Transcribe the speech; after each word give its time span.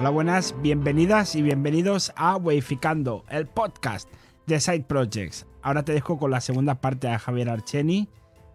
Hola, 0.00 0.08
buenas, 0.08 0.54
bienvenidas 0.62 1.34
y 1.34 1.42
bienvenidos 1.42 2.10
a 2.16 2.38
Weificando, 2.38 3.26
el 3.28 3.46
podcast 3.46 4.08
de 4.46 4.58
Side 4.58 4.84
Projects. 4.84 5.46
Ahora 5.60 5.84
te 5.84 5.92
dejo 5.92 6.18
con 6.18 6.30
la 6.30 6.40
segunda 6.40 6.80
parte 6.80 7.06
a 7.08 7.18
Javier 7.18 7.50
Archeni, 7.50 8.08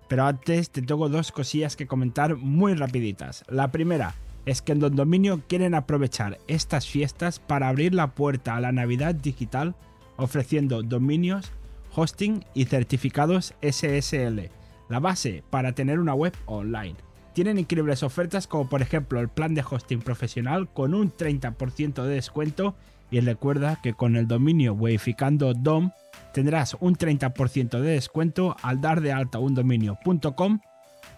pero 0.08 0.26
antes 0.26 0.72
te 0.72 0.82
tengo 0.82 1.08
dos 1.08 1.32
cosillas 1.32 1.76
que 1.76 1.86
comentar 1.86 2.36
muy 2.36 2.74
rapiditas. 2.74 3.44
La 3.48 3.72
primera 3.72 4.16
es 4.48 4.64
que 4.64 4.72
en 4.72 4.80
Don 4.80 4.96
Dominio 4.96 5.44
quieren 5.48 5.76
aprovechar 5.76 6.40
estas 6.48 6.88
fiestas 6.88 7.38
para 7.38 7.70
abrir 7.70 7.94
la 7.94 8.16
puerta 8.16 8.56
a 8.56 8.60
la 8.60 8.72
Navidad 8.72 9.14
digital 9.14 9.76
ofreciendo 10.18 10.82
dominios, 10.82 11.52
hosting 11.94 12.44
y 12.56 12.66
certificados 12.66 13.54
SSL, 13.62 14.50
la 14.90 15.00
base 15.00 15.44
para 15.52 15.74
tener 15.74 16.00
una 16.00 16.16
web 16.16 16.34
online. 16.48 16.96
Tienen 17.36 17.60
increíbles 17.60 18.02
ofertas 18.02 18.48
como 18.48 18.70
por 18.70 18.82
ejemplo 18.82 19.20
el 19.20 19.28
plan 19.28 19.54
de 19.56 19.64
hosting 19.70 20.00
profesional 20.00 20.70
con 20.70 20.94
un 20.94 21.12
30% 21.12 22.04
de 22.04 22.16
descuento 22.16 22.76
y 23.12 23.20
recuerda 23.20 23.82
que 23.84 23.94
con 23.94 24.16
el 24.16 24.26
dominio 24.26 24.74
Weificando 24.74 25.54
DOM 25.54 25.92
tendrás 26.34 26.78
un 26.80 26.96
30% 26.96 27.82
de 27.82 27.92
descuento 27.92 28.56
al 28.62 28.80
dar 28.80 29.02
de 29.02 29.12
alta 29.12 29.40
un 29.40 29.54
dominio.com 29.54 30.62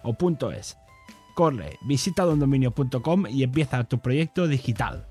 o 0.02 0.16
.es. 0.50 0.76
Corre, 1.36 1.78
visita 1.86 2.24
dondominio.com 2.24 3.26
y 3.28 3.44
empieza 3.44 3.84
tu 3.84 4.00
proyecto 4.00 4.48
digital. 4.48 5.06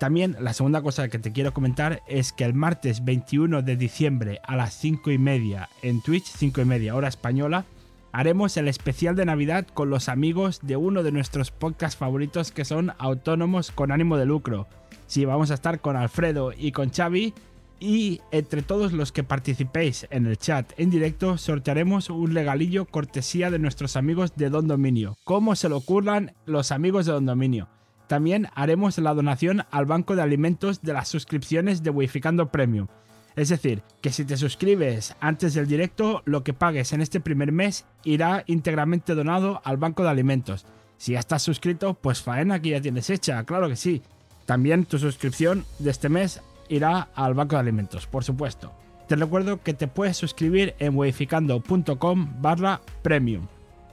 También 0.00 0.36
la 0.40 0.54
segunda 0.54 0.82
cosa 0.82 1.06
que 1.06 1.20
te 1.20 1.30
quiero 1.30 1.54
comentar 1.54 2.02
es 2.08 2.32
que 2.32 2.42
el 2.42 2.54
martes 2.54 3.04
21 3.04 3.62
de 3.62 3.76
diciembre 3.76 4.40
a 4.42 4.56
las 4.56 4.74
5 4.74 5.12
y 5.12 5.18
media 5.18 5.68
en 5.82 6.02
Twitch, 6.02 6.24
5 6.24 6.62
y 6.62 6.64
media 6.64 6.96
hora 6.96 7.06
española, 7.06 7.64
haremos 8.12 8.56
el 8.56 8.68
especial 8.68 9.16
de 9.16 9.24
Navidad 9.24 9.66
con 9.66 9.90
los 9.90 10.08
amigos 10.08 10.60
de 10.62 10.76
uno 10.76 11.02
de 11.02 11.12
nuestros 11.12 11.50
podcasts 11.50 11.96
favoritos 11.96 12.52
que 12.52 12.64
son 12.64 12.92
Autónomos 12.98 13.72
con 13.72 13.90
ánimo 13.90 14.16
de 14.16 14.26
lucro. 14.26 14.68
Sí, 15.06 15.24
vamos 15.24 15.50
a 15.50 15.54
estar 15.54 15.80
con 15.80 15.96
Alfredo 15.96 16.52
y 16.56 16.72
con 16.72 16.90
Xavi 16.90 17.34
y 17.80 18.20
entre 18.30 18.62
todos 18.62 18.92
los 18.92 19.10
que 19.10 19.24
participéis 19.24 20.06
en 20.10 20.26
el 20.26 20.38
chat 20.38 20.72
en 20.78 20.90
directo 20.90 21.36
sortearemos 21.36 22.10
un 22.10 22.32
regalillo 22.32 22.84
cortesía 22.84 23.50
de 23.50 23.58
nuestros 23.58 23.96
amigos 23.96 24.36
de 24.36 24.50
Don 24.50 24.68
Dominio. 24.68 25.16
¿Cómo 25.24 25.56
se 25.56 25.68
lo 25.68 25.78
ocurran 25.78 26.32
los 26.46 26.70
amigos 26.70 27.06
de 27.06 27.12
Don 27.12 27.26
Dominio? 27.26 27.68
También 28.06 28.48
haremos 28.54 28.98
la 28.98 29.14
donación 29.14 29.64
al 29.70 29.86
banco 29.86 30.14
de 30.14 30.22
alimentos 30.22 30.82
de 30.82 30.92
las 30.92 31.08
suscripciones 31.08 31.82
de 31.82 31.90
Wificando 31.90 32.52
Premium. 32.52 32.86
Es 33.36 33.48
decir, 33.48 33.82
que 34.00 34.10
si 34.10 34.24
te 34.24 34.36
suscribes 34.36 35.14
antes 35.20 35.54
del 35.54 35.66
directo, 35.66 36.22
lo 36.24 36.44
que 36.44 36.52
pagues 36.52 36.92
en 36.92 37.00
este 37.00 37.20
primer 37.20 37.52
mes 37.52 37.86
irá 38.04 38.44
íntegramente 38.46 39.14
donado 39.14 39.62
al 39.64 39.78
banco 39.78 40.02
de 40.02 40.10
alimentos. 40.10 40.66
Si 40.98 41.12
ya 41.12 41.18
estás 41.18 41.42
suscrito, 41.42 41.94
pues 41.94 42.22
faena 42.22 42.60
que 42.60 42.70
ya 42.70 42.80
tienes 42.80 43.10
hecha, 43.10 43.42
claro 43.44 43.68
que 43.68 43.76
sí. 43.76 44.02
También 44.46 44.84
tu 44.84 44.98
suscripción 44.98 45.64
de 45.78 45.90
este 45.90 46.08
mes 46.08 46.42
irá 46.68 47.08
al 47.14 47.34
banco 47.34 47.56
de 47.56 47.60
alimentos, 47.60 48.06
por 48.06 48.24
supuesto. 48.24 48.72
Te 49.08 49.16
recuerdo 49.16 49.62
que 49.62 49.74
te 49.74 49.88
puedes 49.88 50.16
suscribir 50.16 50.74
en 50.78 50.96
weificando.com 50.96 52.40
barra 52.40 52.80
premium. 53.02 53.46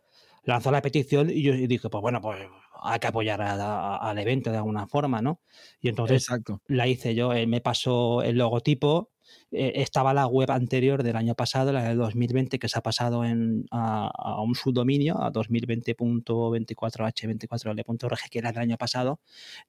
lanzó 0.43 0.71
la 0.71 0.81
petición 0.81 1.29
y 1.29 1.43
yo 1.43 1.53
dije, 1.53 1.89
pues 1.89 2.01
bueno, 2.01 2.19
pues 2.19 2.39
hay 2.83 2.99
que 2.99 3.07
apoyar 3.07 3.41
al 3.41 4.17
evento 4.17 4.51
de 4.51 4.57
alguna 4.57 4.87
forma, 4.87 5.21
¿no? 5.21 5.39
Y 5.79 5.89
entonces 5.89 6.27
la 6.67 6.87
hice 6.87 7.13
yo, 7.13 7.31
él 7.33 7.47
me 7.47 7.61
pasó 7.61 8.23
el 8.23 8.37
logotipo 8.37 9.10
eh, 9.51 9.73
estaba 9.75 10.13
la 10.13 10.27
web 10.27 10.51
anterior 10.51 11.03
del 11.03 11.15
año 11.15 11.35
pasado, 11.35 11.71
la 11.71 11.83
del 11.83 11.97
2020, 11.97 12.59
que 12.59 12.67
se 12.69 12.77
ha 12.79 12.81
pasado 12.81 13.23
en, 13.25 13.65
a, 13.71 14.41
un 14.41 14.55
subdominio, 14.55 15.21
a 15.21 15.31
2020.24h24l.org, 15.31 18.29
que 18.29 18.39
era 18.39 18.49
el 18.49 18.57
año 18.57 18.77
pasado, 18.77 19.19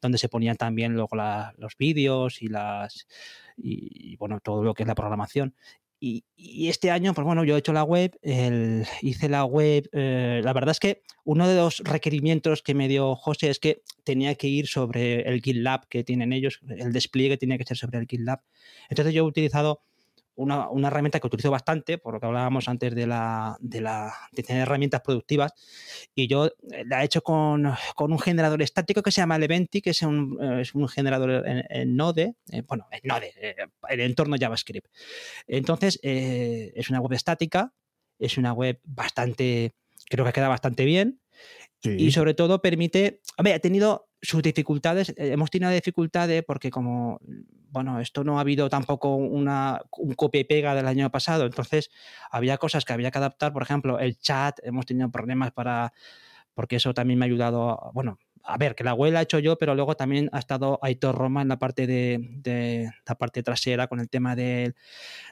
donde 0.00 0.18
se 0.18 0.28
ponían 0.28 0.56
también 0.56 0.94
luego 0.94 1.16
los 1.58 1.76
vídeos 1.76 2.42
y 2.42 2.48
las 2.48 3.06
y, 3.56 4.16
bueno, 4.16 4.40
todo 4.40 4.62
lo 4.62 4.74
que 4.74 4.82
es 4.82 4.86
la 4.86 4.94
programación. 4.94 5.54
Y, 6.04 6.24
este 6.68 6.90
año, 6.90 7.14
pues 7.14 7.24
bueno, 7.24 7.44
yo 7.44 7.54
he 7.54 7.60
hecho 7.60 7.72
la 7.72 7.84
web, 7.84 8.18
hice 9.02 9.28
la 9.28 9.44
web. 9.44 9.88
Eh, 9.92 10.40
la 10.42 10.52
verdad 10.52 10.72
es 10.72 10.80
que 10.80 11.02
uno 11.22 11.46
de 11.46 11.54
los 11.54 11.78
requerimientos 11.78 12.60
que 12.60 12.74
me 12.74 12.88
dio 12.88 13.14
José 13.14 13.50
es 13.50 13.60
que 13.60 13.82
tenía 14.02 14.34
que 14.34 14.48
ir 14.48 14.66
sobre 14.66 15.20
el 15.20 15.40
GitLab 15.40 15.86
que 15.86 16.02
tienen 16.02 16.32
ellos, 16.32 16.58
el 16.76 16.92
despliegue 16.92 17.36
tenía 17.36 17.56
que 17.56 17.64
ser 17.64 17.76
sobre 17.76 18.00
el 18.00 18.08
GitLab. 18.08 18.40
Entonces 18.90 19.14
yo 19.14 19.22
he 19.22 19.28
utilizado 19.28 19.84
una, 20.34 20.68
herramienta 20.86 21.20
que 21.20 21.26
utilizo 21.26 21.50
bastante, 21.50 21.98
por 21.98 22.14
lo 22.14 22.20
que 22.20 22.26
hablábamos 22.26 22.68
antes 22.68 22.94
de, 22.94 23.06
la, 23.06 23.56
de, 23.60 23.80
la, 23.80 24.14
de 24.32 24.42
tener 24.42 24.62
herramientas 24.62 25.00
productivas, 25.02 25.52
y 26.14 26.26
yo 26.26 26.46
eh, 26.46 26.84
la 26.86 27.02
he 27.02 27.04
hecho 27.04 27.22
con, 27.22 27.66
un 27.98 28.18
generador 28.18 28.62
estático 28.62 29.02
que 29.02 29.10
se 29.10 29.20
llama 29.20 29.36
Eleventy, 29.36 29.80
que 29.80 29.90
es 29.90 30.02
un, 30.02 30.38
eh, 30.40 30.62
es 30.62 30.74
un 30.74 30.88
generador 30.88 31.44
en, 31.46 31.96
Node, 31.96 32.34
eh, 32.50 32.62
bueno, 32.66 32.86
en 32.90 33.00
Node, 33.04 33.32
el 33.88 34.00
entorno 34.00 34.36
JavaScript. 34.38 34.88
Entonces, 35.46 35.98
es 36.02 36.90
una 36.90 37.00
web 37.00 37.12
estática, 37.12 37.72
es 38.18 38.38
una 38.38 38.52
web 38.52 38.80
bastante, 38.84 39.74
creo 40.08 40.24
que 40.24 40.32
queda 40.32 40.48
bastante 40.48 40.84
bien, 40.84 41.20
y 41.84 42.12
sobre 42.12 42.34
todo 42.34 42.62
permite, 42.62 43.20
a 43.36 43.42
ver, 43.42 43.54
ha 43.54 43.58
tenido 43.58 44.08
sus 44.22 44.42
dificultades, 44.42 45.10
eh, 45.10 45.32
hemos 45.32 45.50
tenido 45.50 45.70
dificultades 45.72 46.44
porque 46.44 46.70
como, 46.70 47.20
bueno, 47.70 48.00
esto 48.00 48.22
no 48.22 48.38
ha 48.38 48.42
habido 48.42 48.68
tampoco 48.68 49.16
una, 49.16 49.82
un 49.98 50.14
copia 50.14 50.40
y 50.40 50.44
pega 50.44 50.74
del 50.74 50.86
año 50.86 51.10
pasado, 51.10 51.44
entonces 51.44 51.90
había 52.30 52.56
cosas 52.56 52.84
que 52.84 52.92
había 52.92 53.10
que 53.10 53.18
adaptar, 53.18 53.52
por 53.52 53.62
ejemplo, 53.62 53.98
el 53.98 54.16
chat, 54.18 54.60
hemos 54.62 54.86
tenido 54.86 55.10
problemas 55.10 55.50
para, 55.50 55.92
porque 56.54 56.76
eso 56.76 56.94
también 56.94 57.18
me 57.18 57.24
ha 57.24 57.26
ayudado, 57.26 57.90
bueno, 57.94 58.18
a 58.44 58.58
ver, 58.58 58.74
que 58.74 58.84
la 58.84 58.94
web 58.94 59.12
la 59.12 59.20
he 59.20 59.22
hecho 59.24 59.38
yo, 59.38 59.56
pero 59.56 59.74
luego 59.74 59.96
también 59.96 60.28
ha 60.32 60.38
estado 60.38 60.78
Aitor 60.82 61.14
Roma 61.14 61.42
en 61.42 61.48
la 61.48 61.58
parte 61.58 61.86
de, 61.86 62.90
la 63.06 63.14
parte 63.14 63.42
trasera 63.42 63.86
con 63.86 64.00
el 64.00 64.08
tema 64.08 64.34
del, 64.34 64.74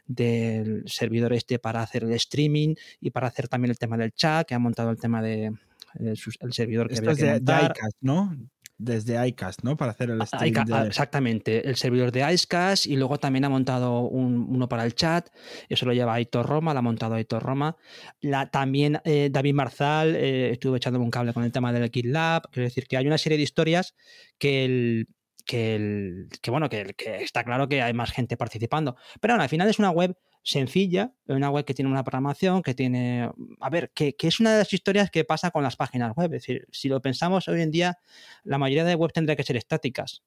del 0.06 0.85
servidor 0.87 1.32
este 1.32 1.59
para 1.59 1.82
hacer 1.82 2.05
el 2.05 2.12
streaming 2.12 2.75
y 3.00 3.11
para 3.11 3.26
hacer 3.26 3.49
también 3.49 3.70
el 3.70 3.79
tema 3.79 3.97
del 3.97 4.12
chat, 4.12 4.47
que 4.47 4.55
ha 4.55 4.61
montado 4.61 4.91
el 4.91 4.99
tema 4.99 5.23
de, 5.23 5.53
el, 5.99 6.17
servidor 6.53 6.88
que 6.88 6.99
había 6.99 7.14
que 7.14 7.25
montar. 7.32 7.75
¿no? 8.00 8.37
Desde 8.81 9.27
iCast, 9.29 9.62
¿no? 9.62 9.77
Para 9.77 9.93
hacer 9.93 10.11
el 10.11 10.23
streaming. 10.23 10.87
Exactamente, 10.87 11.69
el 11.69 11.77
servidor 11.77 12.11
de 12.12 12.21
iCast 12.32 12.87
y 12.87 12.97
luego 12.97 13.19
también 13.19 13.44
ha 13.44 13.49
montado 13.49 14.00
uno 14.00 14.69
para 14.69 14.85
el 14.85 14.94
chat. 14.94 15.29
Eso 15.69 15.87
lo 15.87 15.93
lleva 15.93 16.15
Aitor 16.15 16.47
Roma, 16.47 16.73
lo 16.73 16.79
ha 16.79 16.82
montado 16.82 17.15
Aitor 17.15 17.43
Roma. 17.43 17.77
La, 18.21 18.50
también 18.50 19.00
eh, 19.05 19.29
David 19.31 19.55
Marzal 19.55 20.17
eh, 20.17 20.50
estuvo 20.53 20.77
echándome 20.77 21.05
un 21.05 21.11
cable 21.11 21.32
con 21.35 21.44
el 21.44 21.53
tema 21.53 21.73
del 21.73 21.91
GitLab. 21.91 22.50
Quiero 22.50 22.69
decir 22.69 22.87
que 22.87 22.97
hay 22.97 23.06
una 23.06 23.19
serie 23.19 23.37
de 23.37 23.44
historias 23.44 23.94
que 24.38 24.65
el, 24.65 25.09
que, 25.44 25.75
el, 25.75 26.29
que 26.41 26.50
bueno, 26.50 26.69
que, 26.71 26.94
que, 26.97 27.23
está 27.23 27.44
claro 27.44 27.69
que 27.69 27.83
hay 27.83 27.93
más 27.93 28.11
gente 28.12 28.37
participando. 28.37 28.97
Pero 29.21 29.35
bueno, 29.35 29.43
al 29.43 29.50
final 29.50 29.69
es 29.69 29.79
una 29.79 29.91
web 29.91 30.17
sencilla, 30.42 31.12
una 31.26 31.50
web 31.50 31.64
que 31.64 31.75
tiene 31.75 31.90
una 31.90 32.02
programación, 32.02 32.62
que 32.62 32.75
tiene, 32.75 33.31
a 33.60 33.70
ver, 33.70 33.90
que, 33.94 34.14
es 34.19 34.40
una 34.40 34.52
de 34.52 34.58
las 34.58 34.72
historias 34.72 35.10
que 35.10 35.25
pasa 35.25 35.50
con 35.50 35.62
las 35.62 35.76
páginas 35.76 36.14
web. 36.16 36.32
Es 36.34 36.42
decir, 36.42 36.66
si 36.70 36.88
lo 36.88 37.00
pensamos 37.00 37.48
hoy 37.48 37.60
en 37.60 37.70
día, 37.70 37.98
la 38.44 38.58
mayoría 38.58 38.84
de 38.84 38.94
web 38.94 39.12
tendría 39.12 39.37
que 39.37 39.42
ser 39.42 39.56
estáticas. 39.56 40.22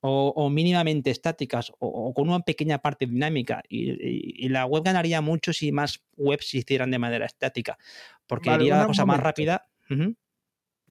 o, 0.00 0.48
mínimamente 0.48 1.10
estáticas 1.10 1.72
o, 1.80 2.14
con 2.14 2.28
una 2.28 2.40
pequeña 2.40 2.78
parte 2.78 3.06
dinámica. 3.06 3.62
Y, 3.68 4.48
la 4.48 4.64
web 4.64 4.84
ganaría 4.84 5.20
mucho 5.20 5.52
si 5.52 5.72
más 5.72 6.04
webs 6.16 6.50
se 6.50 6.58
hicieran 6.58 6.90
de 6.90 6.98
manera 6.98 7.26
estática, 7.26 7.78
porque 8.26 8.50
haría 8.50 8.78
la 8.78 8.86
cosa 8.86 9.04
más 9.04 9.20
rápida. 9.20 9.68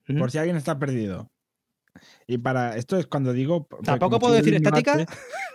Por 0.06 0.32
si 0.32 0.38
alguien 0.38 0.58
está 0.58 0.78
perdido. 0.78 1.32
Y 2.28 2.38
para 2.38 2.76
esto 2.76 2.98
es 2.98 3.08
cuando 3.08 3.34
digo. 3.34 3.68
¿Tampoco 3.84 4.20
puedo 4.20 4.34
decir 4.34 4.56
estática? 4.56 5.06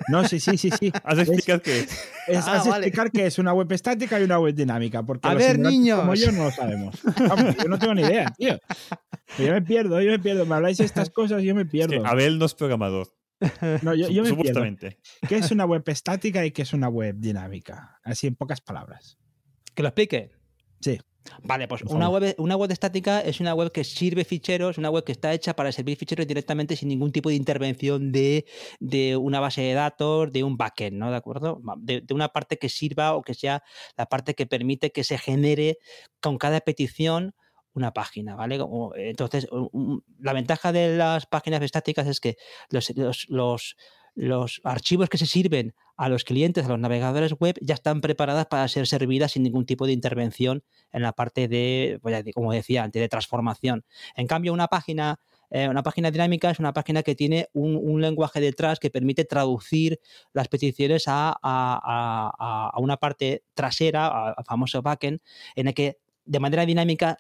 no, 0.09 0.27
sí, 0.27 0.41
sí, 0.41 0.57
sí, 0.57 0.71
sí. 0.71 0.93
Has 1.05 1.17
de 1.17 1.23
explicar 1.23 1.63
qué 1.63 1.81
es. 1.81 1.93
es 2.27 2.47
ah, 2.47 2.63
explicar 2.65 3.11
que 3.11 3.27
es 3.27 3.39
una 3.39 3.53
web 3.53 3.71
estática 3.73 4.21
y 4.21 4.25
una 4.25 4.39
web 4.39 4.55
dinámica. 4.55 5.03
Porque 5.03 5.29
a 5.29 5.35
ver, 5.35 5.59
niños. 5.59 6.01
Como 6.01 6.15
yo 6.15 6.33
no 6.33 6.45
lo 6.45 6.51
sabemos. 6.51 7.01
yo 7.03 7.69
no 7.69 7.79
tengo 7.79 7.95
ni 7.95 8.03
idea, 8.03 8.33
tío. 8.37 8.59
Yo 9.39 9.53
me 9.53 9.63
pierdo, 9.63 10.01
yo 10.01 10.11
me 10.11 10.19
pierdo. 10.19 10.47
Me 10.47 10.55
habláis 10.55 10.79
de 10.79 10.85
estas 10.85 11.11
cosas 11.11 11.43
y 11.43 11.47
yo 11.47 11.55
me 11.55 11.67
pierdo. 11.67 12.05
Abel 12.07 12.39
no 12.39 12.47
es 12.47 12.55
programador. 12.55 13.09
No, 13.83 13.95
yo, 13.95 14.09
yo 14.09 14.23
me 14.23 14.29
Supuestamente. 14.29 14.99
¿Qué 15.29 15.37
es 15.37 15.51
una 15.51 15.65
web 15.65 15.83
estática 15.87 16.45
y 16.45 16.53
qué 16.53 16.63
es 16.63 16.73
una 16.73 16.89
web 16.89 17.17
dinámica? 17.19 18.01
Así 18.05 18.27
en 18.27 18.37
pocas 18.37 18.61
palabras. 18.61 19.19
¿Que 19.75 19.83
lo 19.83 19.89
explique? 19.89 20.31
Sí. 20.81 21.01
Vale, 21.43 21.69
pues 21.69 21.83
una 21.83 22.09
web, 22.09 22.35
una 22.39 22.57
web 22.57 22.71
estática 22.71 23.21
es 23.21 23.41
una 23.41 23.55
web 23.55 23.73
que 23.73 23.85
sirve 23.85 24.25
ficheros, 24.25 24.79
una 24.79 24.91
web 24.91 25.05
que 25.05 25.13
está 25.13 25.33
hecha 25.33 25.55
para 25.55 25.73
servir 25.73 25.97
ficheros 25.97 26.27
directamente 26.27 26.77
sin 26.77 26.89
ningún 26.89 27.13
tipo 27.13 27.29
de 27.29 27.37
intervención 27.37 28.13
de, 28.13 28.45
una 29.21 29.41
base 29.41 29.63
de 29.63 29.75
datos, 29.75 30.33
de 30.33 30.45
un 30.45 30.57
backend, 30.57 30.97
¿no? 30.97 31.11
¿De 31.11 31.17
acuerdo? 31.17 31.61
De, 31.79 32.05
una 32.11 32.29
parte 32.29 32.59
que 32.59 32.69
sirva 32.69 33.15
o 33.15 33.23
que 33.23 33.35
sea 33.35 33.63
la 33.97 34.07
parte 34.07 34.35
que 34.35 34.47
permite 34.47 34.93
que 34.93 35.05
se 35.05 35.19
genere 35.19 35.79
con 36.21 36.39
cada 36.39 36.61
petición 36.61 37.35
una 37.75 37.93
página, 37.93 38.35
¿vale? 38.37 38.61
Entonces, 38.97 39.49
la 40.19 40.33
ventaja 40.35 40.73
de 40.73 40.97
las 40.97 41.27
páginas 41.27 41.63
estáticas 41.63 42.07
es 42.07 42.21
que 42.21 42.37
los, 42.69 42.93
los, 43.29 43.77
los 44.15 44.61
archivos 44.65 45.09
que 45.09 45.19
se 45.19 45.27
sirven 45.27 45.75
a 45.97 46.09
los 46.09 46.25
clientes, 46.25 46.65
a 46.65 46.69
los 46.69 46.79
navegadores 46.79 47.35
web, 47.39 47.57
ya 47.61 47.75
están 47.75 48.01
preparadas 48.01 48.47
para 48.47 48.67
ser 48.69 48.87
servidas 48.87 49.33
sin 49.33 49.43
ningún 49.43 49.67
tipo 49.67 49.87
de 49.87 49.93
intervención 49.93 50.65
en 50.93 51.03
la 51.03 51.13
parte 51.13 51.49
de, 51.49 51.99
pues 52.03 52.25
como 52.35 52.53
decía 52.53 52.83
antes, 52.85 53.01
de 53.01 53.09
transformación. 53.09 53.85
En 54.17 54.27
cambio, 54.27 54.53
una 54.53 54.69
página, 54.69 55.21
eh, 55.51 55.69
una 55.69 55.83
página 55.83 56.11
dinámica 56.11 56.51
es 56.51 56.59
una 56.59 56.73
página 56.73 57.03
que 57.03 57.15
tiene 57.15 57.49
un, 57.53 58.01
lenguaje 58.01 58.41
detrás 58.41 58.81
que 58.81 58.91
permite 58.91 59.25
traducir 59.25 60.01
las 60.33 60.49
peticiones 60.49 61.05
a, 61.07 61.39
a 61.43 62.79
una 62.79 62.97
parte 62.97 63.45
trasera, 63.55 64.33
al 64.33 64.45
famoso 64.45 64.83
backend, 64.83 65.21
en 65.55 65.69
el 65.69 65.75
que 65.75 65.99
de 66.25 66.41
manera 66.41 66.67
dinámica 66.67 67.19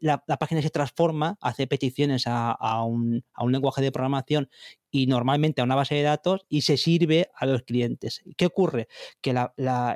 la, 0.00 0.18
página 0.18 0.62
se 0.62 0.70
transforma, 0.70 1.38
hace 1.40 1.66
peticiones 1.66 2.24
a, 2.26 2.84
un, 2.84 3.24
lenguaje 3.48 3.82
de 3.82 3.92
programación 3.92 4.50
y 4.90 5.06
normalmente 5.06 5.60
a 5.60 5.64
una 5.64 5.76
base 5.76 5.94
de 5.94 6.02
datos 6.02 6.44
y 6.48 6.62
se 6.62 6.76
sirve 6.76 7.30
a 7.34 7.46
los 7.46 7.62
clientes. 7.62 8.22
¿Qué 8.36 8.46
ocurre? 8.46 8.88
Que 9.20 9.34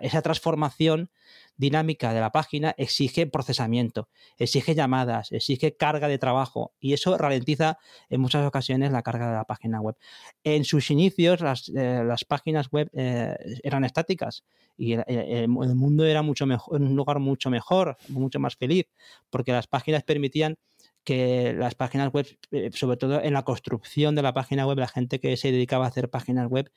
esa 0.02 0.22
transformación 0.22 1.10
dinámica 1.56 2.12
de 2.12 2.20
la 2.20 2.30
página 2.30 2.74
exige 2.76 3.26
procesamiento, 3.26 4.08
exige 4.38 4.74
llamadas, 4.74 5.30
exige 5.32 5.76
carga 5.76 6.08
de 6.08 6.18
trabajo 6.18 6.72
y 6.80 6.92
eso 6.92 7.16
ralentiza 7.16 7.78
en 8.10 8.20
muchas 8.20 8.46
ocasiones 8.46 8.90
la 8.92 9.02
carga 9.02 9.28
de 9.28 9.34
la 9.34 9.44
página 9.44 9.80
web. 9.80 9.96
En 10.42 10.64
sus 10.64 10.90
inicios 10.90 11.40
las, 11.40 11.70
eh, 11.74 12.02
páginas 12.28 12.70
web 12.70 12.90
eh, 12.92 13.36
eran 13.62 13.84
estáticas 13.84 14.44
y 14.76 14.94
el, 14.94 15.48
mundo 15.48 16.04
era 16.04 16.22
mucho 16.22 16.46
mejor, 16.46 16.80
un 16.80 16.96
lugar 16.96 17.20
mucho 17.20 17.50
mejor, 17.50 17.96
mucho 18.08 18.40
más 18.40 18.56
feliz, 18.56 18.86
porque 19.30 19.52
las 19.52 19.66
páginas 19.68 20.02
permitían 20.02 20.56
que 21.04 21.52
las 21.52 21.74
páginas 21.74 22.10
web, 22.12 22.26
eh, 22.50 22.70
sobre 22.72 22.96
todo 22.96 23.22
en 23.22 23.34
la 23.34 23.44
construcción 23.44 24.14
de 24.14 24.22
la 24.22 24.32
página 24.32 24.66
web, 24.66 24.78
la 24.78 24.88
gente 24.88 25.20
que 25.20 25.36
se 25.36 25.52
dedicaba 25.52 25.84
a 25.84 25.88
hacer 25.88 26.08
páginas 26.08 26.48
web 26.48 26.72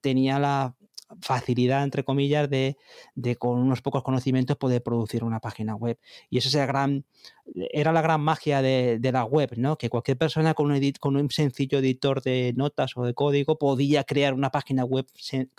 tenía 0.00 0.38
la 0.38 0.74
facilidad, 1.20 1.84
entre 1.84 2.04
comillas, 2.04 2.48
de, 2.50 2.76
con 3.38 3.58
unos 3.58 3.82
pocos 3.82 4.02
conocimientos 4.02 4.56
poder 4.56 4.82
producir 4.82 5.24
una 5.24 5.40
página 5.40 5.74
web. 5.74 5.98
Y 6.30 6.38
esa 6.38 6.66
gran, 6.66 7.04
era 7.54 7.92
la 7.92 8.02
gran 8.02 8.20
magia 8.20 8.62
de, 8.62 9.00
la 9.12 9.24
web, 9.24 9.54
¿no? 9.56 9.78
Que 9.78 9.88
cualquier 9.88 10.18
persona 10.18 10.54
con 10.54 10.70
un, 10.70 10.92
con 11.00 11.16
un 11.16 11.30
sencillo 11.30 11.78
editor 11.78 12.22
de 12.22 12.52
notas 12.56 12.96
o 12.96 13.04
de 13.04 13.14
código 13.14 13.58
podía 13.58 14.04
crear 14.04 14.34
una 14.34 14.50
página 14.50 14.84
web 14.84 15.06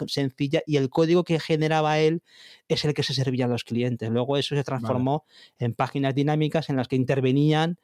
sencilla 0.08 0.62
y 0.66 0.78
el 0.78 0.90
código 0.90 1.24
que 1.24 1.40
generaba 1.40 2.00
él 2.00 2.22
es 2.68 2.86
el 2.86 2.94
que 2.94 3.04
se 3.04 3.14
servía 3.14 3.46
a 3.46 3.48
los 3.50 3.64
clientes. 3.64 4.10
Luego 4.10 4.38
eso 4.38 4.56
se 4.56 4.64
transformó 4.64 5.26
en 5.58 5.74
páginas 5.74 6.14
dinámicas 6.14 6.70
en 6.70 6.76
las 6.76 6.88
que 6.88 6.96
intervenían 6.96 7.80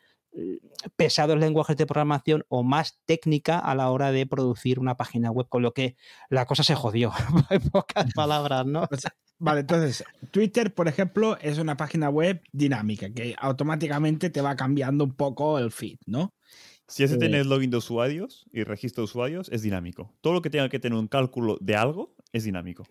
pesados 0.96 1.38
lenguajes 1.38 1.78
de 1.78 1.86
programación 1.86 2.46
o 2.50 2.64
más 2.64 3.00
técnica 3.06 3.60
a 3.60 3.76
la 3.76 3.90
hora 3.90 4.12
de 4.12 4.26
producir 4.26 4.80
una 4.80 4.98
página 4.98 5.32
web, 5.32 5.48
con 5.50 5.62
lo 5.62 5.74
que 5.74 5.96
la 6.30 6.46
cosa 6.46 6.64
se 6.64 6.76
jodió, 6.76 7.12
en 7.50 7.62
pocas 7.70 8.06
palabras, 8.16 8.66
¿no? 8.66 8.88
Vale, 9.38 9.62
entonces, 9.62 10.04
Twitter, 10.32 10.74
por 10.74 10.88
ejemplo, 10.88 11.38
es 11.42 11.58
una 11.58 11.76
página 11.78 12.10
web 12.10 12.42
dinámica 12.52 13.10
que 13.10 13.36
automáticamente 13.38 14.30
te 14.30 14.42
va 14.42 14.56
cambiando 14.56 15.04
un 15.04 15.14
poco 15.14 15.60
el 15.60 15.72
feed, 15.72 15.98
¿no? 16.06 16.34
Si 16.88 17.04
ese 17.04 17.16
eh, 17.16 17.44
login 17.44 17.72
de 17.72 17.78
usuarios 17.78 18.46
y 18.54 18.64
registro 18.64 19.02
de 19.02 19.06
usuarios, 19.06 19.50
es 19.52 19.64
dinámico. 19.64 20.14
Todo 20.22 20.34
lo 20.34 20.42
que 20.42 20.52
tenga 20.52 20.70
que 20.70 20.80
tener 20.80 20.98
un 20.98 21.08
cálculo 21.08 21.58
de 21.60 21.76
algo 21.76 22.16
es 22.32 22.44
dinámico. 22.44 22.84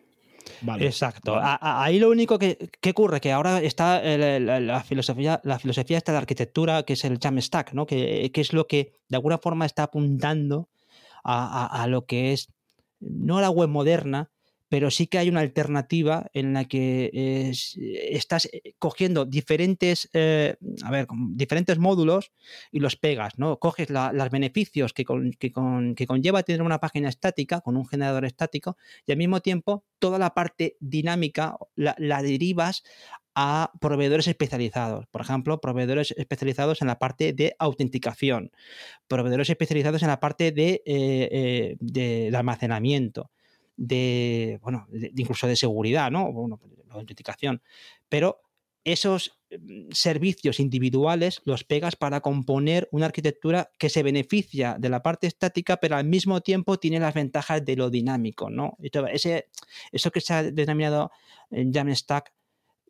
Exacto. 0.80 1.38
ahí 1.40 1.98
lo 1.98 2.10
único 2.10 2.38
que, 2.38 2.70
ocurre, 2.90 3.20
que 3.20 3.32
ahora 3.32 3.60
está 3.60 4.02
la, 4.02 4.82
filosofía, 4.82 5.40
la 5.44 5.58
filosofía 5.58 5.98
está 5.98 6.12
de 6.12 6.18
arquitectura, 6.18 6.82
que 6.82 6.94
es 6.94 7.04
el 7.04 7.18
Jamstack, 7.18 7.72
¿no? 7.72 7.86
Que, 7.86 8.30
que, 8.32 8.40
es 8.40 8.52
lo 8.52 8.66
que 8.66 8.92
de 9.08 9.16
alguna 9.16 9.38
forma 9.38 9.66
está 9.66 9.84
apuntando 9.84 10.68
a, 11.22 11.82
a, 11.82 11.86
lo 11.86 12.06
que 12.06 12.32
es 12.32 12.52
no 13.00 13.40
la 13.40 13.50
web 13.50 13.68
moderna, 13.68 14.30
pero 14.69 14.90
sí 14.90 15.06
que 15.06 15.19
hay 15.19 15.28
una 15.28 15.40
alternativa 15.40 16.26
en 16.32 16.52
la 16.52 16.64
que 16.64 17.11
estás 18.11 18.46
eh, 18.46 18.75
cogiendo 18.78 19.25
diferentes, 19.25 20.08
eh, 20.12 20.56
a 20.82 20.90
ver, 20.90 21.06
diferentes 21.31 21.78
módulos 21.78 22.32
y 22.70 22.81
los 22.81 22.96
pegas, 22.96 23.38
¿no? 23.38 23.58
Coges 23.58 23.90
los 23.90 24.31
beneficios 24.31 24.93
que, 24.93 25.05
que, 25.38 26.06
conlleva 26.06 26.43
tener 26.43 26.62
una 26.62 26.81
página 26.81 27.08
estática 27.08 27.61
con 27.61 27.76
un 27.76 27.87
generador 27.87 28.25
estático 28.25 28.76
y 29.06 29.12
al 29.12 29.19
mismo 29.19 29.40
tiempo 29.40 29.84
toda 29.99 30.19
la 30.19 30.34
parte 30.34 30.76
dinámica 30.81 31.56
la, 31.77 31.94
derivas 32.22 32.82
a 33.34 33.72
proveedores 33.81 34.29
especializados. 34.29 35.06
Por 35.08 35.20
ejemplo, 35.20 35.60
proveedores 35.60 36.15
especializados 36.17 36.81
en 36.82 36.88
la 36.88 36.98
parte 36.98 37.32
de 37.32 37.55
autenticación, 37.58 38.53
proveedores 39.08 39.50
especializados 39.50 40.03
en 40.03 40.08
la 40.08 40.20
parte 40.20 40.53
de, 40.53 40.82
eh, 40.86 41.77
de 41.81 42.32
almacenamiento 42.34 43.31
de, 43.76 44.58
bueno, 44.62 44.86
incluso 44.93 45.46
de 45.46 45.56
seguridad, 45.56 46.10
¿no? 46.10 46.32
Bueno, 46.32 46.60
la 46.88 46.94
autenticación. 46.94 47.62
Pero 48.08 48.40
esos 48.84 49.38
mm, 49.50 49.90
servicios 49.90 50.60
individuales 50.60 51.40
los 51.44 51.64
pegas 51.64 51.96
para 51.96 52.20
componer 52.20 52.88
una 52.93 53.06
arquitectura 53.06 53.70
que 53.78 53.88
se 53.88 54.02
beneficia 54.02 54.76
de 54.78 54.88
la 54.88 55.02
parte 55.02 55.26
estática, 55.26 55.78
pero 55.78 55.96
al 55.96 56.04
mismo 56.04 56.40
tiempo 56.43 56.78
tiene 56.78 57.00
las 57.00 57.14
ventajas 57.14 57.64
de 57.64 57.76
lo 57.76 57.90
dinámico, 57.90 58.50
¿no? 58.50 58.76
Ese, 58.81 59.48
eso 59.90 60.10
que 60.10 60.20
se 60.20 60.34
ha 60.34 60.43
denominado 60.43 61.10
Jamstack, 61.50 62.32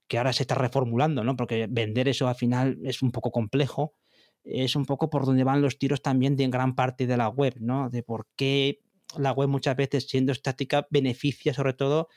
que 0.07 0.19
ahora 0.19 0.33
se 0.33 0.43
está 0.43 0.55
reformulando, 0.55 1.25
¿no? 1.25 1.37
Porque 1.37 1.67
vender 1.71 2.09
eso 2.09 2.29
al 2.29 2.35
final 2.35 2.79
es 2.85 3.01
un 3.01 3.11
poco 3.11 3.31
complejo, 3.31 3.95
es 4.43 4.77
un 4.77 4.85
poco 4.85 5.09
por 5.09 5.25
donde 5.25 5.45
van 5.45 5.63
los 5.63 5.79
tiros 5.79 6.03
también 6.03 6.37
de 6.37 6.47
gran 6.49 6.75
parte 6.75 7.07
de 7.07 7.17
la 7.17 7.29
web, 7.29 7.55
¿no? 7.61 7.89
De 7.89 8.03
por 8.03 8.27
qué 8.37 8.81
la 9.19 9.33
web 9.33 9.49
muchas 9.49 9.77
veces 9.77 10.07
siendo 10.09 10.33
estática 10.33 10.87
beneficia 10.91 11.55
sobre 11.55 11.75
todo 11.75 12.09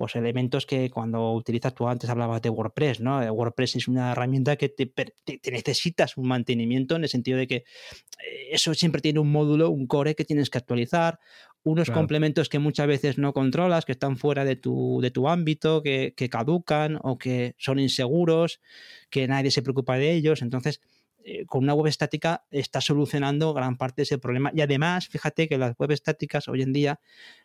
pues 0.00 0.16
elementos 0.16 0.64
que 0.64 0.88
cuando 0.88 1.34
utilizas, 1.34 1.74
tú 1.74 1.86
antes 1.86 2.08
hablabas 2.08 2.40
de 2.40 2.48
WordPress, 2.48 3.00
¿no? 3.00 3.20
WordPress 3.20 3.76
es 3.76 3.86
una 3.86 4.12
herramienta 4.12 4.56
que 4.56 4.70
te, 4.70 4.90
necesitas 5.50 6.16
un 6.16 6.26
mantenimiento 6.26 6.96
en 6.96 7.02
el 7.02 7.10
sentido 7.10 7.36
de 7.36 7.46
que 7.46 7.56
eh, 7.56 8.48
eso 8.50 8.72
siempre 8.72 9.02
tiene 9.02 9.20
un 9.20 9.30
módulo, 9.30 9.68
un 9.68 9.86
core 9.86 10.14
que 10.14 10.24
tienes 10.24 10.48
que 10.48 10.56
actualizar, 10.56 11.18
unos 11.64 11.90
complementos 11.90 12.48
que 12.48 12.58
muchas 12.58 12.86
veces 12.86 13.18
no 13.18 13.34
controlas, 13.34 13.84
que 13.84 13.92
están 13.92 14.16
fuera 14.16 14.46
de 14.46 14.56
tu, 14.56 15.00
de 15.02 15.10
tu 15.10 15.28
ámbito, 15.28 15.82
que, 15.82 16.14
que 16.16 16.30
caducan 16.30 16.98
o 17.02 17.18
que 17.18 17.54
son 17.58 17.78
inseguros, 17.78 18.62
que 19.10 19.28
nadie 19.28 19.50
se 19.50 19.60
preocupa 19.60 19.98
de 19.98 20.12
ellos. 20.12 20.40
Entonces, 20.40 20.80
eh, 21.24 21.44
con 21.46 21.64
una 21.64 21.74
web 21.74 21.86
estática 21.86 22.44
está 22.50 22.80
solucionando 22.80 23.52
gran 23.52 23.76
parte 23.76 23.96
de 23.96 24.02
ese 24.04 24.18
problema. 24.18 24.50
Y 24.54 24.60
además, 24.60 25.08
fíjate 25.08 25.48
que 25.48 25.58
las 25.58 25.76
web 25.76 25.90
estáticas 25.90 26.48
hoy 26.48 26.62
en 26.62 26.72
día, 26.72 27.00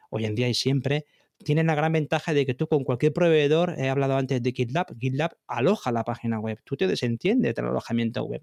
hoy 0.10 0.26
en 0.26 0.36
día 0.36 0.48
y 0.48 0.54
siempre, 0.54 1.06
tienen 1.44 1.68
la 1.68 1.76
gran 1.76 1.92
ventaja 1.92 2.34
de 2.34 2.46
que 2.46 2.54
tú 2.54 2.68
con 2.68 2.84
cualquier 2.84 3.14
proveedor, 3.14 3.76
he 3.78 3.90
hablado 3.90 4.16
antes 4.16 4.42
de 4.42 4.52
GitLab, 4.52 4.98
GitLab 5.00 5.36
aloja 5.48 5.92
la 5.92 6.04
página 6.04 6.40
web, 6.40 6.60
tú 6.64 6.78
te 6.78 6.88
desentiendes 6.88 7.54
del 7.56 7.66
alojamiento 7.66 8.24
web. 8.24 8.42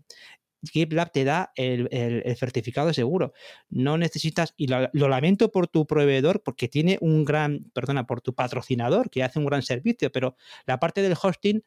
GitLab 0.62 1.11
te 1.11 1.25
da 1.25 1.53
el, 1.57 1.89
certificado 2.37 2.93
seguro. 2.93 3.33
No 3.69 3.99
necesitas, 3.99 4.55
y 4.57 4.69
lo, 4.69 4.89
lo, 4.93 5.09
lamento 5.09 5.51
por 5.51 5.67
tu 5.67 5.87
proveedor, 5.87 6.43
porque 6.43 6.69
tiene 6.69 6.99
un 7.01 7.25
gran, 7.25 7.71
perdona, 7.73 8.07
por 8.07 8.21
tu 8.21 8.35
patrocinador, 8.35 9.11
que 9.11 9.23
hace 9.25 9.39
un 9.39 9.47
gran 9.47 9.62
servicio, 9.62 10.12
pero 10.12 10.37
la 10.67 10.79
parte 10.79 11.03
del 11.03 11.17
hosting 11.21 11.65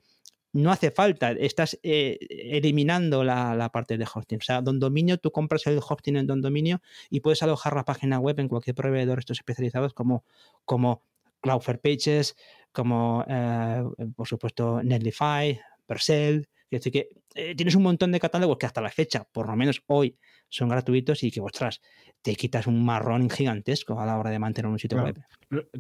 no 0.56 0.72
hace 0.72 0.90
falta, 0.90 1.32
estás 1.34 1.78
eh, 1.84 2.18
eliminando 2.30 3.26
la, 3.26 3.70
parte 3.74 3.98
de 3.98 4.06
hosting. 4.06 4.38
O 4.38 4.42
sea, 4.42 4.62
Don 4.62 4.80
Dominio, 4.80 5.18
tú 5.18 5.30
compras 5.32 5.68
el 5.68 5.80
hosting 5.86 6.16
en 6.16 6.28
Don 6.28 6.42
Dominio 6.42 6.82
y 7.10 7.20
puedes 7.20 7.44
alojar 7.44 7.76
la 7.76 7.84
página 7.84 8.20
web 8.20 8.40
en 8.40 8.48
cualquier 8.48 8.74
proveedor 8.74 9.20
estos 9.20 9.40
especializados 9.40 9.94
como, 9.94 10.24
como 10.64 11.04
Cloudflare 11.42 11.80
Pages, 11.80 12.38
como 12.72 13.26
eh, 13.28 13.84
por 14.16 14.28
supuesto 14.28 14.82
Netlify, 14.82 15.60
Percel, 15.86 16.48
es 16.70 16.80
decir, 16.80 16.94
que 16.94 17.10
eh, 17.36 17.54
tienes 17.54 17.76
un 17.76 17.84
montón 17.84 18.14
de 18.14 18.20
catálogos 18.22 18.58
que 18.58 18.66
hasta 18.66 18.80
la 18.80 18.90
fecha, 18.90 19.28
por 19.30 19.48
lo 19.48 19.58
menos 19.58 19.84
hoy, 19.88 20.18
son 20.48 20.70
gratuitos 20.70 21.22
y 21.24 21.32
que, 21.32 21.42
ostras, 21.42 21.82
te 22.22 22.34
quitas 22.36 22.66
un 22.66 22.84
marrón 22.86 23.30
gigantesco 23.30 24.00
a 24.00 24.06
la 24.06 24.18
hora 24.18 24.30
de 24.30 24.40
mantener 24.40 24.72
un 24.72 24.80
sitio 24.80 25.04
web. 25.04 25.22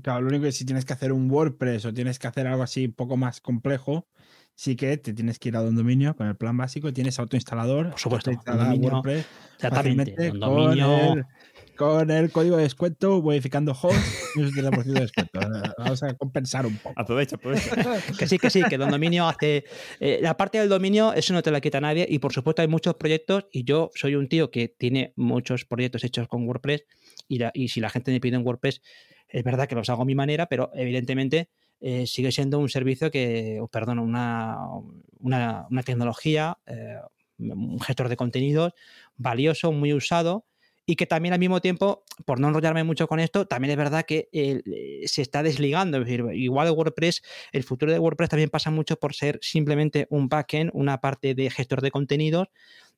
Claro, 0.01 0.21
lo 0.21 0.27
único 0.27 0.43
que 0.43 0.51
si 0.51 0.65
tienes 0.65 0.83
que 0.83 0.91
hacer 0.91 1.13
un 1.13 1.31
WordPress 1.31 1.85
o 1.85 1.93
tienes 1.93 2.19
que 2.19 2.27
hacer 2.27 2.45
algo 2.45 2.63
así 2.63 2.85
un 2.85 2.93
poco 2.93 3.15
más 3.15 3.39
complejo, 3.39 4.07
sí 4.55 4.75
que 4.75 4.97
te 4.97 5.13
tienes 5.13 5.37
que 5.37 5.49
ir 5.49 5.55
a 5.55 5.61
un 5.61 5.75
dominio 5.75 6.15
con 6.15 6.27
el 6.27 6.35
plan 6.35 6.57
básico, 6.57 6.91
tienes 6.93 7.19
autoinstalador, 7.19 7.91
por 7.91 7.99
supuesto, 7.99 8.31
WordPress, 8.31 9.25
exactamente, 9.55 10.31
dominio, 10.31 11.25
con 11.75 12.09
el 12.09 12.31
código 12.31 12.57
de 12.57 12.63
descuento, 12.63 13.21
modificando 13.21 13.73
host, 13.73 13.97
un 14.35 14.51
de 14.51 14.99
descuento. 14.99 15.39
Vamos 15.77 16.03
a 16.03 16.13
compensar 16.13 16.65
un 16.65 16.77
poco. 16.77 16.99
Aprovecha, 16.99 17.35
aprovecha. 17.35 17.75
que 18.17 18.27
sí, 18.27 18.37
que 18.39 18.49
sí, 18.49 18.63
que 18.63 18.77
Don 18.77 18.89
Dominio 18.89 19.27
hace. 19.27 19.65
Eh, 19.99 20.19
la 20.21 20.37
parte 20.37 20.57
del 20.57 20.69
dominio, 20.69 21.13
eso 21.13 21.33
no 21.33 21.41
te 21.41 21.51
la 21.51 21.61
quita 21.61 21.81
nadie. 21.81 22.07
Y 22.09 22.19
por 22.19 22.33
supuesto, 22.33 22.61
hay 22.61 22.67
muchos 22.67 22.95
proyectos. 22.95 23.45
Y 23.51 23.63
yo 23.63 23.91
soy 23.95 24.15
un 24.15 24.27
tío 24.27 24.51
que 24.51 24.69
tiene 24.69 25.13
muchos 25.15 25.65
proyectos 25.65 26.03
hechos 26.03 26.27
con 26.27 26.47
WordPress. 26.47 26.85
Y, 27.27 27.39
y 27.53 27.67
si 27.69 27.81
la 27.81 27.89
gente 27.89 28.11
me 28.11 28.19
pide 28.19 28.37
en 28.37 28.45
WordPress, 28.45 28.81
es 29.27 29.43
verdad 29.43 29.67
que 29.67 29.75
los 29.75 29.89
hago 29.89 30.03
a 30.03 30.05
mi 30.05 30.15
manera, 30.15 30.47
pero 30.47 30.71
evidentemente. 30.73 31.49
Eh, 31.81 32.07
sigue 32.07 32.31
siendo 32.31 32.59
un 32.59 32.69
servicio 32.69 33.11
que, 33.11 33.61
perdón, 33.71 33.99
una, 33.99 34.57
una, 35.19 35.67
una 35.69 35.83
tecnología, 35.83 36.57
eh, 36.65 36.97
un 37.37 37.79
gestor 37.79 38.09
de 38.09 38.15
contenidos 38.15 38.73
valioso, 39.17 39.71
muy 39.71 39.93
usado, 39.93 40.45
y 40.85 40.95
que 40.95 41.07
también 41.07 41.33
al 41.33 41.39
mismo 41.39 41.61
tiempo, 41.61 42.03
por 42.25 42.39
no 42.39 42.47
enrollarme 42.47 42.83
mucho 42.83 43.07
con 43.07 43.19
esto, 43.19 43.47
también 43.47 43.71
es 43.71 43.77
verdad 43.77 44.05
que 44.05 44.29
eh, 44.31 44.61
se 45.07 45.21
está 45.21 45.41
desligando. 45.41 45.97
Es 45.97 46.05
decir, 46.05 46.23
igual 46.33 46.69
WordPress, 46.71 47.23
el 47.51 47.63
futuro 47.63 47.91
de 47.91 47.99
WordPress 47.99 48.29
también 48.29 48.49
pasa 48.49 48.69
mucho 48.69 48.97
por 48.97 49.15
ser 49.15 49.39
simplemente 49.41 50.05
un 50.11 50.29
backend, 50.29 50.69
una 50.73 51.01
parte 51.01 51.33
de 51.33 51.49
gestor 51.49 51.81
de 51.81 51.91
contenidos 51.91 52.47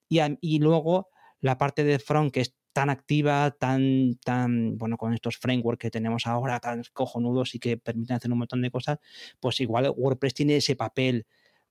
y, 0.09 0.19
y 0.41 0.59
luego 0.59 1.09
la 1.39 1.57
parte 1.57 1.83
de 1.83 1.99
front 1.99 2.33
que 2.33 2.41
es 2.41 2.53
tan 2.77 2.91
activa, 2.91 3.49
tan, 3.49 4.19
tan, 4.23 4.77
bueno, 4.77 4.97
con 4.97 5.11
estos 5.11 5.37
frameworks 5.37 5.81
que 5.81 5.89
tenemos 5.89 6.27
ahora, 6.27 6.59
tan 6.59 6.83
cojonudos 6.93 7.55
y 7.55 7.59
que 7.59 7.75
permiten 7.77 8.17
hacer 8.17 8.31
un 8.31 8.37
montón 8.37 8.61
de 8.61 8.69
cosas, 8.69 8.99
pues 9.39 9.59
igual 9.61 9.91
WordPress 9.97 10.35
tiene 10.35 10.57
ese 10.57 10.75
papel 10.75 11.25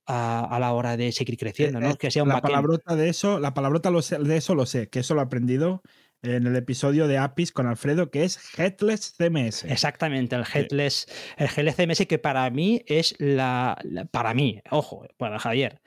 a, 0.04 0.58
la 0.58 0.72
hora 0.72 0.96
de 0.96 1.12
seguir 1.12 1.36
creciendo, 1.36 1.78
¿no? 1.78 1.90
Eh, 1.90 1.96
que 1.96 2.10
sea 2.10 2.25
un 2.25 2.28
la 2.28 2.40
palabrota 2.40 2.96
de 2.96 3.08
eso, 3.08 3.38
la 3.38 3.54
palabrota 3.54 3.92
de 3.92 4.36
eso 4.36 4.56
lo 4.56 4.66
sé, 4.66 4.88
que 4.88 4.98
eso 4.98 5.14
lo 5.14 5.20
he 5.20 5.25
aprendido 5.25 5.80
en 6.22 6.44
el 6.44 6.56
episodio 6.56 7.06
de 7.06 7.18
APIs 7.18 7.52
con 7.52 7.68
Alfredo, 7.68 8.10
que 8.10 8.25
es 8.25 8.40
Headless 8.58 9.14
CMS. 9.16 9.62
Exactamente, 9.62 10.34
el 10.34 10.42
Headless, 10.52 11.06
el 11.36 11.46
Headless 11.56 11.76
CMS 11.76 12.06
que 12.08 12.18
para 12.18 12.50
mí 12.50 12.82
es 12.86 13.14
la, 13.20 13.80
para 14.10 14.34
mí, 14.34 14.60
ojo, 14.72 15.06
para 15.18 15.38
Javier, 15.38 15.80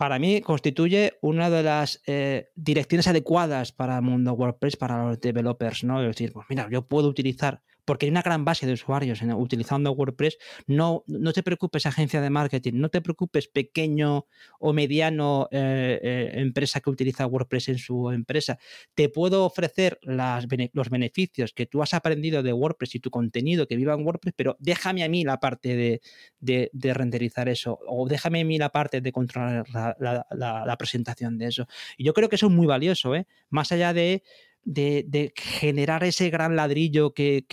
para 0.00 0.18
mí 0.18 0.40
constituye 0.40 1.18
una 1.20 1.50
de 1.50 1.62
las 1.62 2.00
eh, 2.06 2.48
direcciones 2.54 3.06
adecuadas 3.06 3.70
para 3.70 3.96
el 3.96 4.02
mundo 4.02 4.32
WordPress, 4.32 4.76
para 4.76 5.04
los 5.04 5.20
developers, 5.20 5.84
¿no? 5.84 6.00
Es 6.00 6.06
decir, 6.06 6.32
pues 6.32 6.46
mira, 6.48 6.66
yo 6.70 6.88
puedo 6.88 7.06
utilizar 7.06 7.60
porque 7.84 8.06
hay 8.06 8.10
una 8.10 8.22
gran 8.22 8.44
base 8.44 8.66
de 8.66 8.72
usuarios 8.72 9.20
utilizando 9.22 9.92
WordPress. 9.92 10.38
No, 10.66 11.04
no 11.06 11.32
te 11.32 11.42
preocupes, 11.42 11.86
agencia 11.86 12.20
de 12.20 12.30
marketing, 12.30 12.74
no 12.74 12.88
te 12.88 13.00
preocupes, 13.00 13.48
pequeño 13.48 14.26
o 14.58 14.72
mediano 14.72 15.48
eh, 15.50 16.00
eh, 16.02 16.30
empresa 16.34 16.80
que 16.80 16.90
utiliza 16.90 17.26
WordPress 17.26 17.68
en 17.68 17.78
su 17.78 18.10
empresa. 18.10 18.58
Te 18.94 19.08
puedo 19.08 19.44
ofrecer 19.44 19.98
los 20.02 20.90
beneficios 20.90 21.52
que 21.52 21.66
tú 21.66 21.82
has 21.82 21.94
aprendido 21.94 22.42
de 22.42 22.52
WordPress 22.52 22.94
y 22.96 23.00
tu 23.00 23.10
contenido 23.10 23.66
que 23.66 23.76
viva 23.76 23.94
en 23.94 24.04
WordPress, 24.04 24.34
pero 24.36 24.56
déjame 24.58 25.04
a 25.04 25.08
mí 25.08 25.24
la 25.24 25.38
parte 25.38 25.76
de, 25.76 26.00
de, 26.40 26.94
renderizar 26.94 27.48
eso 27.48 27.78
o 27.86 28.08
déjame 28.08 28.40
a 28.40 28.44
mí 28.44 28.58
la 28.58 28.70
parte 28.70 29.00
de 29.00 29.12
controlar 29.12 29.68
la, 29.70 30.26
la, 30.30 30.76
presentación 30.76 31.38
de 31.38 31.46
eso. 31.46 31.66
Y 31.96 32.04
yo 32.04 32.14
creo 32.14 32.28
que 32.28 32.36
eso 32.36 32.46
es 32.46 32.52
muy 32.52 32.66
valioso, 32.66 33.14
¿eh? 33.14 33.26
más 33.50 33.72
allá 33.72 33.92
de 33.92 34.22
de, 34.64 35.32
generar 35.36 36.04
ese 36.04 36.30
gran 36.30 36.56
ladrillo 36.56 37.12
que, 37.12 37.44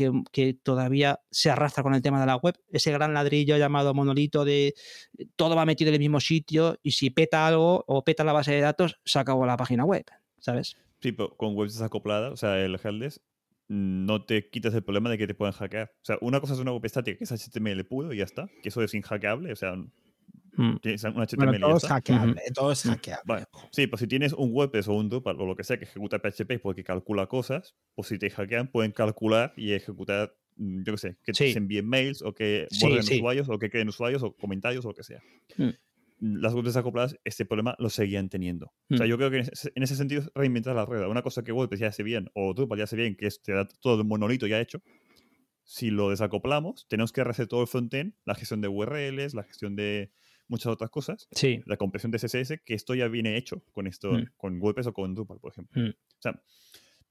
todavía 0.63 1.19
se 1.31 1.49
arrastra 1.49 1.83
con 1.83 1.93
el 1.93 2.01
tema 2.01 2.19
de 2.19 2.25
la 2.25 2.37
web, 2.37 2.55
ese 2.71 2.91
gran 2.91 3.13
ladrillo 3.13 3.57
llamado 3.57 3.93
monolito 3.93 4.45
de 4.45 4.73
todo 5.35 5.55
va 5.55 5.65
metido 5.65 5.89
en 5.89 5.95
el 5.95 5.99
mismo 5.99 6.19
sitio 6.19 6.77
y 6.83 6.91
si 6.91 7.09
peta 7.09 7.47
algo 7.47 7.83
o 7.87 8.03
peta 8.03 8.23
la 8.23 8.33
base 8.33 8.51
de 8.51 8.61
datos, 8.61 8.99
se 9.05 9.19
acabó 9.19 9.45
la 9.45 9.57
página 9.57 9.85
web, 9.85 10.05
¿sabes? 10.39 10.77
Sí, 11.01 11.11
pero 11.11 11.35
con 11.37 11.55
webs 11.55 11.73
desacopladas, 11.73 12.33
o 12.33 12.37
sea, 12.37 12.59
el 12.59 12.75
headless, 12.75 13.21
no 13.67 14.23
te 14.23 14.49
quitas 14.49 14.73
el 14.73 14.83
problema 14.83 15.09
de 15.09 15.17
que 15.17 15.27
te 15.27 15.35
puedan 15.35 15.53
hackear. 15.53 15.91
O 15.93 16.05
sea, 16.05 16.17
una 16.21 16.39
cosa 16.39 16.53
es 16.53 16.59
una 16.59 16.71
web 16.71 16.85
estática 16.85 17.17
que 17.17 17.23
es 17.25 17.31
HTML 17.31 17.83
puro 17.85 18.13
y 18.13 18.17
ya 18.17 18.23
está, 18.23 18.47
que 18.61 18.69
eso 18.69 18.81
es 18.81 18.93
inhackeable, 18.93 19.51
o 19.51 19.55
sea, 19.55 19.75
Mm. 20.57 20.77
todo 21.59 21.77
es 21.77 21.85
hackeable, 21.85 22.41
todo 22.53 22.71
es 22.71 22.81
hackeable. 22.81 23.45
sí, 23.71 23.85
pues 23.85 23.99
si 23.99 24.07
tienes 24.07 24.33
un 24.33 24.51
WordPress 24.51 24.87
o 24.87 24.93
un 24.93 25.07
Drupal 25.07 25.39
o 25.39 25.45
lo 25.45 25.55
que 25.55 25.63
sea 25.63 25.77
que 25.77 25.85
ejecuta 25.85 26.19
PHP 26.19 26.59
porque 26.61 26.83
calcula 26.83 27.27
cosas, 27.27 27.75
pues 27.93 28.07
si 28.07 28.17
te 28.17 28.29
hackean 28.29 28.71
pueden 28.71 28.91
calcular 28.91 29.53
y 29.55 29.73
ejecutar, 29.73 30.35
mm, 30.55 30.83
yo 30.83 30.93
qué 30.93 30.97
sé, 30.97 31.17
que 31.23 31.31
te 31.31 31.51
envíen 31.51 31.87
mails 31.87 32.23
o 32.23 32.33
que 32.33 32.67
borren 32.81 32.99
usuarios 32.99 33.49
o 33.49 33.59
que 33.59 33.69
creen 33.69 33.87
usuarios 33.87 34.23
o 34.23 34.35
comentarios 34.35 34.83
o 34.85 34.89
lo 34.89 34.95
que 34.95 35.03
sea. 35.03 35.21
Mm. 35.57 35.69
Las 36.19 36.55
webs 36.55 36.65
desacopladas 36.65 37.15
este 37.23 37.45
problema 37.45 37.75
lo 37.77 37.91
seguían 37.91 38.27
teniendo. 38.27 38.73
O 38.89 38.97
sea, 38.97 39.05
yo 39.05 39.17
creo 39.17 39.29
que 39.29 39.37
en 39.37 39.83
ese, 39.83 39.95
sentido 39.95 40.23
reinventar 40.33 40.75
la 40.75 40.83
rueda. 40.83 41.07
Una 41.07 41.21
cosa 41.21 41.43
que 41.43 41.51
WordPress 41.51 41.79
ya 41.79 41.89
hace 41.89 42.01
bien 42.01 42.31
o 42.33 42.55
Drupal 42.55 42.79
ya 42.79 42.85
hace 42.85 42.95
bien, 42.95 43.15
que 43.15 43.27
es 43.27 43.43
te 43.43 43.53
da 43.53 43.67
todo 43.81 44.01
el 44.01 44.07
monolito 44.07 44.47
ya 44.47 44.59
hecho, 44.59 44.81
si 45.63 45.91
lo 45.91 46.09
desacoplamos, 46.09 46.87
tenemos 46.87 47.11
que 47.11 47.23
rehacer 47.23 47.47
todo 47.47 47.61
el 47.61 47.67
frontend, 47.67 48.13
la 48.25 48.33
gestión 48.33 48.61
de 48.61 48.69
URLs, 48.69 49.35
la 49.35 49.43
gestión 49.43 49.75
de 49.75 50.11
muchas 50.47 50.71
otras 50.71 50.89
cosas. 50.89 51.27
Sí. 51.31 51.61
La 51.65 51.77
compresión 51.77 52.11
de 52.11 52.19
CSS, 52.19 52.61
que 52.63 52.73
esto 52.73 52.95
ya 52.95 53.07
viene 53.07 53.37
hecho 53.37 53.63
con 53.71 53.87
esto, 53.87 54.13
mm. 54.13 54.25
con 54.37 54.61
WordPress 54.61 54.87
o 54.87 54.93
con 54.93 55.13
Drupal, 55.13 55.39
por 55.39 55.51
ejemplo. 55.51 55.81
Mm. 55.81 55.89
O 55.89 56.21
sea, 56.21 56.41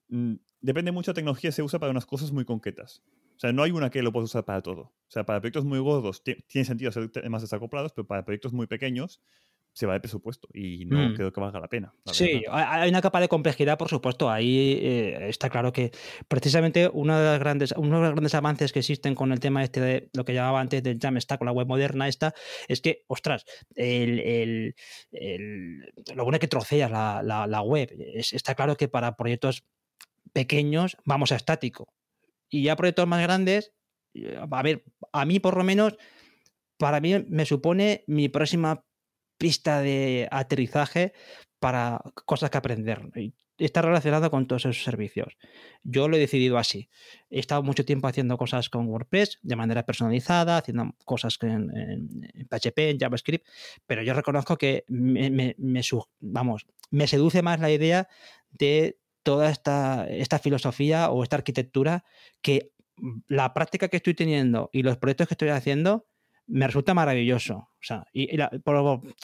mm, 0.08 0.34
depende 0.60 0.92
mucho 0.92 1.12
de 1.12 1.16
tecnología, 1.16 1.52
se 1.52 1.62
usa 1.62 1.78
para 1.78 1.90
unas 1.90 2.06
cosas 2.06 2.32
muy 2.32 2.44
concretas. 2.44 3.02
O 3.36 3.38
sea, 3.38 3.52
no 3.52 3.62
hay 3.62 3.70
una 3.70 3.90
que 3.90 4.02
lo 4.02 4.12
puedas 4.12 4.30
usar 4.30 4.44
para 4.44 4.62
todo. 4.62 4.80
O 4.80 5.10
sea, 5.10 5.26
para 5.26 5.40
proyectos 5.40 5.64
muy 5.64 5.78
gordos 5.78 6.22
tiene 6.22 6.64
sentido 6.64 6.88
hacer 6.88 7.10
temas 7.10 7.42
desacoplados, 7.42 7.92
pero 7.92 8.06
para 8.06 8.24
proyectos 8.24 8.52
muy 8.52 8.66
pequeños 8.66 9.20
se 9.76 9.84
va 9.84 9.92
de 9.92 10.00
presupuesto 10.00 10.48
y 10.54 10.86
no 10.86 11.10
mm. 11.10 11.14
creo 11.16 11.32
que 11.34 11.38
valga 11.38 11.60
la 11.60 11.68
pena. 11.68 11.92
sí, 12.06 12.42
hay 12.50 12.88
una 12.88 13.02
capa 13.02 13.20
de 13.20 13.28
complejidad, 13.28 13.76
por 13.76 13.90
supuesto. 13.90 14.30
Ahí 14.30 14.78
eh, 14.80 15.28
está 15.28 15.50
claro 15.50 15.70
que 15.70 15.90
precisamente 16.28 16.88
uno 16.90 17.18
de, 17.18 17.24
las 17.26 17.38
grandes, 17.38 17.74
uno 17.76 17.96
de 17.96 18.06
los 18.06 18.12
grandes 18.12 18.34
avances 18.34 18.72
que 18.72 18.78
existen 18.78 19.14
con 19.14 19.32
el 19.32 19.40
tema 19.40 19.62
este 19.62 19.82
de 19.82 20.08
lo 20.14 20.24
que 20.24 20.32
llamaba 20.32 20.62
antes 20.62 20.82
del 20.82 20.98
Jamstack 20.98 21.36
con 21.36 21.44
la 21.44 21.52
web 21.52 21.66
moderna 21.66 22.08
esta, 22.08 22.32
es 22.68 22.80
que, 22.80 23.04
ostras, 23.06 23.44
el, 23.74 24.74
lo 25.12 26.24
bueno 26.24 26.36
es 26.36 26.40
que 26.40 26.48
troceas 26.48 26.90
la, 26.90 27.22
la, 27.22 27.60
web. 27.60 27.94
está 28.14 28.54
claro 28.54 28.78
que 28.78 28.88
para 28.88 29.14
proyectos 29.14 29.66
pequeños 30.32 30.96
vamos 31.04 31.32
a 31.32 31.36
estático. 31.36 31.92
Y 32.48 32.62
ya 32.62 32.76
proyectos 32.76 33.06
más 33.06 33.20
grandes, 33.20 33.74
eh, 34.14 34.40
a 34.40 34.62
ver, 34.62 34.84
a 35.12 35.26
mí 35.26 35.38
por 35.38 35.54
lo 35.54 35.64
menos, 35.64 35.98
para 36.78 36.98
mí 37.00 37.26
me 37.28 37.44
supone 37.44 38.04
mi 38.06 38.30
próxima 38.30 38.85
pista 39.38 39.80
de 39.80 40.28
aterrizaje 40.30 41.12
para 41.58 42.00
cosas 42.24 42.50
que 42.50 42.58
aprender. 42.58 43.10
Está 43.58 43.80
relacionado 43.80 44.30
con 44.30 44.46
todos 44.46 44.66
esos 44.66 44.84
servicios. 44.84 45.36
Yo 45.82 46.08
lo 46.08 46.16
he 46.16 46.20
decidido 46.20 46.58
así. 46.58 46.90
He 47.30 47.38
estado 47.38 47.62
mucho 47.62 47.84
tiempo 47.84 48.06
haciendo 48.06 48.36
cosas 48.36 48.68
con 48.68 48.86
WordPress 48.86 49.38
de 49.42 49.56
manera 49.56 49.86
personalizada, 49.86 50.58
haciendo 50.58 50.94
cosas 51.04 51.38
en, 51.40 51.70
PHP, 52.50 52.78
en 52.90 52.98
JavaScript, 52.98 53.46
pero 53.86 54.02
yo 54.02 54.12
reconozco 54.12 54.58
que 54.58 54.84
me, 54.88 55.56
vamos, 56.20 56.66
me 56.90 57.06
seduce 57.06 57.42
más 57.42 57.60
la 57.60 57.70
idea 57.70 58.08
de 58.50 58.98
toda 59.22 59.50
esta, 59.50 60.06
esta 60.08 60.38
filosofía 60.38 61.10
o 61.10 61.22
esta 61.22 61.36
arquitectura 61.36 62.04
que 62.42 62.72
la 63.26 63.52
práctica 63.54 63.88
que 63.88 63.96
estoy 63.96 64.14
teniendo 64.14 64.70
y 64.72 64.82
los 64.82 64.98
proyectos 64.98 65.28
que 65.28 65.34
estoy 65.34 65.48
haciendo 65.48 66.06
me 66.46 66.66
resulta 66.66 66.94
maravilloso. 66.94 67.56
O 67.56 67.68
sea, 67.80 68.06
y, 68.12 68.36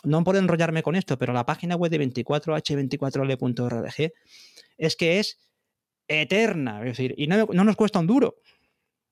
no 0.04 0.24
por 0.24 0.36
enrollarme 0.36 0.82
con 0.82 0.96
esto, 0.96 1.18
pero 1.18 1.32
la 1.32 1.46
página 1.46 1.76
web 1.76 1.90
de 1.90 2.00
24h24l.org 2.00 4.12
es 4.78 4.96
que 4.96 5.18
es 5.18 5.38
eterna, 6.08 6.80
es 6.80 6.96
decir, 6.96 7.14
y 7.16 7.26
no, 7.26 7.46
nos 7.46 7.76
cuesta 7.76 7.98
un 7.98 8.06
duro. 8.06 8.36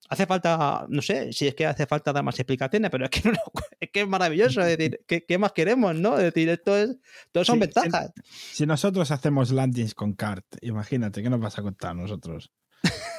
Hace 0.09 0.27
falta, 0.27 0.87
no 0.89 1.03
sé 1.03 1.33
si 1.33 1.47
es 1.47 1.55
que 1.55 1.67
hace 1.67 1.87
falta 1.87 2.13
dar 2.13 2.25
más 2.25 2.39
explicaciones, 2.39 2.91
pero 2.91 3.05
es 3.05 3.11
que, 3.11 3.23
es, 3.81 3.91
que 3.91 4.01
es 4.01 4.09
maravilloso. 4.09 4.61
Es 4.63 4.77
decir, 4.77 5.01
¿qué, 5.07 5.39
más 5.39 5.53
queremos? 5.53 5.95
¿no? 5.95 6.17
Es 6.17 6.25
decir, 6.25 6.49
esto 6.49 6.77
es, 6.77 6.97
todo 7.31 7.45
son 7.45 7.61
ventajas. 7.61 8.11
Si, 8.25 8.67
nosotros 8.67 9.11
hacemos 9.13 9.53
landings 9.53 9.95
con 9.95 10.15
CART, 10.15 10.47
imagínate, 10.63 11.23
¿qué 11.23 11.31
nos 11.31 11.41
vas 11.41 11.59
a 11.59 11.63
contar 11.63 11.95
nosotros? 11.95 12.51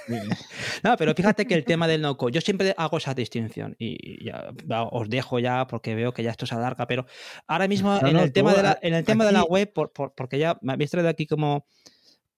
no, 0.84 0.98
pero 0.98 1.14
fíjate 1.14 1.46
que 1.46 1.54
el 1.54 1.66
tema 1.66 1.88
del 1.88 2.02
no-code, 2.02 2.34
yo 2.34 2.42
siempre 2.42 2.74
hago 2.78 2.98
esa 2.98 3.14
distinción 3.14 3.76
y 3.80 4.26
ya, 4.26 4.54
os 4.92 5.10
dejo 5.10 5.40
ya 5.40 5.68
porque 5.68 5.96
veo 5.96 6.14
que 6.14 6.24
ya 6.24 6.32
esto 6.32 6.46
se 6.46 6.56
alarga, 6.56 6.88
pero 6.88 7.06
ahora 7.48 7.68
mismo 7.68 7.98
en, 7.98 8.18
el 8.18 8.32
tema 8.32 8.54
de 8.54 8.64
la, 8.64 8.80
en 8.82 8.94
el 8.94 9.04
tema 9.04 9.26
de 9.26 9.32
la 9.32 9.44
web, 9.44 9.72
porque 9.74 10.40
ya 10.40 10.58
me 10.62 10.74
habéis 10.74 10.92
traído 10.92 11.10
aquí 11.10 11.28
como 11.28 11.66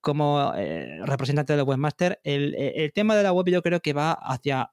como 0.01 0.53
eh, 0.58 1.00
representante 1.05 1.55
del 1.55 1.63
webmaster, 1.63 2.20
el, 2.25 2.53
el, 2.55 2.91
tema 2.91 3.15
de 3.15 3.24
la 3.24 3.32
web 3.32 3.46
yo 3.48 3.62
creo 3.62 3.79
que 3.79 3.93
va 3.93 4.12
hacia 4.12 4.70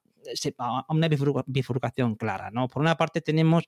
una 0.89 1.07
bifurcación 1.47 2.15
clara, 2.15 2.51
¿no? 2.51 2.67
Por 2.67 2.81
una 2.81 2.97
parte 2.97 3.21
tenemos 3.21 3.63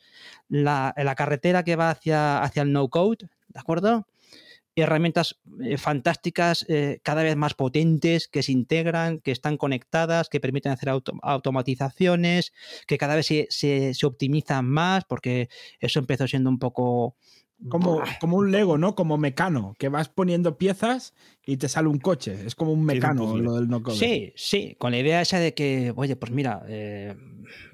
la, 0.50 0.94
la 0.98 1.16
carretera 1.16 1.64
que 1.64 1.78
va 1.78 1.92
hacia, 1.92 2.44
hacia 2.44 2.64
el 2.64 2.74
no-code, 2.74 3.30
¿de 3.48 3.60
acuerdo? 3.60 4.06
Herramientas 4.82 5.40
eh, 5.62 5.78
fantásticas, 5.78 6.66
eh, 6.68 7.00
cada 7.04 7.24
vez 7.24 7.36
más 7.36 7.54
potentes, 7.54 8.28
que 8.28 8.44
se 8.44 8.52
integran, 8.52 9.20
que 9.20 9.32
están 9.32 9.58
conectadas, 9.58 10.30
que 10.30 10.40
permiten 10.40 10.72
hacer 10.72 10.90
automatizaciones, 10.90 12.54
que 12.88 12.98
cada 12.98 13.16
vez 13.16 13.28
se, 13.28 13.48
se, 13.50 13.94
se, 13.94 14.06
optimizan 14.06 14.66
más, 14.66 15.06
porque 15.06 15.50
eso 15.80 16.00
empezó 16.00 16.28
siendo 16.28 16.50
un 16.50 16.60
poco 16.60 17.16
como, 17.70 18.02
como 18.20 18.38
un 18.38 18.52
Lego, 18.52 18.78
¿no? 18.78 18.96
Como 18.96 19.18
mecano, 19.18 19.76
que 19.78 19.90
vas 19.90 20.10
poniendo 20.10 20.58
piezas 20.58 21.14
y 21.46 21.58
te 21.58 21.70
sale 21.70 21.88
un 21.88 22.00
coche. 22.00 22.46
Es 22.46 22.56
como 22.56 22.72
un 22.74 22.84
mecano 22.84 23.38
lo 23.38 23.56
del 23.56 23.68
no 23.68 23.82
code. 23.82 23.98
Sí, 23.98 24.34
sí, 24.36 24.76
con 24.80 24.92
la 24.92 25.00
idea 25.00 25.22
esa 25.22 25.40
de 25.40 25.54
que, 25.54 25.94
oye, 25.96 26.16
pues 26.16 26.32
mira, 26.32 26.64
eh, 26.68 27.16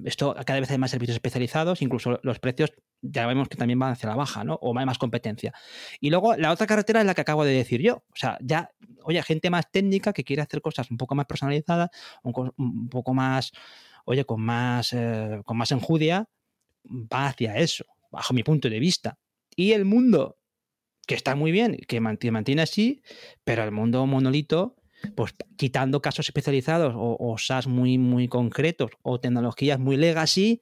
esto 0.03 0.35
cada 0.45 0.59
vez 0.59 0.69
hay 0.71 0.77
más 0.77 0.91
servicios 0.91 1.15
especializados, 1.15 1.81
incluso 1.81 2.19
los 2.23 2.39
precios 2.39 2.73
ya 3.01 3.25
vemos 3.25 3.47
que 3.47 3.57
también 3.57 3.79
van 3.79 3.93
hacia 3.93 4.09
la 4.09 4.15
baja, 4.15 4.43
¿no? 4.43 4.55
O 4.61 4.77
hay 4.77 4.85
más 4.85 4.97
competencia. 4.97 5.53
Y 5.99 6.09
luego 6.09 6.35
la 6.35 6.51
otra 6.51 6.67
carretera 6.67 6.99
es 6.99 7.05
la 7.05 7.13
que 7.13 7.21
acabo 7.21 7.45
de 7.45 7.53
decir 7.53 7.81
yo. 7.81 8.03
O 8.09 8.15
sea, 8.15 8.37
ya, 8.41 8.71
oye, 9.03 9.21
gente 9.23 9.49
más 9.49 9.71
técnica 9.71 10.13
que 10.13 10.23
quiere 10.23 10.41
hacer 10.41 10.61
cosas 10.61 10.91
un 10.91 10.97
poco 10.97 11.15
más 11.15 11.25
personalizadas, 11.25 11.89
un, 12.23 12.89
poco 12.89 13.13
más, 13.13 13.51
oye, 14.05 14.25
con 14.25 14.41
más, 14.41 14.93
eh, 14.93 15.41
con 15.45 15.57
más 15.57 15.71
enjudia, 15.71 16.27
va 16.85 17.27
hacia 17.27 17.57
eso, 17.57 17.85
bajo 18.11 18.33
mi 18.33 18.43
punto 18.43 18.69
de 18.69 18.79
vista 18.79 19.17
y 19.55 19.73
el 19.73 19.85
mundo, 19.85 20.37
que 21.07 21.15
está 21.15 21.35
muy 21.35 21.51
bien, 21.51 21.77
que 21.87 21.99
mantiene 21.99 22.61
así, 22.61 23.01
pero 23.43 23.63
el 23.63 23.71
mundo 23.71 24.05
monolito, 24.05 24.75
pues 25.15 25.33
quitando 25.57 26.01
casos 26.01 26.27
especializados 26.27 26.93
o, 26.95 27.35
SaaS 27.37 27.67
muy, 27.67 27.97
muy 27.97 28.27
concretos 28.27 28.91
o 29.01 29.19
tecnologías 29.19 29.79
muy 29.79 29.97
legacy, 29.97 30.61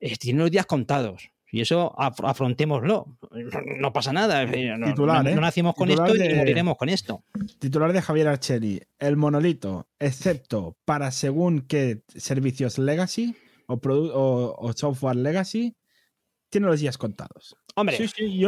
eh, 0.00 0.16
tiene 0.16 0.40
los 0.40 0.50
días 0.50 0.66
contados. 0.66 1.30
Y 1.50 1.60
eso 1.60 1.94
afrontémoslo. 1.96 3.16
No 3.78 3.92
pasa 3.92 4.12
nada. 4.12 4.44
No, 4.44 5.28
¿eh? 5.28 5.36
nacimos 5.36 5.76
con 5.76 5.88
esto 5.88 6.12
y 6.12 6.34
moriremos 6.34 6.76
con 6.76 6.88
esto. 6.88 7.22
Titular 7.60 7.92
de 7.92 8.02
Javier 8.02 8.26
Archeri. 8.26 8.82
El 8.98 9.16
monolito, 9.16 9.88
excepto 10.00 10.76
para 10.84 11.12
según 11.12 11.60
qué 11.60 12.02
servicios 12.08 12.78
legacy 12.78 13.36
o, 13.68 13.78
o 14.58 14.72
software 14.72 15.14
legacy, 15.14 15.76
tiene 16.50 16.66
los 16.66 16.80
días 16.80 16.98
contados. 16.98 17.56
Hombre, 17.76 17.98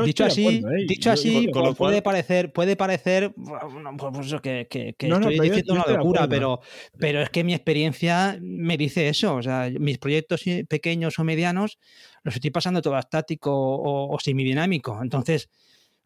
dicho 0.04 0.24
así, 0.24 0.46
¿eh? 0.46 0.84
dicho 0.86 1.10
así 1.10 1.48
puede 1.76 2.00
parecer, 2.00 2.52
puede 2.52 2.76
parecer 2.76 3.34
pues 3.34 4.32
que, 4.40 4.68
que, 4.68 4.94
estoy 4.98 5.40
diciendo 5.40 5.74
una 5.74 5.86
locura, 5.86 6.28
pero, 6.28 6.60
pero 6.96 7.20
es 7.22 7.30
que 7.30 7.42
mi 7.42 7.52
experiencia 7.52 8.38
me 8.40 8.76
dice 8.76 9.08
eso. 9.08 9.34
O 9.34 9.42
sea, 9.42 9.68
mis 9.80 9.98
proyectos 9.98 10.44
pequeños 10.68 11.18
o 11.18 11.24
medianos 11.24 11.78
los 12.22 12.36
estoy 12.36 12.50
pasando 12.50 12.80
todo 12.80 12.96
estático 12.98 13.50
o, 13.52 14.14
o 14.14 14.20
semidinámico. 14.20 15.00
Entonces, 15.02 15.50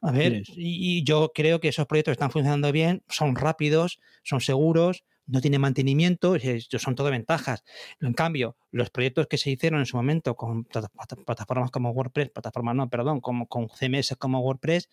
a 0.03 0.13
ver, 0.13 0.43
y, 0.57 1.05
yo 1.05 1.31
creo 1.35 1.61
que 1.61 1.69
esos 1.69 1.87
proyectos 1.87 2.13
están 2.13 2.31
funcionando 2.31 2.73
bien, 2.73 3.03
son 3.09 3.37
rápidos, 3.37 4.01
son 4.23 4.41
seguros, 4.41 5.05
no 5.31 5.41
tiene 5.41 5.59
mantenimiento, 5.59 6.37
son 6.79 6.95
todo 6.95 7.11
ventajas. 7.11 7.65
En 8.01 8.13
cambio, 8.13 8.57
los 8.71 8.91
proyectos 8.91 9.27
que 9.27 9.39
se 9.39 9.51
hicieron 9.51 9.81
en 9.81 9.87
su 9.87 9.97
momento 9.97 10.35
con 10.37 10.65
plataformas 10.65 11.71
como 11.71 11.91
WordPress, 11.91 12.31
plataformas 12.31 12.75
no, 12.75 12.89
perdón, 12.91 13.21
como, 13.21 13.47
con 13.47 13.69
CMS 13.69 14.17
como 14.19 14.41
WordPress, 14.41 14.89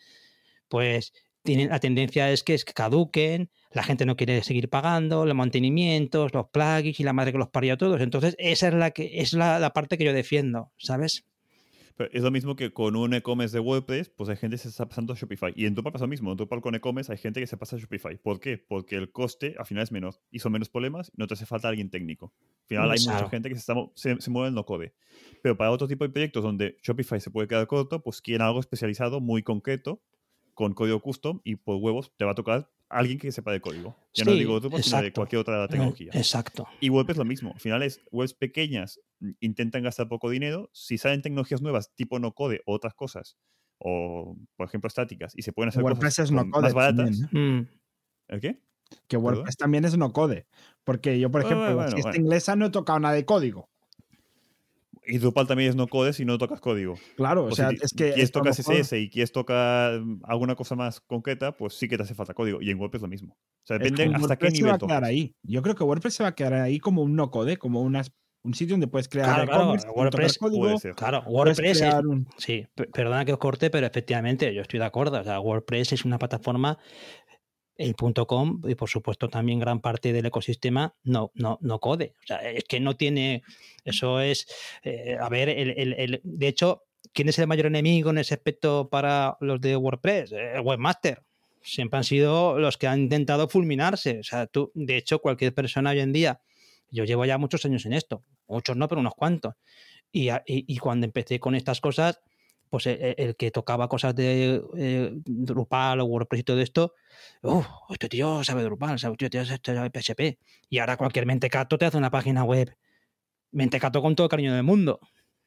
pues 0.68 1.14
tienen, 1.44 1.70
la 1.70 1.80
tendencia 1.80 2.32
es 2.32 2.44
que, 2.44 2.58
caduquen, 2.58 3.50
la 3.72 3.84
gente 3.84 4.06
no 4.06 4.16
quiere 4.16 4.44
seguir 4.44 4.70
pagando, 4.70 5.26
los 5.26 5.36
mantenimientos, 5.36 6.34
los 6.34 6.48
plugins 6.50 7.00
y 7.00 7.04
la 7.04 7.14
madre 7.14 7.32
que 7.32 7.38
los 7.38 7.50
parió 7.50 7.74
a 7.74 7.78
todos. 7.78 8.02
Entonces, 8.02 8.36
esa 8.38 8.68
es 8.68 8.74
la 8.74 8.92
que 8.92 9.22
es 9.22 9.34
la 9.34 9.72
parte 9.74 9.98
que 9.98 10.06
yo 10.06 10.14
defiendo, 10.14 10.72
¿sabes? 10.78 11.26
Es 12.12 12.22
lo 12.22 12.32
mismo 12.32 12.56
que 12.56 12.72
con 12.72 12.96
un 12.96 13.14
e-commerce 13.14 13.56
de 13.56 13.60
WordPress, 13.60 14.10
pues 14.10 14.30
hay 14.30 14.38
gente 14.38 14.56
que 14.56 14.64
se 14.64 14.70
está 14.70 14.88
pasando 14.88 15.14
a 15.14 15.16
Shopify. 15.16 15.54
Y 15.56 15.66
en 15.66 15.74
Drupal 15.74 15.94
pasa 15.94 16.06
lo 16.06 16.10
mismo. 16.10 16.32
En 16.32 16.38
Drupal 16.38 16.62
con 16.62 16.76
e-commerce 16.76 17.12
hay 17.12 17.18
gente 17.18 17.40
que 17.40 17.48
se 17.48 17.58
pasa 17.58 17.76
a 17.76 17.80
Shopify. 17.80 18.18
¿Por 18.18 18.40
qué? 18.40 18.58
Porque 18.58 18.96
el 18.96 19.12
coste 19.12 19.56
al 19.58 19.66
final 19.66 19.84
es 19.84 19.92
menor 19.92 20.16
y 20.32 20.40
son 20.40 20.52
menos 20.52 20.70
problemas 20.70 21.10
y 21.10 21.14
no 21.18 21.28
te 21.28 21.34
hace 21.34 21.46
falta 21.46 21.68
alguien 21.68 21.90
técnico. 21.90 22.34
Al 22.64 22.68
final 22.68 22.92
hay 22.92 23.00
mucha 23.00 23.30
gente 23.30 23.50
que 23.50 23.56
se, 23.56 24.22
se, 24.22 24.30
mueve 24.30 24.50
en 24.50 24.56
no 24.56 24.66
code. 24.66 24.94
Pero 25.42 25.58
para 25.58 25.72
otro 25.72 25.88
tipo 25.88 26.04
de 26.04 26.10
proyectos 26.10 26.44
donde 26.44 26.78
Shopify 26.84 27.20
se 27.20 27.32
puede 27.32 27.48
quedar 27.48 27.68
corto, 27.68 28.04
pues 28.04 28.22
quieren 28.22 28.42
algo 28.42 28.60
especializado, 28.60 29.20
muy 29.20 29.44
concreto, 29.44 30.02
con 30.58 30.74
código 30.74 31.00
custom 31.00 31.40
y 31.44 31.56
por 31.56 31.76
huevos 31.76 32.12
te 32.18 32.26
va 32.26 32.32
a 32.32 32.36
tocar 32.36 32.72
alguien 32.90 33.20
que 33.20 33.32
sepa 33.32 33.52
de 33.52 33.62
código. 33.62 33.96
Ya 34.16 34.26
no 34.26 34.32
digo 34.32 34.60
Drupal, 34.60 34.82
sino 34.82 35.04
de 35.04 35.14
cualquier 35.14 35.40
otra 35.40 35.64
eh, 35.64 35.68
tecnología. 35.68 36.10
Exacto. 36.16 36.68
Y 36.80 36.90
web 36.90 37.06
es 37.12 37.16
lo 37.16 37.26
mismo. 37.26 37.52
Al 37.54 37.60
final 37.60 37.84
es 37.84 38.02
webs 38.12 38.34
pequeñas 38.34 39.00
intentan 39.40 39.84
gastar 39.84 40.10
poco 40.10 40.32
dinero. 40.32 40.72
Si 40.74 40.98
salen 40.98 41.22
tecnologías 41.22 41.62
nuevas 41.62 41.94
tipo 41.94 42.18
no 42.18 42.34
code 42.34 42.62
o 42.66 42.74
otras 42.74 42.96
cosas, 42.96 43.38
o 43.78 44.36
por 44.56 44.68
ejemplo 44.68 44.88
estáticas, 44.88 45.34
y 45.36 45.44
se 45.44 45.54
pueden 45.54 45.70
hacer 45.70 45.84
cosas 45.84 46.32
más 46.32 46.74
baratas. 46.74 47.22
Mm. 47.32 47.60
¿El 48.30 48.42
qué? 48.42 48.64
Que 49.08 49.18
WordPress 49.18 49.58
también 49.58 49.86
es 49.86 49.96
no 49.96 50.12
code. 50.12 50.48
Porque 50.84 51.20
yo, 51.20 51.30
por 51.30 51.42
ejemplo, 51.42 51.76
bueno, 51.76 51.92
si 51.92 52.00
esta 52.00 52.18
inglesa 52.18 52.56
no 52.56 52.66
he 52.66 52.70
tocado 52.72 53.00
nada 53.00 53.14
de 53.14 53.26
código. 53.26 53.70
Y 55.08 55.18
Drupal 55.20 55.48
también 55.48 55.70
es 55.70 55.76
no 55.76 55.88
code 55.88 56.12
si 56.14 56.26
no 56.26 56.38
tocas 56.38 56.60
código. 56.60 56.96
Claro, 57.16 57.46
o, 57.46 57.52
sea, 57.52 57.70
es 57.70 57.94
que. 57.96 58.12
Quieres 58.14 58.32
tocar 58.32 58.54
CSS 58.54 58.94
y 58.94 59.10
quieres 59.10 59.32
tocar 59.32 60.00
mm, 60.00 60.22
alguna 60.24 60.56
cosa 60.56 60.76
más 60.76 61.00
concreta, 61.00 61.54
pues 61.54 61.74
sí 61.74 61.88
que 61.88 61.98
te 61.98 62.04
hace 62.04 62.14
falta 62.14 62.34
código. 62.34 62.62
Y 62.62 62.70
en 62.70 62.80
WordPress 62.80 63.02
lo 63.02 63.08
mismo. 63.08 63.34
O 63.34 63.66
sea, 63.66 63.78
depende 63.78 64.16
hasta 64.16 64.36
qué 64.36 64.50
nivel 64.50 64.58
se 64.58 64.70
va 64.70 64.76
a 64.76 64.80
quedar 64.80 65.04
ahí. 65.06 65.36
Yo 65.44 65.62
creo 65.62 65.76
que 65.76 65.84
WordPress 65.84 66.14
se 66.14 66.24
va 66.24 66.30
a 66.30 66.36
quedar 66.36 66.54
ahí 66.56 66.80
como 66.80 67.02
un 67.02 67.16
no 67.16 67.32
code, 67.32 67.58
como 67.58 67.82
unas, 67.82 68.12
un 68.44 68.54
sitio 68.54 68.74
donde 68.74 68.88
puedes 68.88 69.08
crear 69.08 69.46
claro, 69.46 69.74
claro, 69.74 69.94
WordPress, 69.94 70.38
código, 70.38 70.78
claro, 70.96 71.24
WordPress 71.28 71.82
es, 71.82 71.96
sí, 72.38 72.66
perdona 72.94 73.26
que 73.26 73.34
os 73.34 73.40
corte, 73.40 73.70
pero 73.70 73.88
efectivamente 73.88 74.54
yo 74.54 74.62
estoy 74.62 74.80
de 74.80 74.86
acuerdo. 74.86 75.20
O 75.20 75.24
sea, 75.24 75.40
WordPress 75.40 75.94
es 75.94 76.06
una 76.06 76.20
plataforma 76.20 76.78
el 77.78 77.96
.com 77.96 78.62
y 78.68 78.76
por 78.76 78.90
supuesto 78.90 79.30
también 79.30 79.60
gran 79.60 79.82
parte 79.82 80.14
del 80.14 80.26
ecosistema 80.26 80.96
no, 81.04 81.32
no, 81.36 81.58
no 81.62 81.80
code. 81.80 82.14
O 82.24 82.28
sea, 82.28 82.38
es 82.38 82.64
que 82.64 82.80
no 82.80 82.96
tiene, 82.96 83.44
eso 83.86 84.20
es, 84.20 84.48
eh, 84.84 85.18
a 85.20 85.30
ver, 85.30 85.50
el, 85.50 85.94
el, 85.94 86.22
de 86.24 86.48
hecho, 86.48 86.84
¿quién 87.14 87.30
es 87.30 87.40
el 87.40 87.48
mayor 87.48 87.68
enemigo 87.68 88.10
en 88.10 88.18
ese 88.18 88.34
aspecto 88.34 88.90
para 88.90 89.38
los 89.40 89.62
de 89.62 89.76
WordPress? 89.76 90.32
El 90.32 90.62
webmaster. 90.62 91.24
Siempre 91.62 91.98
han 91.98 92.04
sido 92.04 92.58
los 92.60 92.78
que 92.78 92.88
han 92.88 93.02
intentado 93.02 93.50
fulminarse. 93.50 94.20
O 94.20 94.24
sea, 94.24 94.48
tú, 94.48 94.72
de 94.74 94.96
hecho, 94.98 95.20
cualquier 95.20 95.54
persona 95.54 95.90
hoy 95.90 96.00
en 96.00 96.14
día, 96.14 96.40
yo 96.90 97.04
llevo 97.04 97.26
ya 97.26 97.38
muchos 97.38 97.66
años 97.66 97.86
en 97.86 97.94
esto, 97.94 98.24
muchos 98.48 98.78
no, 98.78 98.88
pero 98.88 99.02
unos 99.02 99.16
cuantos. 99.16 99.56
Y, 100.12 100.30
y 100.46 100.78
cuando 100.78 101.06
empecé 101.06 101.40
con 101.40 101.56
estas 101.56 101.82
cosas, 101.82 102.22
pues 102.70 102.88
e, 102.88 102.94
e, 102.94 103.16
el, 103.18 103.36
que 103.36 103.52
tocaba 103.52 103.88
cosas 103.88 104.16
de 104.16 104.62
eh, 104.78 105.12
Drupal 105.26 106.00
o 106.02 106.06
WordPress 106.06 106.42
y 106.42 106.44
todo 106.44 106.62
esto, 106.62 106.94
uff, 107.42 107.66
este 107.90 108.10
tío 108.10 108.44
sabe 108.44 108.64
Drupal, 108.64 108.96
este 108.96 109.30
tío 109.30 109.46
sabe 109.46 109.90
PHP. 109.90 110.40
Y 110.70 110.80
ahora 110.80 110.98
cualquier 110.98 111.26
mentecato 111.26 111.78
te 111.78 111.86
hace 111.86 111.98
una 111.98 112.12
página 112.12 112.44
web. 112.44 112.76
Mentecato 113.52 114.02
con 114.02 114.16
todo 114.16 114.26
el 114.26 114.32
cariño 114.32 114.54
del 114.54 114.64
mundo. 114.64 115.00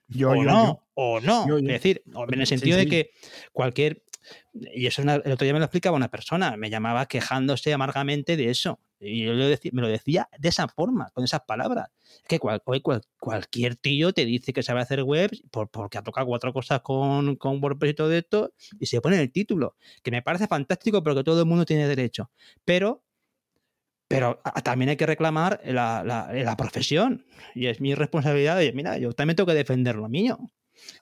Yo, 0.08 0.30
o 0.30 0.42
no, 0.42 0.88
o 0.94 1.20
no. 1.20 1.56
es 1.56 1.64
decir, 1.64 2.02
en 2.06 2.40
el 2.40 2.46
sentido 2.46 2.76
de 2.76 2.86
que 2.86 3.10
cualquier 3.52 4.02
y 4.52 4.86
eso 4.86 5.02
el 5.02 5.08
otro 5.08 5.44
día 5.44 5.52
me 5.52 5.58
lo 5.58 5.64
explicaba 5.64 5.96
una 5.96 6.10
persona, 6.10 6.56
me 6.56 6.70
llamaba 6.70 7.06
quejándose 7.06 7.72
amargamente 7.72 8.36
de 8.36 8.50
eso. 8.50 8.80
Y 8.98 9.24
yo 9.24 9.32
me 9.32 9.82
lo 9.82 9.88
decía 9.88 10.28
de 10.38 10.48
esa 10.50 10.68
forma, 10.68 11.10
con 11.14 11.24
esas 11.24 11.40
palabras. 11.42 11.88
que 12.28 12.38
cualquier 12.38 13.76
tío 13.76 14.12
te 14.12 14.26
dice 14.26 14.52
que 14.52 14.62
sabe 14.62 14.80
hacer 14.80 15.02
webs 15.02 15.42
por, 15.50 15.70
porque 15.70 15.98
ha 15.98 16.02
tocado 16.02 16.26
cuatro 16.26 16.52
cosas 16.52 16.82
con, 16.82 17.36
con 17.36 17.62
WordPress 17.62 17.92
y 17.92 17.94
todo 17.94 18.12
esto 18.12 18.52
y 18.78 18.86
se 18.86 19.00
pone 19.00 19.20
el 19.20 19.32
título, 19.32 19.76
que 20.02 20.10
me 20.10 20.22
parece 20.22 20.46
fantástico, 20.46 21.02
pero 21.02 21.16
que 21.16 21.24
todo 21.24 21.40
el 21.40 21.46
mundo 21.46 21.64
tiene 21.64 21.88
derecho. 21.88 22.30
Pero 22.64 23.04
pero 24.10 24.40
también 24.64 24.88
hay 24.88 24.96
que 24.96 25.06
reclamar 25.06 25.60
la, 25.64 26.02
la, 26.02 26.56
profesión 26.56 27.26
y 27.54 27.66
es 27.66 27.80
mi 27.80 27.94
responsabilidad. 27.94 28.60
Y 28.60 28.72
mira, 28.72 28.98
yo 28.98 29.12
también 29.12 29.36
tengo 29.36 29.46
que 29.46 29.54
defender 29.54 29.94
lo 29.94 30.08
mío. 30.08 30.50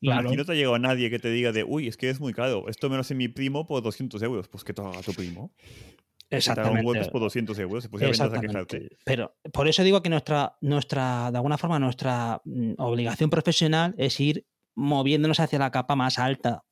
Claro. 0.00 0.28
Aquí 0.28 0.36
no 0.36 0.44
te 0.44 0.52
ha 0.52 0.54
llegado 0.54 0.78
nadie 0.78 1.10
que 1.10 1.18
te 1.18 1.30
diga 1.30 1.52
de, 1.52 1.64
uy, 1.64 1.88
es 1.88 1.96
que 1.96 2.10
es 2.10 2.20
muy 2.20 2.32
caro, 2.32 2.68
esto 2.68 2.88
me 2.88 2.96
lo 2.96 3.00
hace 3.00 3.14
mi 3.14 3.28
primo 3.28 3.66
por 3.66 3.82
200 3.82 4.22
euros. 4.22 4.48
Pues 4.48 4.64
que 4.64 4.72
te 4.72 4.82
haga 4.82 5.02
tu 5.02 5.12
primo. 5.12 5.52
Exactamente. 6.30 6.80
Un 6.80 6.86
web 6.86 7.10
por 7.10 7.20
200 7.20 7.58
euros, 7.58 7.88
pues 7.88 8.20
a 8.20 8.40
quejarte. 8.40 8.90
Pero 9.04 9.36
por 9.52 9.66
eso 9.66 9.82
digo 9.82 10.02
que 10.02 10.10
nuestra, 10.10 10.56
nuestra, 10.60 11.30
de 11.30 11.38
alguna 11.38 11.56
forma, 11.56 11.78
nuestra 11.78 12.40
mm, 12.44 12.74
obligación 12.78 13.30
profesional 13.30 13.94
es 13.96 14.20
ir 14.20 14.46
moviéndonos 14.74 15.40
hacia 15.40 15.58
la 15.58 15.70
capa 15.70 15.96
más 15.96 16.18
alta 16.18 16.64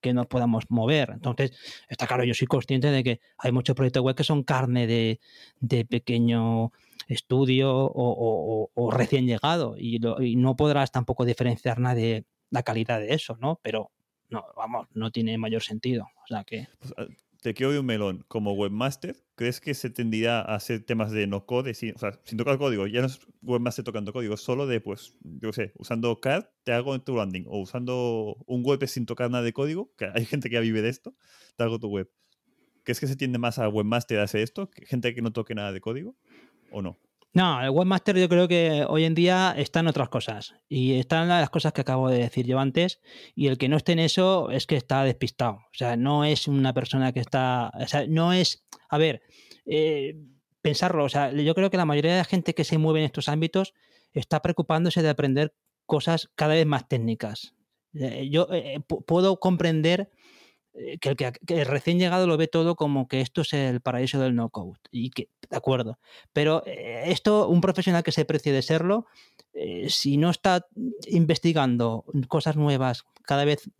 que 0.00 0.12
nos 0.12 0.26
podamos 0.26 0.64
mover. 0.68 1.10
Entonces, 1.14 1.52
está 1.88 2.06
claro, 2.06 2.24
yo 2.24 2.34
soy 2.34 2.46
consciente 2.46 2.90
de 2.90 3.02
que 3.02 3.20
hay 3.38 3.52
muchos 3.52 3.74
proyectos 3.74 4.02
web 4.02 4.14
que 4.14 4.24
son 4.24 4.42
carne 4.42 4.86
de, 4.86 5.20
de 5.60 5.86
pequeño 5.86 6.72
estudio 7.08 7.70
o, 7.72 8.90
recién 8.92 9.26
llegado 9.26 9.76
y, 9.78 9.98
no 10.36 10.56
podrás 10.56 10.92
tampoco 10.92 11.24
diferenciar 11.24 11.78
nada 11.78 11.94
de 11.94 12.26
la 12.54 12.62
calidad 12.62 13.00
de 13.00 13.12
eso, 13.12 13.36
¿no? 13.40 13.58
Pero 13.62 13.90
no, 14.30 14.44
vamos, 14.56 14.86
no 14.94 15.10
tiene 15.10 15.36
mayor 15.38 15.62
sentido. 15.62 16.06
O 16.22 16.26
sea 16.28 16.44
que... 16.44 16.68
Pues, 16.78 16.94
ah, 16.96 17.06
te 17.42 17.52
quiero 17.52 17.72
de 17.72 17.80
un 17.80 17.86
melón. 17.86 18.24
Como 18.28 18.52
webmaster, 18.52 19.16
¿crees 19.34 19.60
que 19.60 19.74
se 19.74 19.90
tendría 19.90 20.40
a 20.40 20.54
hacer 20.54 20.84
temas 20.84 21.10
de 21.10 21.26
no 21.26 21.46
code? 21.46 21.72
o 21.72 21.74
sea, 21.74 22.20
sin 22.22 22.38
tocar 22.38 22.56
código. 22.56 22.86
Ya 22.86 23.00
no 23.00 23.08
es 23.08 23.18
webmaster 23.42 23.84
tocando 23.84 24.12
código, 24.12 24.36
solo 24.36 24.68
de, 24.68 24.80
pues, 24.80 25.18
yo 25.22 25.52
sé, 25.52 25.72
usando 25.76 26.20
CAD 26.20 26.44
te 26.62 26.72
hago 26.72 26.98
tu 27.00 27.16
landing. 27.16 27.44
O 27.48 27.58
usando 27.58 28.36
un 28.46 28.62
web 28.64 28.86
sin 28.86 29.04
tocar 29.04 29.30
nada 29.30 29.42
de 29.42 29.52
código, 29.52 29.92
que 29.98 30.08
hay 30.14 30.24
gente 30.24 30.48
que 30.48 30.54
ya 30.54 30.60
vive 30.60 30.80
de 30.80 30.90
esto, 30.90 31.14
te 31.56 31.64
hago 31.64 31.80
tu 31.80 31.88
web. 31.88 32.08
¿Crees 32.84 33.00
que 33.00 33.08
se 33.08 33.16
tiende 33.16 33.38
más 33.38 33.58
a 33.58 33.68
webmaster 33.68 34.20
a 34.20 34.22
hacer 34.22 34.42
esto? 34.42 34.70
¿Gente 34.86 35.12
que 35.12 35.22
no 35.22 35.32
toque 35.32 35.56
nada 35.56 35.72
de 35.72 35.80
código? 35.80 36.16
¿O 36.70 36.82
no? 36.82 36.98
No, 37.34 37.60
el 37.60 37.70
webmaster 37.70 38.16
yo 38.16 38.28
creo 38.28 38.46
que 38.46 38.86
hoy 38.88 39.04
en 39.04 39.16
día 39.16 39.52
está 39.56 39.80
en 39.80 39.88
otras 39.88 40.08
cosas. 40.08 40.54
Y 40.68 40.94
están 40.94 41.28
las 41.28 41.50
cosas 41.50 41.72
que 41.72 41.80
acabo 41.80 42.08
de 42.08 42.18
decir 42.18 42.46
yo 42.46 42.60
antes. 42.60 43.00
Y 43.34 43.48
el 43.48 43.58
que 43.58 43.68
no 43.68 43.76
esté 43.76 43.92
en 43.92 43.98
eso 43.98 44.50
es 44.50 44.66
que 44.66 44.76
está 44.76 45.02
despistado. 45.02 45.54
O 45.54 45.74
sea, 45.74 45.96
no 45.96 46.24
es 46.24 46.46
una 46.46 46.72
persona 46.72 47.12
que 47.12 47.18
está. 47.18 47.72
O 47.74 47.88
sea, 47.88 48.06
no 48.06 48.32
es. 48.32 48.64
A 48.88 48.98
ver, 48.98 49.22
eh, 49.66 50.16
pensarlo. 50.62 51.04
O 51.04 51.08
sea, 51.08 51.32
yo 51.32 51.54
creo 51.56 51.70
que 51.70 51.76
la 51.76 51.84
mayoría 51.84 52.12
de 52.12 52.18
la 52.18 52.24
gente 52.24 52.54
que 52.54 52.62
se 52.62 52.78
mueve 52.78 53.00
en 53.00 53.06
estos 53.06 53.28
ámbitos 53.28 53.74
está 54.12 54.40
preocupándose 54.40 55.02
de 55.02 55.08
aprender 55.08 55.54
cosas 55.86 56.30
cada 56.36 56.54
vez 56.54 56.66
más 56.66 56.88
técnicas. 56.88 57.54
Eh, 57.94 58.28
yo 58.30 58.48
eh, 58.52 58.80
puedo 59.06 59.38
comprender 59.38 60.00
eh, 60.00 60.06
que 61.00 61.08
el, 61.10 61.16
que 61.16 61.64
recién 61.64 61.98
llegado 61.98 62.26
lo 62.26 62.36
ve 62.36 62.48
todo 62.48 62.74
como 62.74 63.06
que 63.08 63.20
esto 63.20 63.42
es 63.42 63.52
el 63.52 63.80
paraíso 63.80 64.20
del 64.20 64.34
no-code. 64.34 64.78
Y 64.90 65.10
que, 65.10 65.28
de 65.48 65.56
acuerdo. 65.56 65.98
Pero 66.32 66.62
eh, 66.66 67.04
esto, 67.06 67.48
un 67.48 67.60
profesional 67.60 68.02
que 68.02 68.12
se 68.12 68.24
precie 68.24 68.52
de 68.52 68.62
serlo, 68.62 69.06
eh, 69.52 69.88
si 69.88 70.16
no 70.16 70.30
está 70.30 70.66
investigando 71.06 72.04
cosas 72.28 72.56
nuevas, 72.56 73.04
cada 73.22 73.44
vez 73.44 73.70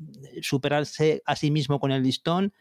superarse 0.40 1.22
a 1.26 1.36
sí 1.36 1.50
mismo 1.50 1.80
con 1.80 1.92
el 1.92 2.02
listón, 2.02 2.52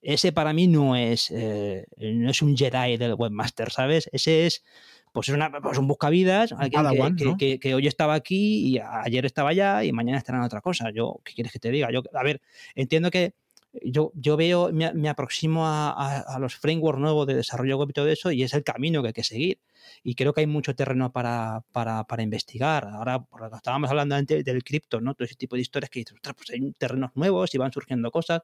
ese 0.00 0.32
para 0.32 0.52
mí 0.52 0.66
no 0.66 0.96
es, 0.96 1.30
no 1.30 2.30
es 2.30 2.42
un 2.42 2.56
Jedi 2.56 2.96
del 2.96 3.14
webmaster, 3.14 3.70
¿sabes? 3.70 4.10
Ese 4.12 4.46
es 4.46 4.64
pues 5.12 5.28
es 5.28 5.34
una, 5.34 5.50
pues 5.50 5.78
un 5.78 5.86
buscavidas, 5.86 6.52
alguien 6.52 7.36
que, 7.36 7.60
que, 7.60 7.74
hoy 7.74 7.86
estaba 7.86 8.14
aquí 8.14 8.66
y 8.66 8.78
ayer 8.78 9.26
estaba 9.26 9.50
allá 9.50 9.84
y 9.84 9.92
mañana 9.92 10.18
estará 10.18 10.38
en 10.38 10.44
otra 10.44 10.62
cosa. 10.62 10.90
Yo, 10.90 11.20
¿qué 11.22 11.34
quieres 11.34 11.52
que 11.52 11.58
te 11.58 11.70
diga? 11.70 11.90
Yo, 11.92 12.02
a 12.14 12.22
ver, 12.22 12.40
entiendo 12.74 13.10
que 13.10 13.34
yo, 13.72 14.12
yo 14.14 14.36
veo, 14.36 14.70
me, 14.72 15.08
aproximo 15.08 15.66
a, 15.66 16.36
los 16.38 16.56
frameworks 16.56 17.00
nuevos 17.00 17.26
de 17.26 17.34
desarrollo 17.34 17.78
web 17.78 17.90
y 17.90 17.92
todo 17.92 18.08
eso, 18.08 18.30
y 18.30 18.42
es 18.42 18.52
el 18.54 18.64
camino 18.64 19.02
que 19.02 19.08
hay 19.08 19.14
que 19.14 19.24
seguir. 19.24 19.60
Y 20.02 20.14
creo 20.14 20.34
que 20.34 20.42
hay 20.42 20.46
mucho 20.46 20.74
terreno 20.74 21.12
para, 21.12 21.64
para, 21.72 22.04
para 22.04 22.22
investigar. 22.22 22.86
Ahora, 22.86 23.24
estábamos 23.54 23.90
hablando 23.90 24.14
antes 24.14 24.44
del 24.44 24.62
cripto, 24.62 25.00
¿no? 25.00 25.14
Todo 25.14 25.24
ese 25.24 25.36
tipo 25.36 25.56
de 25.56 25.62
historias 25.62 25.90
que 25.90 26.00
dices, 26.00 26.16
pues 26.22 26.50
hay 26.50 26.72
terrenos 26.72 27.12
nuevos 27.14 27.54
y 27.54 27.58
van 27.58 27.72
surgiendo 27.72 28.10
cosas. 28.10 28.42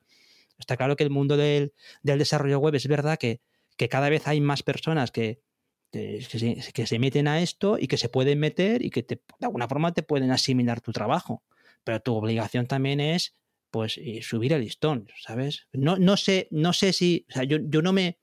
Está 0.58 0.76
claro 0.76 0.96
que 0.96 1.04
el 1.04 1.10
mundo 1.10 1.36
del, 1.36 1.72
del 2.02 2.18
desarrollo 2.18 2.58
web 2.58 2.74
es 2.74 2.86
verdad 2.88 3.18
que, 3.18 3.40
que, 3.76 3.88
cada 3.88 4.08
vez 4.08 4.26
hay 4.26 4.40
más 4.40 4.62
personas 4.62 5.10
que, 5.12 5.40
que, 5.92 6.20
se, 6.22 6.72
que, 6.72 6.86
se, 6.86 6.98
meten 6.98 7.28
a 7.28 7.40
esto 7.40 7.78
y 7.78 7.86
que 7.86 7.96
se 7.96 8.08
pueden 8.08 8.40
meter 8.40 8.84
y 8.84 8.90
que 8.90 9.02
de 9.02 9.20
alguna 9.42 9.68
forma 9.68 9.92
te 9.92 10.02
pueden 10.02 10.30
asimilar 10.30 10.80
tu 10.80 10.92
trabajo. 10.92 11.44
Pero 11.84 12.00
tu 12.00 12.14
obligación 12.14 12.66
también 12.66 12.98
es 12.98 13.36
pues 13.70 14.00
subir 14.22 14.52
el 14.52 14.62
listón, 14.62 15.08
¿sabes? 15.20 15.66
No, 15.72 15.96
no 15.96 16.16
sé, 16.16 16.48
no 16.50 16.72
sé 16.72 16.92
si, 16.92 17.26
o 17.28 17.32
sea, 17.32 17.44
yo, 17.44 17.58
yo 17.60 17.82
no 17.82 17.92
me, 17.92 18.18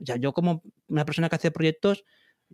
o 0.00 0.04
sea, 0.04 0.16
yo 0.16 0.32
como 0.32 0.62
una 0.88 1.04
persona 1.04 1.28
que 1.28 1.36
hace 1.36 1.50
proyectos, 1.50 2.04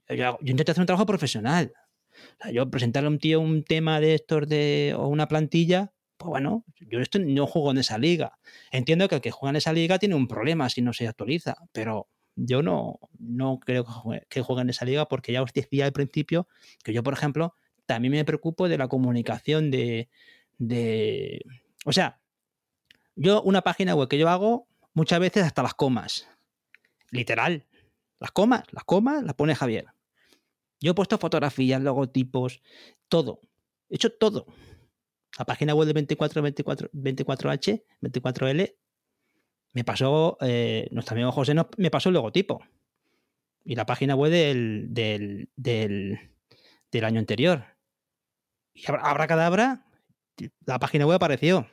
yo, 0.08 0.38
intento 0.42 0.72
hacer 0.72 0.82
un 0.82 0.86
trabajo 0.86 1.06
profesional. 1.06 1.72
O 2.12 2.42
sea, 2.42 2.52
yo 2.52 2.70
presentarle 2.70 3.08
a 3.08 3.10
un 3.10 3.18
tío 3.18 3.40
un 3.40 3.64
tema 3.64 4.00
de 4.00 4.14
estos 4.14 4.48
de, 4.48 4.94
o 4.96 5.08
una 5.08 5.28
plantilla, 5.28 5.92
pues 6.16 6.28
bueno, 6.28 6.64
yo 6.80 7.00
esto 7.00 7.18
no 7.18 7.46
juego 7.46 7.72
en 7.72 7.78
esa 7.78 7.98
liga. 7.98 8.38
Entiendo 8.70 9.08
que 9.08 9.16
el 9.16 9.20
que 9.20 9.30
juega 9.30 9.50
en 9.50 9.56
esa 9.56 9.72
liga 9.72 9.98
tiene 9.98 10.14
un 10.14 10.28
problema 10.28 10.68
si 10.70 10.80
no 10.80 10.92
se 10.92 11.08
actualiza, 11.08 11.56
pero 11.72 12.08
yo 12.36 12.62
no, 12.62 12.98
no 13.18 13.58
creo 13.60 13.84
que 14.28 14.42
juegue, 14.42 14.62
en 14.62 14.70
esa 14.70 14.84
liga 14.84 15.06
porque 15.06 15.32
ya 15.32 15.42
os 15.42 15.52
decía 15.52 15.86
al 15.86 15.92
principio 15.92 16.48
que 16.82 16.92
yo, 16.92 17.02
por 17.02 17.14
ejemplo, 17.14 17.54
también 17.86 18.12
me 18.12 18.24
preocupo 18.24 18.68
de 18.68 18.78
la 18.78 18.88
comunicación 18.88 19.70
de, 19.70 20.08
de 20.58 21.44
o 21.84 21.92
sea, 21.92 22.20
yo, 23.16 23.42
una 23.42 23.62
página 23.62 23.94
web 23.94 24.08
que 24.08 24.18
yo 24.18 24.28
hago, 24.28 24.68
muchas 24.92 25.20
veces 25.20 25.44
hasta 25.44 25.62
las 25.62 25.74
comas. 25.74 26.28
Literal. 27.10 27.66
Las 28.20 28.32
comas, 28.32 28.64
las 28.72 28.84
comas 28.84 29.22
las 29.22 29.34
pone 29.34 29.54
Javier. 29.54 29.86
Yo 30.80 30.92
he 30.92 30.94
puesto 30.94 31.18
fotografías, 31.18 31.80
logotipos, 31.80 32.60
todo. 33.08 33.40
He 33.88 33.96
hecho 33.96 34.12
todo. 34.12 34.46
La 35.38 35.44
página 35.44 35.74
web 35.74 35.86
de 35.86 35.94
24, 35.94 36.42
24, 36.42 36.90
24H, 36.92 37.84
24L, 38.00 38.76
me 39.72 39.84
pasó, 39.84 40.38
eh, 40.40 40.88
nuestro 40.92 41.14
amigo 41.14 41.32
José 41.32 41.54
me 41.76 41.90
pasó 41.90 42.08
el 42.08 42.14
logotipo. 42.14 42.60
Y 43.64 43.74
la 43.74 43.86
página 43.86 44.14
web 44.14 44.30
del, 44.30 44.86
del, 44.90 45.48
del, 45.56 47.04
año 47.04 47.18
anterior. 47.18 47.64
Y 48.72 48.84
habrá 48.86 49.26
cadabra, 49.26 49.86
la 50.66 50.78
página 50.78 51.06
web 51.06 51.16
apareció. 51.16 51.66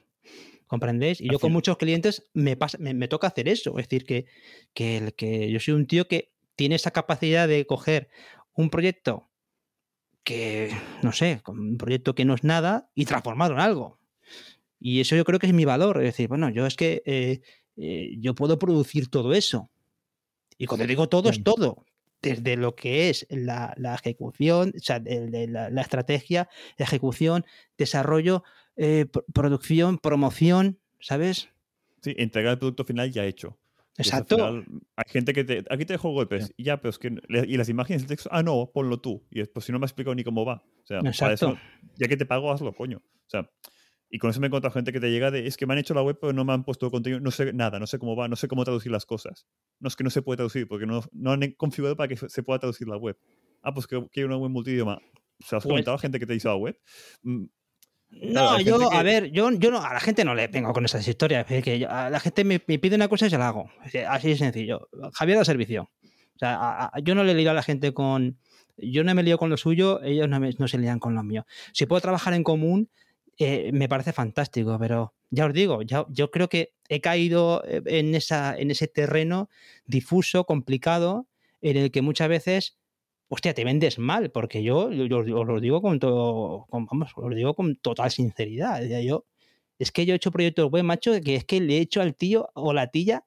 ¿Comprendéis? 0.72 1.20
Y 1.20 1.30
yo 1.30 1.38
con 1.38 1.52
muchos 1.52 1.76
clientes 1.76 2.30
me, 2.34 2.56
pasa, 2.56 2.78
me, 2.80 3.10
toca 3.10 3.28
hacer 3.28 3.50
eso. 3.50 3.78
Es 3.78 3.90
decir, 3.90 4.06
que, 4.06 4.26
que, 4.74 4.96
el, 4.96 5.14
que 5.16 5.52
yo 5.52 5.60
soy 5.60 5.74
un 5.74 5.86
tío 5.86 6.08
que 6.08 6.32
tiene 6.56 6.76
esa 6.76 6.92
capacidad 6.92 7.46
de 7.46 7.66
coger 7.66 8.08
un 8.54 8.70
proyecto 8.70 9.30
que, 10.24 10.72
no 11.04 11.12
sé, 11.12 11.42
un 11.46 11.78
proyecto 11.78 12.16
que 12.16 12.24
no 12.24 12.36
es 12.36 12.46
nada 12.46 12.90
y 12.96 13.04
transformarlo 13.04 13.58
en 13.58 13.62
algo. 13.62 14.00
Y 14.80 15.02
eso 15.02 15.18
yo 15.18 15.26
creo 15.26 15.40
que 15.40 15.48
es 15.48 15.54
mi 15.54 15.66
valor. 15.66 15.98
Es 15.98 16.14
decir, 16.14 16.30
bueno, 16.30 16.50
yo 16.50 16.66
es 16.66 16.78
que 16.78 17.04
eh, 17.06 17.42
eh, 17.76 18.16
yo 18.20 18.34
puedo 18.34 18.58
producir 18.58 19.10
todo 19.10 19.34
eso. 19.34 19.70
Y 20.58 20.68
cuando 20.68 20.88
digo 20.88 21.10
todo, 21.10 21.32
es 21.32 21.44
todo. 21.44 21.86
Desde 22.22 22.56
lo 22.56 22.78
que 22.78 23.10
es 23.10 23.28
la, 23.30 23.76
ejecución, 24.00 24.72
o 24.74 24.80
sea, 24.80 25.02
de, 25.02 25.50
la, 25.50 25.70
la, 25.70 25.82
estrategia, 25.82 26.48
ejecución, 26.78 27.46
desarrollo, 27.78 28.46
eh, 28.76 29.06
producción, 29.34 29.98
promoción, 29.98 30.80
¿sabes? 31.00 31.50
Sí, 32.02 32.16
entregar 32.18 32.54
el 32.54 32.60
producto 32.60 32.84
final 32.84 33.12
ya 33.12 33.26
hecho. 33.26 33.58
Exacto. 33.98 34.64
hay 34.96 35.04
gente 35.08 35.34
que 35.34 35.44
te. 35.44 35.64
Aquí 35.70 35.86
te 35.86 35.94
dejo 35.94 36.12
golpes. 36.12 36.54
Y 36.58 36.64
ya, 36.64 36.78
pero 36.78 36.90
es 36.90 36.98
que. 36.98 37.16
Y 37.48 37.58
las 37.58 37.70
imágenes, 37.70 38.04
el 38.04 38.08
texto. 38.08 38.30
Ah, 38.32 38.42
no, 38.42 38.72
ponlo 38.74 39.00
tú. 39.00 39.26
Y 39.30 39.40
después, 39.40 39.66
si 39.66 39.72
no 39.72 39.80
me 39.80 39.86
has 39.86 39.92
explicado 39.92 40.16
ni 40.16 40.24
cómo 40.24 40.46
va. 40.46 40.64
O 40.84 40.86
sea, 40.86 41.02
para 41.02 41.34
eso, 41.34 41.58
ya 41.98 42.08
que 42.08 42.18
te 42.18 42.26
pago, 42.26 42.52
hazlo, 42.52 42.74
coño. 42.74 42.98
O 42.98 43.30
sea, 43.30 43.50
y 44.10 44.18
con 44.18 44.30
eso 44.30 44.40
me 44.40 44.48
he 44.48 44.50
encontrado 44.50 44.74
gente 44.74 44.92
que 44.92 45.00
te 45.00 45.12
llega 45.12 45.30
de. 45.30 45.46
Es 45.46 45.58
que 45.58 45.66
me 45.66 45.74
han 45.74 45.80
hecho 45.80 45.94
la 45.94 46.04
web, 46.04 46.18
pero 46.20 46.34
no 46.34 46.46
me 46.46 46.54
han 46.54 46.64
puesto 46.64 46.90
contenido. 46.90 47.20
No 47.20 47.32
sé 47.32 47.54
nada, 47.54 47.80
no 47.80 47.88
sé 47.88 48.00
cómo 48.00 48.16
va, 48.16 48.28
no 48.28 48.36
sé 48.36 48.48
cómo 48.48 48.64
traducir 48.64 48.92
las 48.92 49.06
cosas. 49.06 49.46
No 49.80 49.88
es 49.88 49.96
que 49.96 50.04
no 50.04 50.10
se 50.10 50.22
puede 50.22 50.38
traducir, 50.38 50.68
porque 50.68 50.86
no, 50.86 51.04
no 51.12 51.32
han 51.32 51.52
configurado 51.52 51.96
para 51.96 52.08
que 52.08 52.18
se 52.18 52.44
pueda 52.44 52.60
traducir 52.60 52.88
la 52.88 52.98
web. 52.98 53.18
Ah, 53.62 53.74
pues 53.74 53.88
que 53.88 54.04
quiero 54.12 54.28
una 54.28 54.38
web 54.38 54.52
multidioma. 54.52 54.96
O 54.96 55.48
sea, 55.48 55.58
has 55.58 55.64
pues 55.64 55.72
comentado 55.72 55.96
a 55.96 56.00
gente 56.00 56.20
que 56.20 56.26
te 56.26 56.36
hizo 56.36 56.50
la 56.50 56.56
web. 56.56 56.80
No, 58.12 58.60
yo, 58.60 58.92
a 58.92 59.04
ver, 59.04 59.32
yo, 59.32 59.50
yo 59.52 59.72
no, 59.72 59.82
a 59.82 59.94
la 59.94 60.00
gente 60.00 60.24
no 60.24 60.36
le 60.36 60.48
vengo 60.48 60.74
con 60.74 60.86
esas 60.86 61.08
historias. 61.08 61.46
que 61.46 61.86
a 61.90 62.10
la 62.10 62.20
gente 62.20 62.44
me, 62.44 62.60
pide 62.60 62.96
una 62.96 63.08
cosa 63.08 63.28
y 63.28 63.30
se 63.30 63.38
la 63.38 63.48
hago. 63.48 63.70
Así 64.08 64.30
de 64.30 64.38
sencillo. 64.38 64.90
Javier 65.14 65.38
da 65.38 65.46
servicio. 65.46 65.90
O 66.36 66.40
sea, 66.40 66.92
yo 67.04 67.16
no 67.16 67.24
le 67.24 67.34
lío 67.34 67.52
a 67.52 67.54
la 67.54 67.64
gente 67.64 67.94
con. 67.94 68.38
Yo 68.78 69.04
no 69.04 69.14
me 69.14 69.24
lío 69.24 69.38
con 69.38 69.50
lo 69.50 69.58
suyo, 69.58 70.02
ellos 70.02 70.28
no, 70.28 70.68
se 70.68 70.78
lían 70.78 71.00
con 71.00 71.14
lo 71.14 71.24
mío. 71.24 71.46
Si 71.72 71.86
puedo 71.86 72.02
trabajar 72.02 72.34
en 72.34 72.44
común, 72.44 72.90
eh, 73.38 73.72
me 73.74 73.88
parece 73.88 74.12
fantástico, 74.12 74.78
pero 74.80 75.14
ya 75.30 75.46
os 75.46 75.54
digo, 75.54 75.82
ya, 75.84 76.06
yo 76.10 76.32
creo 76.32 76.50
que 76.50 76.74
he 76.90 77.00
caído 77.00 77.64
eh, 77.68 77.82
en, 77.86 78.16
esa, 78.16 78.58
en 78.58 78.72
ese 78.72 78.88
terreno 78.88 79.50
difuso, 79.86 80.46
complicado, 80.46 81.28
en 81.62 81.78
el 81.78 81.92
que 81.92 82.02
muchas 82.02 82.28
veces 82.28 82.78
hostia, 83.34 83.54
te 83.54 83.64
vendes 83.64 83.98
mal, 83.98 84.30
porque 84.30 84.62
yo, 84.62 84.90
os 84.90 85.48
lo 85.48 85.62
digo 85.62 85.82
con 85.82 86.00
todo, 86.00 86.68
vamos, 86.70 87.12
os 87.16 87.30
lo 87.30 87.34
digo 87.34 87.54
con 87.54 87.78
total 87.78 88.12
sinceridad. 88.12 88.84
Yo, 89.02 89.26
es 89.80 89.94
que 89.94 90.06
yo 90.06 90.14
he 90.14 90.18
hecho 90.18 90.32
proyectos 90.32 90.70
web, 90.70 90.84
macho, 90.84 91.14
que 91.22 91.36
es 91.36 91.46
que 91.46 91.62
le 91.62 91.78
he 91.78 91.80
hecho 91.80 92.02
al 92.02 92.14
tío 92.14 92.50
o 92.56 92.74
la 92.74 92.88
tía, 92.88 93.24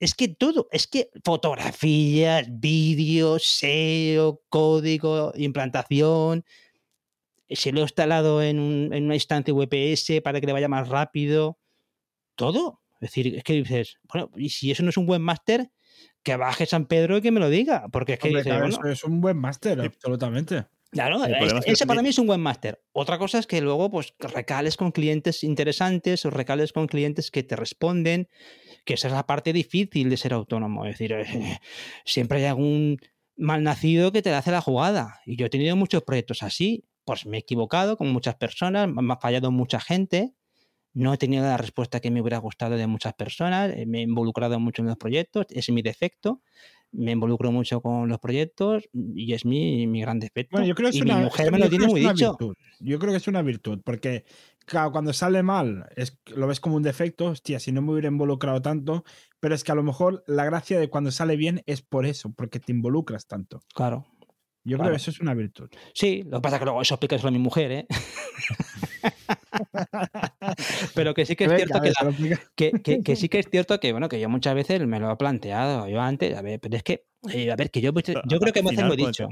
es 0.00 0.14
que 0.14 0.28
todo, 0.28 0.68
es 0.72 0.86
que 0.86 1.10
fotografías, 1.22 2.46
vídeos, 2.48 3.44
SEO, 3.44 4.40
código, 4.48 5.32
implantación, 5.36 6.42
se 7.50 7.72
lo 7.72 7.80
he 7.80 7.82
instalado 7.82 8.42
en, 8.42 8.58
una 8.58 9.14
instancia 9.14 9.52
VPS 9.52 10.22
para 10.22 10.40
que 10.40 10.46
le 10.46 10.54
vaya 10.54 10.68
más 10.68 10.88
rápido, 10.88 11.58
todo. 12.36 12.80
Es 13.02 13.10
decir, 13.10 13.36
es 13.36 13.44
que 13.44 13.52
dices, 13.52 13.98
bueno, 14.04 14.30
y 14.34 14.48
si 14.48 14.70
eso 14.70 14.82
no 14.82 14.88
es 14.88 14.96
un 14.96 15.04
buen 15.04 15.20
máster, 15.20 15.70
que 16.26 16.36
baje 16.36 16.66
San 16.66 16.86
Pedro 16.86 17.18
y 17.18 17.22
que 17.22 17.30
me 17.30 17.38
lo 17.38 17.48
diga. 17.48 17.86
Porque 17.92 18.14
es 18.14 18.18
que 18.18 18.32
es 18.90 19.04
un 19.04 19.20
buen 19.20 19.36
máster, 19.36 19.80
absolutamente. 19.80 20.64
Claro, 20.90 21.22
ese 21.64 21.86
para 21.86 22.02
mí 22.02 22.08
es 22.08 22.18
un 22.18 22.26
buen 22.26 22.40
máster. 22.40 22.82
Otra 22.92 23.16
cosa 23.16 23.38
es 23.38 23.46
que 23.46 23.60
luego 23.60 23.90
pues 23.92 24.14
recales 24.18 24.76
con 24.76 24.90
clientes 24.90 25.44
interesantes 25.44 26.24
o 26.24 26.30
recales 26.30 26.72
con 26.72 26.88
clientes 26.88 27.30
que 27.30 27.44
te 27.44 27.54
responden, 27.54 28.28
que 28.84 28.94
esa 28.94 29.06
es 29.06 29.14
la 29.14 29.24
parte 29.24 29.52
difícil 29.52 30.10
de 30.10 30.16
ser 30.16 30.32
autónomo. 30.32 30.84
Es 30.84 30.94
decir, 30.94 31.12
eh, 31.12 31.24
siempre 32.04 32.38
hay 32.38 32.46
algún 32.46 32.98
malnacido 33.36 34.10
que 34.10 34.22
te 34.22 34.34
hace 34.34 34.50
la 34.50 34.60
jugada. 34.60 35.20
Y 35.26 35.36
yo 35.36 35.46
he 35.46 35.50
tenido 35.50 35.76
muchos 35.76 36.02
proyectos 36.02 36.42
así. 36.42 36.84
Pues 37.04 37.24
me 37.24 37.36
he 37.36 37.40
equivocado 37.40 37.96
con 37.96 38.08
muchas 38.08 38.34
personas, 38.34 38.88
me 38.88 39.12
ha 39.12 39.16
fallado 39.16 39.52
mucha 39.52 39.78
gente, 39.78 40.34
no 40.96 41.12
he 41.12 41.18
tenido 41.18 41.44
la 41.44 41.58
respuesta 41.58 42.00
que 42.00 42.10
me 42.10 42.22
hubiera 42.22 42.38
gustado 42.38 42.76
de 42.76 42.86
muchas 42.86 43.12
personas, 43.12 43.70
eh, 43.76 43.84
me 43.84 43.98
he 43.98 44.02
involucrado 44.02 44.58
mucho 44.58 44.80
en 44.80 44.88
los 44.88 44.96
proyectos, 44.96 45.44
es 45.50 45.68
mi 45.68 45.82
defecto, 45.82 46.40
me 46.90 47.12
involucro 47.12 47.52
mucho 47.52 47.82
con 47.82 48.08
los 48.08 48.18
proyectos 48.18 48.88
y 48.94 49.34
es 49.34 49.44
mi, 49.44 49.86
mi 49.86 50.00
gran 50.00 50.18
defecto. 50.18 50.52
Bueno, 50.52 50.66
yo 50.66 50.74
creo 50.74 50.90
que 50.90 50.96
y 50.96 51.02
una, 51.02 51.18
mi 51.18 51.24
mujer 51.24 51.52
me 51.52 51.58
lo 51.58 51.68
tiene 51.68 51.86
muy 51.86 52.00
dicho. 52.00 52.30
Virtud. 52.30 52.54
Yo 52.80 52.98
creo 52.98 53.10
que 53.12 53.18
es 53.18 53.28
una 53.28 53.42
virtud, 53.42 53.82
porque 53.84 54.24
claro, 54.64 54.90
cuando 54.90 55.12
sale 55.12 55.42
mal 55.42 55.86
es, 55.96 56.18
lo 56.34 56.46
ves 56.46 56.60
como 56.60 56.76
un 56.76 56.82
defecto, 56.82 57.26
hostia, 57.26 57.60
si 57.60 57.72
no 57.72 57.82
me 57.82 57.92
hubiera 57.92 58.08
involucrado 58.08 58.62
tanto, 58.62 59.04
pero 59.38 59.54
es 59.54 59.64
que 59.64 59.72
a 59.72 59.74
lo 59.74 59.82
mejor 59.82 60.24
la 60.26 60.46
gracia 60.46 60.80
de 60.80 60.88
cuando 60.88 61.10
sale 61.10 61.36
bien 61.36 61.62
es 61.66 61.82
por 61.82 62.06
eso, 62.06 62.32
porque 62.34 62.58
te 62.58 62.72
involucras 62.72 63.26
tanto. 63.26 63.60
Claro. 63.74 64.06
Yo 64.64 64.78
claro. 64.78 64.88
creo 64.88 64.92
que 64.92 65.02
eso 65.02 65.10
es 65.10 65.20
una 65.20 65.34
virtud. 65.34 65.68
Sí, 65.92 66.22
lo 66.24 66.38
que 66.38 66.42
pasa 66.42 66.56
es 66.56 66.60
que 66.60 66.64
luego 66.64 66.80
eso 66.80 66.94
explica 66.94 67.18
solo 67.18 67.28
a 67.28 67.32
mi 67.32 67.38
mujer, 67.38 67.70
¿eh? 67.70 67.86
pero 70.96 71.14
que 71.14 71.24
sí 71.26 71.36
que 71.36 71.44
es 71.44 71.50
Venga, 71.50 71.64
cierto 71.66 71.80
que, 71.82 71.90
la- 71.90 72.38
que, 72.56 72.72
que- 72.82 73.02
que 73.02 73.14
sí 73.16 73.28
que 73.28 73.38
es 73.38 73.46
cierto 73.48 73.78
que, 73.78 73.92
bueno, 73.92 74.08
que 74.08 74.18
yo 74.18 74.28
muchas 74.28 74.54
veces 74.54 74.84
me 74.86 74.98
lo 74.98 75.10
he 75.12 75.16
planteado 75.16 75.88
yo 75.88 76.00
antes, 76.00 76.36
a 76.36 76.42
ver, 76.42 76.58
pero 76.58 76.76
es 76.76 76.82
que, 76.82 77.06
eh, 77.32 77.50
a 77.52 77.56
ver, 77.56 77.70
que 77.70 77.80
yo, 77.80 77.92
yo 77.94 78.38
creo 78.40 78.52
que 78.52 78.62
final, 78.62 78.88
lo 78.88 78.94
he 78.94 78.96
con 78.96 79.06
el 79.06 79.12
dicho. 79.12 79.28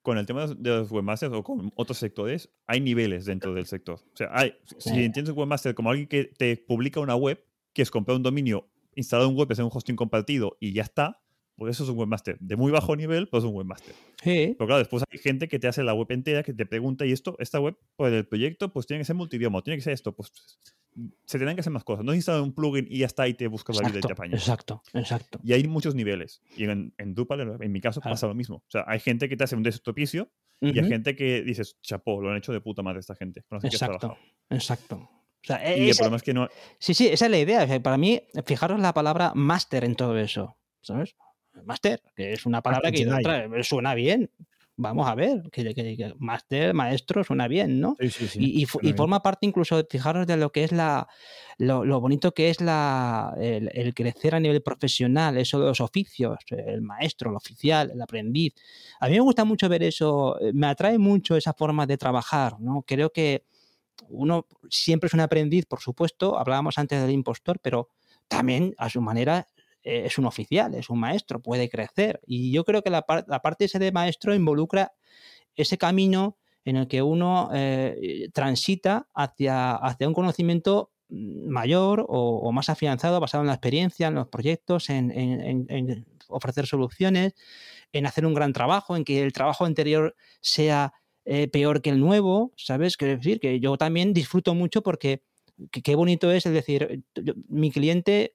Con 0.00 0.16
el 0.16 0.24
tema 0.26 0.46
de 0.46 0.70
los 0.70 0.90
webmasters 0.90 1.32
o 1.34 1.42
con 1.42 1.70
otros 1.74 1.98
sectores, 1.98 2.48
hay 2.66 2.80
niveles 2.80 3.26
dentro 3.26 3.52
del 3.52 3.66
sector. 3.66 3.96
O 3.96 4.16
sea, 4.16 4.30
hay, 4.32 4.54
si 4.78 4.90
Sí. 4.90 5.04
entiendes 5.04 5.34
webmaster 5.34 5.74
como 5.74 5.90
alguien 5.90 6.08
que 6.08 6.24
te 6.24 6.56
publica 6.56 7.00
una 7.00 7.16
web, 7.16 7.44
que 7.74 7.82
es 7.82 7.90
comprar 7.90 8.16
un 8.16 8.22
dominio, 8.22 8.68
instalar 8.94 9.26
un 9.26 9.36
web, 9.36 9.48
hacer 9.50 9.64
un 9.64 9.70
hosting 9.74 9.96
compartido 9.96 10.56
y 10.60 10.72
ya 10.72 10.82
está, 10.82 11.20
pues 11.58 11.76
eso 11.76 11.84
es 11.84 11.90
un 11.90 11.98
webmaster. 11.98 12.38
De 12.40 12.56
muy 12.56 12.72
bajo 12.72 12.96
nivel, 12.96 13.28
pues 13.28 13.44
es 13.44 13.50
un 13.50 13.54
webmaster. 13.56 13.94
Sí, 14.22 14.54
Pero 14.56 14.66
claro, 14.66 14.78
después 14.78 15.04
hay 15.10 15.18
gente 15.18 15.48
que 15.48 15.58
te 15.58 15.68
hace 15.68 15.82
la 15.82 15.92
web 15.92 16.06
entera, 16.10 16.42
que 16.42 16.54
te 16.54 16.64
pregunta, 16.64 17.04
y 17.04 17.12
esto, 17.12 17.36
esta 17.38 17.60
web, 17.60 17.76
por 17.96 18.10
el 18.12 18.26
proyecto, 18.26 18.72
pues 18.72 18.86
tiene 18.86 19.00
que 19.00 19.04
ser 19.04 19.16
multidioma, 19.16 19.60
tiene 19.62 19.76
que 19.76 19.82
ser 19.82 19.92
esto, 19.92 20.14
pues 20.14 20.32
se 21.26 21.38
tienen 21.38 21.54
que 21.54 21.60
hacer 21.60 21.72
más 21.72 21.84
cosas. 21.84 22.04
No 22.04 22.14
instalar 22.14 22.40
un 22.40 22.52
plugin 22.54 22.86
y 22.88 22.98
ya 23.00 23.06
está, 23.06 23.28
y 23.28 23.34
te 23.34 23.46
buscas 23.48 23.76
la 23.80 23.88
vida 23.88 23.98
y 23.98 24.02
te 24.02 24.12
apañas. 24.12 24.40
exacto, 24.40 24.82
exacto. 24.94 25.38
Y 25.44 25.52
hay 25.52 25.66
muchos 25.66 25.94
niveles. 25.94 26.40
Y 26.56 26.64
en, 26.64 26.94
en 26.96 27.14
Drupal, 27.14 27.58
en- 27.60 27.72
mi 27.72 27.80
caso, 27.80 28.00
Claro. 28.00 28.14
pasa 28.14 28.26
lo 28.26 28.34
mismo. 28.34 28.56
O 28.56 28.70
sea, 28.70 28.84
hay 28.86 29.00
gente 29.00 29.28
que 29.28 29.36
te 29.36 29.44
hace 29.44 29.54
un 29.56 29.62
desktopicio 29.62 30.30
y 30.60 30.78
hay 30.78 30.88
gente 30.88 31.14
que 31.14 31.42
dices, 31.42 31.78
chapó, 31.82 32.20
lo 32.20 32.30
han 32.30 32.36
hecho 32.38 32.52
de 32.52 32.60
puta 32.60 32.82
madre 32.82 33.00
esta 33.00 33.14
gente. 33.14 33.44
que 33.48 33.56
has 33.56 33.64
Exacto, 33.64 33.98
trabajado". 33.98 34.16
exacto. 34.50 34.96
O 34.96 35.46
sea, 35.46 35.76
Y 35.76 35.82
el 35.84 35.88
esa- 35.90 35.98
problema 36.00 36.16
es 36.16 36.22
que 36.24 36.34
no. 36.34 36.48
sí, 36.80 36.94
sí, 36.94 37.06
esa 37.06 37.26
es 37.26 37.30
la 37.30 37.38
idea. 37.38 37.62
O 37.62 37.66
sea, 37.68 37.80
para 37.80 37.96
mí, 37.96 38.20
fijaros 38.44 38.80
la 38.80 38.92
palabra 38.92 39.32
máster 39.36 39.84
en 39.84 39.94
todo 39.94 40.18
eso, 40.18 40.56
¿sabes? 40.82 41.14
Máster, 41.64 42.02
que 42.16 42.32
es 42.32 42.46
una 42.46 42.62
palabra 42.62 42.90
que 42.92 43.06
otra, 43.08 43.62
suena 43.64 43.94
bien. 43.94 44.30
Vamos 44.80 45.08
a 45.08 45.16
ver, 45.16 45.42
que, 45.50 45.74
que- 45.74 45.96
que 45.96 46.14
máster, 46.18 46.72
maestro, 46.72 47.24
suena 47.24 47.48
bien, 47.48 47.80
¿no? 47.80 47.96
Sí, 47.98 48.10
sí, 48.10 48.28
sí. 48.28 48.38
Y, 48.40 48.60
y 48.62 48.66
y 48.90 48.92
forma 48.92 49.20
parte 49.22 49.44
incluso, 49.44 49.84
fijaros, 49.90 50.24
de 50.28 50.36
lo 50.36 50.52
que 50.52 50.62
es 50.62 50.70
la 50.70 51.08
lo, 51.58 51.84
lo 51.84 52.00
bonito 52.00 52.32
que 52.32 52.48
es 52.50 52.60
la, 52.60 53.34
el, 53.40 53.68
el 53.74 53.92
crecer 53.92 54.36
a 54.36 54.40
nivel 54.40 54.62
profesional, 54.62 55.36
eso 55.36 55.58
de 55.58 55.66
los 55.66 55.80
oficios, 55.80 56.38
el 56.50 56.82
maestro, 56.82 57.30
el 57.30 57.36
oficial, 57.36 57.90
el 57.90 58.00
aprendiz. 58.00 58.54
A 59.00 59.08
mí 59.08 59.14
me 59.14 59.20
gusta 59.20 59.44
mucho 59.44 59.68
ver 59.68 59.82
eso, 59.82 60.36
me 60.54 60.68
atrae 60.68 60.96
mucho 60.98 61.36
esa 61.36 61.54
forma 61.54 61.84
de 61.84 61.98
trabajar, 61.98 62.60
¿no? 62.60 62.82
Creo 62.86 63.10
que 63.12 63.44
uno 64.08 64.46
siempre 64.70 65.08
es 65.08 65.14
un 65.14 65.20
aprendiz, 65.20 65.66
por 65.66 65.80
supuesto, 65.80 66.38
hablábamos 66.38 66.78
antes 66.78 67.00
del 67.02 67.10
impostor, 67.10 67.58
pero 67.60 67.88
también 68.28 68.74
a 68.78 68.88
su 68.88 69.00
manera 69.00 69.48
eh, 69.88 70.06
es 70.06 70.18
un 70.18 70.26
oficial, 70.26 70.74
es 70.74 70.90
un 70.90 71.00
maestro, 71.00 71.40
puede 71.40 71.68
crecer. 71.68 72.20
Y 72.26 72.52
yo 72.52 72.64
creo 72.64 72.82
que 72.82 72.90
la, 72.90 73.02
par- 73.02 73.24
la 73.28 73.40
parte 73.40 73.64
ese 73.66 73.78
de 73.78 73.92
maestro 73.92 74.34
involucra 74.34 74.92
ese 75.56 75.78
camino 75.78 76.38
en 76.64 76.76
el 76.76 76.88
que 76.88 77.02
uno 77.02 77.50
eh, 77.54 78.28
transita 78.34 79.08
hacia, 79.14 79.74
hacia 79.76 80.08
un 80.08 80.14
conocimiento 80.14 80.92
mm, 81.08 81.48
mayor 81.50 82.04
o, 82.08 82.52
más 82.52 82.68
afianzado, 82.68 83.20
basado 83.20 83.42
en 83.42 83.48
la 83.48 83.54
experiencia, 83.54 84.08
en 84.08 84.14
los 84.16 84.28
proyectos, 84.28 84.90
en, 84.90 85.10
ofrecer 86.28 86.66
soluciones, 86.66 87.34
en 87.92 88.06
hacer 88.06 88.26
un 88.26 88.34
gran 88.34 88.52
trabajo, 88.52 88.96
en 88.96 89.04
que 89.04 89.22
el 89.22 89.32
trabajo 89.32 89.64
anterior 89.64 90.14
sea 90.40 90.92
eh, 91.24 91.48
peor 91.48 91.82
que 91.82 91.90
el 91.90 92.00
nuevo, 92.00 92.52
¿sabes? 92.56 92.96
Quiero 92.96 93.16
decir 93.16 93.40
que 93.40 93.60
yo 93.60 93.76
también 93.76 94.12
disfruto 94.12 94.54
mucho 94.54 94.82
porque 94.82 95.22
que- 95.72 95.82
qué 95.82 95.94
bonito 95.94 96.30
es, 96.30 96.46
es 96.46 96.52
decir, 96.52 97.02
mi 97.48 97.70
cliente 97.70 98.34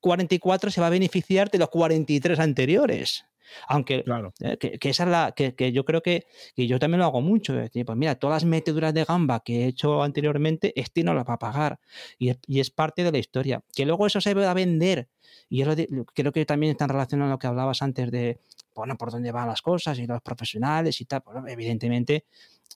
44 0.00 0.70
se 0.70 0.80
va 0.80 0.88
a 0.88 0.90
beneficiar 0.90 1.50
de 1.50 1.58
los 1.58 1.68
43 1.70 2.38
anteriores. 2.38 3.24
Aunque 3.66 4.04
Claro. 4.04 4.34
eh, 4.40 4.58
que, 4.58 4.78
que 4.78 4.90
esa 4.90 5.04
es 5.04 5.08
la 5.08 5.32
que, 5.34 5.54
que 5.54 5.72
yo 5.72 5.84
creo 5.84 6.02
que, 6.02 6.26
que 6.54 6.66
yo 6.66 6.78
también 6.78 6.98
lo 7.00 7.06
hago 7.06 7.22
mucho. 7.22 7.54
es 7.54 7.62
decir, 7.64 7.86
pues 7.86 7.96
mira, 7.96 8.14
todas 8.16 8.42
las 8.42 8.44
meteduras 8.44 8.92
de 8.92 9.04
gamba 9.04 9.40
que 9.40 9.64
he 9.64 9.66
hecho 9.68 10.02
anteriormente, 10.02 10.78
este 10.78 11.02
no 11.02 11.14
las 11.14 11.26
va 11.26 11.34
a 11.34 11.38
pagar. 11.38 11.80
Y 12.18 12.28
es, 12.28 12.38
y 12.46 12.60
es 12.60 12.70
parte 12.70 13.04
de 13.04 13.12
la 13.12 13.18
historia. 13.18 13.62
Que 13.74 13.86
luego 13.86 14.06
eso 14.06 14.20
se 14.20 14.34
va 14.34 14.50
a 14.50 14.54
vender. 14.54 15.08
Y 15.48 15.58
yo 15.64 15.74
creo 16.14 16.32
que 16.32 16.44
también 16.44 16.72
está 16.72 16.86
relación 16.86 17.22
a 17.22 17.28
lo 17.30 17.38
que 17.38 17.46
hablabas 17.46 17.80
antes 17.80 18.10
de, 18.10 18.38
bueno, 18.74 18.96
por 18.96 19.10
dónde 19.10 19.32
van 19.32 19.48
las 19.48 19.62
cosas 19.62 19.98
y 19.98 20.06
los 20.06 20.20
profesionales 20.20 21.00
y 21.00 21.06
tal. 21.06 21.22
Bueno, 21.24 21.48
evidentemente, 21.48 22.26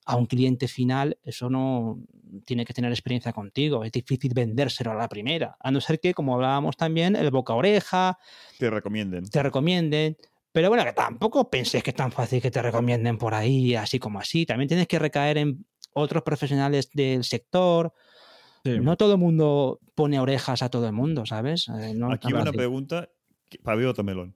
a 0.05 0.16
un 0.16 0.26
cliente 0.26 0.68
final 0.68 1.16
eso 1.22 1.48
no 1.48 1.98
tiene 2.44 2.64
que 2.64 2.72
tener 2.72 2.90
experiencia 2.90 3.33
contigo. 3.33 3.85
Es 3.85 3.92
difícil 3.92 4.33
vendérselo 4.35 4.90
a 4.92 4.94
la 4.94 5.09
primera. 5.09 5.57
A 5.61 5.70
no 5.70 5.81
ser 5.81 6.00
que, 6.00 6.14
como 6.14 6.35
hablábamos 6.35 6.76
también, 6.76 7.14
el 7.14 7.31
boca 7.31 7.52
a 7.52 7.57
oreja, 7.57 8.18
Te 8.59 8.70
recomienden. 8.70 9.28
te 9.28 9.42
recomienden. 9.42 10.16
Pero 10.50 10.68
bueno, 10.68 10.85
que 10.85 10.92
tampoco 10.92 11.48
penséis 11.50 11.83
que 11.83 11.90
es 11.90 11.96
tan 11.96 12.11
fácil 12.12 12.40
que 12.42 12.50
te 12.50 12.61
recomienden 12.61 13.16
por 13.18 13.35
ahí, 13.35 13.74
así 13.74 13.98
como 13.98 14.18
así. 14.18 14.44
También 14.46 14.68
tienes 14.68 14.87
que 14.87 14.98
recaer 14.98 15.38
en 15.38 15.64
otros 15.94 16.22
profesionales 16.22 16.90
del 16.92 17.24
sector. 17.24 17.92
Sí. 18.64 18.78
No 18.81 18.96
todo 18.96 19.12
el 19.12 19.18
mundo 19.18 19.81
pone 19.94 20.18
orejas 20.20 20.62
a 20.62 20.68
todo 20.68 20.87
el 20.87 20.92
mundo, 20.92 21.26
¿sabes? 21.26 21.68
Eh, 21.68 21.92
no 21.94 22.12
Aquí 22.12 22.33
va 22.33 22.42
una 22.42 22.52
pregunta 22.52 23.09
para 23.62 23.74
abrir 23.74 23.88
otro 23.88 24.05
melón. 24.05 24.35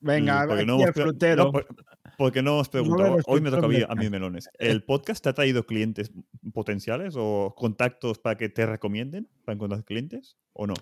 Venga, 0.00 0.40
porque 0.46 0.62
aquí 0.62 0.66
no 0.66 0.76
el 0.76 0.82
hemos 0.82 0.94
frutero. 0.94 1.52
no, 1.52 1.60
porque 2.20 2.42
no 2.42 2.50
hemos 2.52 2.68
No 2.68 2.70
preguntado. 2.72 3.16
me 3.16 3.22
Hoy 3.26 3.40
me 3.40 3.50
toca 3.50 3.64
a 3.64 3.68
mí, 3.68 3.74
respeto, 3.76 3.92
a 3.92 3.94
mí 3.96 4.10
melones. 4.10 4.50
¿El 4.58 4.82
podcast 4.84 5.22
te 5.24 5.30
ha 5.30 5.32
traído 5.32 5.64
clientes 5.64 6.12
potenciales 6.52 7.14
o 7.16 7.54
contactos 7.56 8.18
para 8.18 8.36
que 8.36 8.50
te 8.50 8.66
recomienden 8.66 9.26
para 9.44 9.54
encontrar 9.54 9.82
clientes 9.84 10.36
o 10.52 10.66
no? 10.66 10.74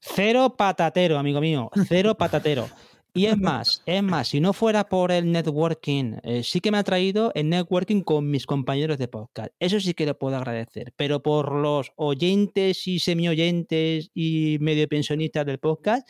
Cero 0.00 0.54
patatero, 0.56 1.18
amigo 1.18 1.40
mío. 1.42 1.70
Cero 1.88 2.14
patatero. 2.16 2.68
Y 3.12 3.26
es 3.26 3.36
más, 3.36 3.82
es 3.84 4.02
más, 4.02 4.28
si 4.28 4.40
no 4.40 4.52
fuera 4.52 4.88
por 4.88 5.10
el 5.12 5.30
networking, 5.32 6.18
eh, 6.22 6.42
sí 6.44 6.60
que 6.60 6.70
me 6.70 6.78
ha 6.78 6.84
traído 6.84 7.32
el 7.34 7.48
networking 7.48 8.02
con 8.02 8.30
mis 8.30 8.46
compañeros 8.46 8.96
de 8.96 9.08
podcast. 9.08 9.48
Eso 9.58 9.80
sí 9.80 9.92
que 9.92 10.06
lo 10.06 10.16
puedo 10.18 10.36
agradecer. 10.36 10.92
Pero 10.96 11.20
por 11.22 11.52
los 11.52 11.90
oyentes 11.96 12.86
y 12.86 12.98
semi-oyentes 12.98 14.10
y 14.14 14.58
medio 14.60 14.86
pensionistas 14.88 15.44
del 15.46 15.58
podcast, 15.58 16.08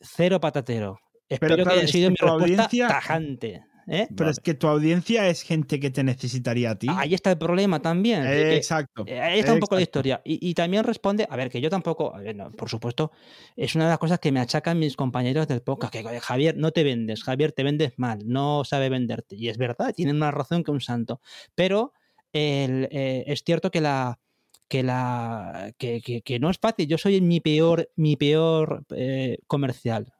cero 0.00 0.40
patatero. 0.40 1.00
Espero 1.28 1.56
claro, 1.56 1.70
que 1.70 1.76
haya 1.78 1.88
sido 1.88 2.10
mi 2.10 2.16
respuesta 2.16 2.44
audiencia- 2.64 2.88
tajante. 2.88 3.64
¿Eh? 3.86 4.06
Pero 4.16 4.30
es 4.30 4.36
Vale. 4.36 4.42
que 4.44 4.54
tu 4.54 4.66
audiencia 4.66 5.28
es 5.28 5.42
gente 5.42 5.78
que 5.80 5.90
te 5.90 6.02
necesitaría 6.04 6.70
a 6.70 6.74
ti. 6.78 6.86
Ahí 6.90 7.14
está 7.14 7.30
el 7.30 7.38
problema 7.38 7.80
también. 7.80 8.22
que- 8.24 8.56
Exacto. 8.56 9.04
eh, 9.06 9.20
Ahí 9.20 9.40
está 9.40 9.52
un 9.54 9.60
poco 9.60 9.74
la 9.76 9.80
exacto. 9.82 9.98
historia. 10.00 10.22
Y, 10.24 10.48
y 10.50 10.54
también 10.54 10.84
responde, 10.84 11.26
a 11.30 11.36
ver, 11.36 11.50
que 11.50 11.60
yo 11.60 11.70
tampoco, 11.70 12.14
a 12.14 12.18
ver, 12.20 12.34
no, 12.36 12.50
por 12.52 12.68
supuesto, 12.68 13.12
es 13.56 13.74
una 13.74 13.84
de 13.84 13.90
las 13.90 13.98
cosas 13.98 14.18
que 14.18 14.32
me 14.32 14.40
achacan 14.40 14.78
mis 14.78 14.96
compañeros 14.96 15.48
del 15.48 15.62
podcast, 15.62 15.92
que 15.92 16.04
"Oye, 16.06 16.20
Javier, 16.20 16.56
no 16.56 16.70
te 16.72 16.84
vendes, 16.84 17.22
Javier, 17.22 17.52
te 17.52 17.62
vendes 17.62 17.92
mal, 17.96 18.20
no 18.26 18.64
sabe 18.64 18.88
venderte. 18.88 19.36
Y 19.36 19.48
es 19.48 19.58
verdad, 19.58 19.92
tienen 19.94 20.18
más 20.18 20.34
razón 20.34 20.64
que 20.64 20.70
un 20.70 20.80
santo. 20.80 21.20
Pero 21.54 21.92
el, 22.32 22.88
eh, 22.90 23.24
es 23.26 23.42
cierto 23.44 23.70
que 23.70 23.80
la 23.80 24.18
que 24.66 24.82
la 24.82 25.72
que, 25.78 26.00
que- 26.00 26.22
que 26.22 26.38
no 26.40 26.48
es 26.50 26.58
fácil. 26.58 26.88
Yo 26.88 26.96
soy 26.98 27.20
mi 27.20 27.38
peor, 27.40 27.90
mi 27.96 28.16
peor 28.16 28.84
eh, 28.96 29.38
comercial. 29.46 30.12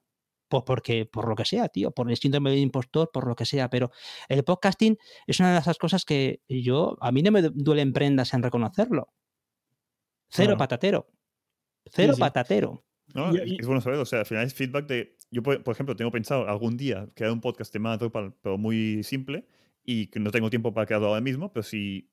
Pues 0.54 0.62
porque, 0.66 1.04
por 1.04 1.26
lo 1.28 1.34
que 1.34 1.44
sea, 1.44 1.68
tío, 1.68 1.90
por 1.90 2.08
el 2.08 2.16
síndrome 2.16 2.50
del 2.50 2.60
impostor, 2.60 3.10
por 3.12 3.26
lo 3.26 3.34
que 3.34 3.44
sea, 3.44 3.68
pero 3.68 3.90
el 4.28 4.44
podcasting 4.44 4.96
es 5.26 5.40
una 5.40 5.52
de 5.52 5.58
esas 5.58 5.78
cosas 5.78 6.04
que 6.04 6.42
yo, 6.48 6.96
a 7.00 7.10
mí 7.10 7.22
no 7.22 7.32
me 7.32 7.42
duelen 7.42 7.92
prendas 7.92 8.32
en 8.34 8.42
reconocerlo. 8.44 9.08
Cero 10.28 10.46
Claro. 10.50 10.58
patatero. 10.58 11.06
Cero 11.86 12.12
sí. 12.14 12.20
patatero. 12.20 12.84
¿no? 13.14 13.34
Y- 13.34 13.54
y- 13.54 13.56
es 13.60 13.66
bueno 13.66 13.80
saber, 13.80 13.98
o 13.98 14.04
sea, 14.04 14.20
al 14.20 14.26
final 14.26 14.46
es 14.46 14.54
feedback 14.54 14.86
de. 14.86 15.16
Yo, 15.32 15.42
por, 15.42 15.60
por 15.64 15.72
ejemplo, 15.74 15.96
tengo 15.96 16.12
pensado 16.12 16.48
algún 16.48 16.76
día 16.76 17.08
crear 17.16 17.32
un 17.32 17.40
podcast 17.40 17.72
de 17.74 17.96
Drupal, 17.98 18.34
pero 18.40 18.56
muy 18.56 19.02
simple, 19.02 19.46
y 19.84 20.06
que 20.06 20.20
no 20.20 20.30
tengo 20.30 20.50
tiempo 20.50 20.72
para 20.72 20.86
crearlo 20.86 21.08
ahora 21.08 21.20
mismo, 21.20 21.52
pero 21.52 21.64
si 21.64 22.10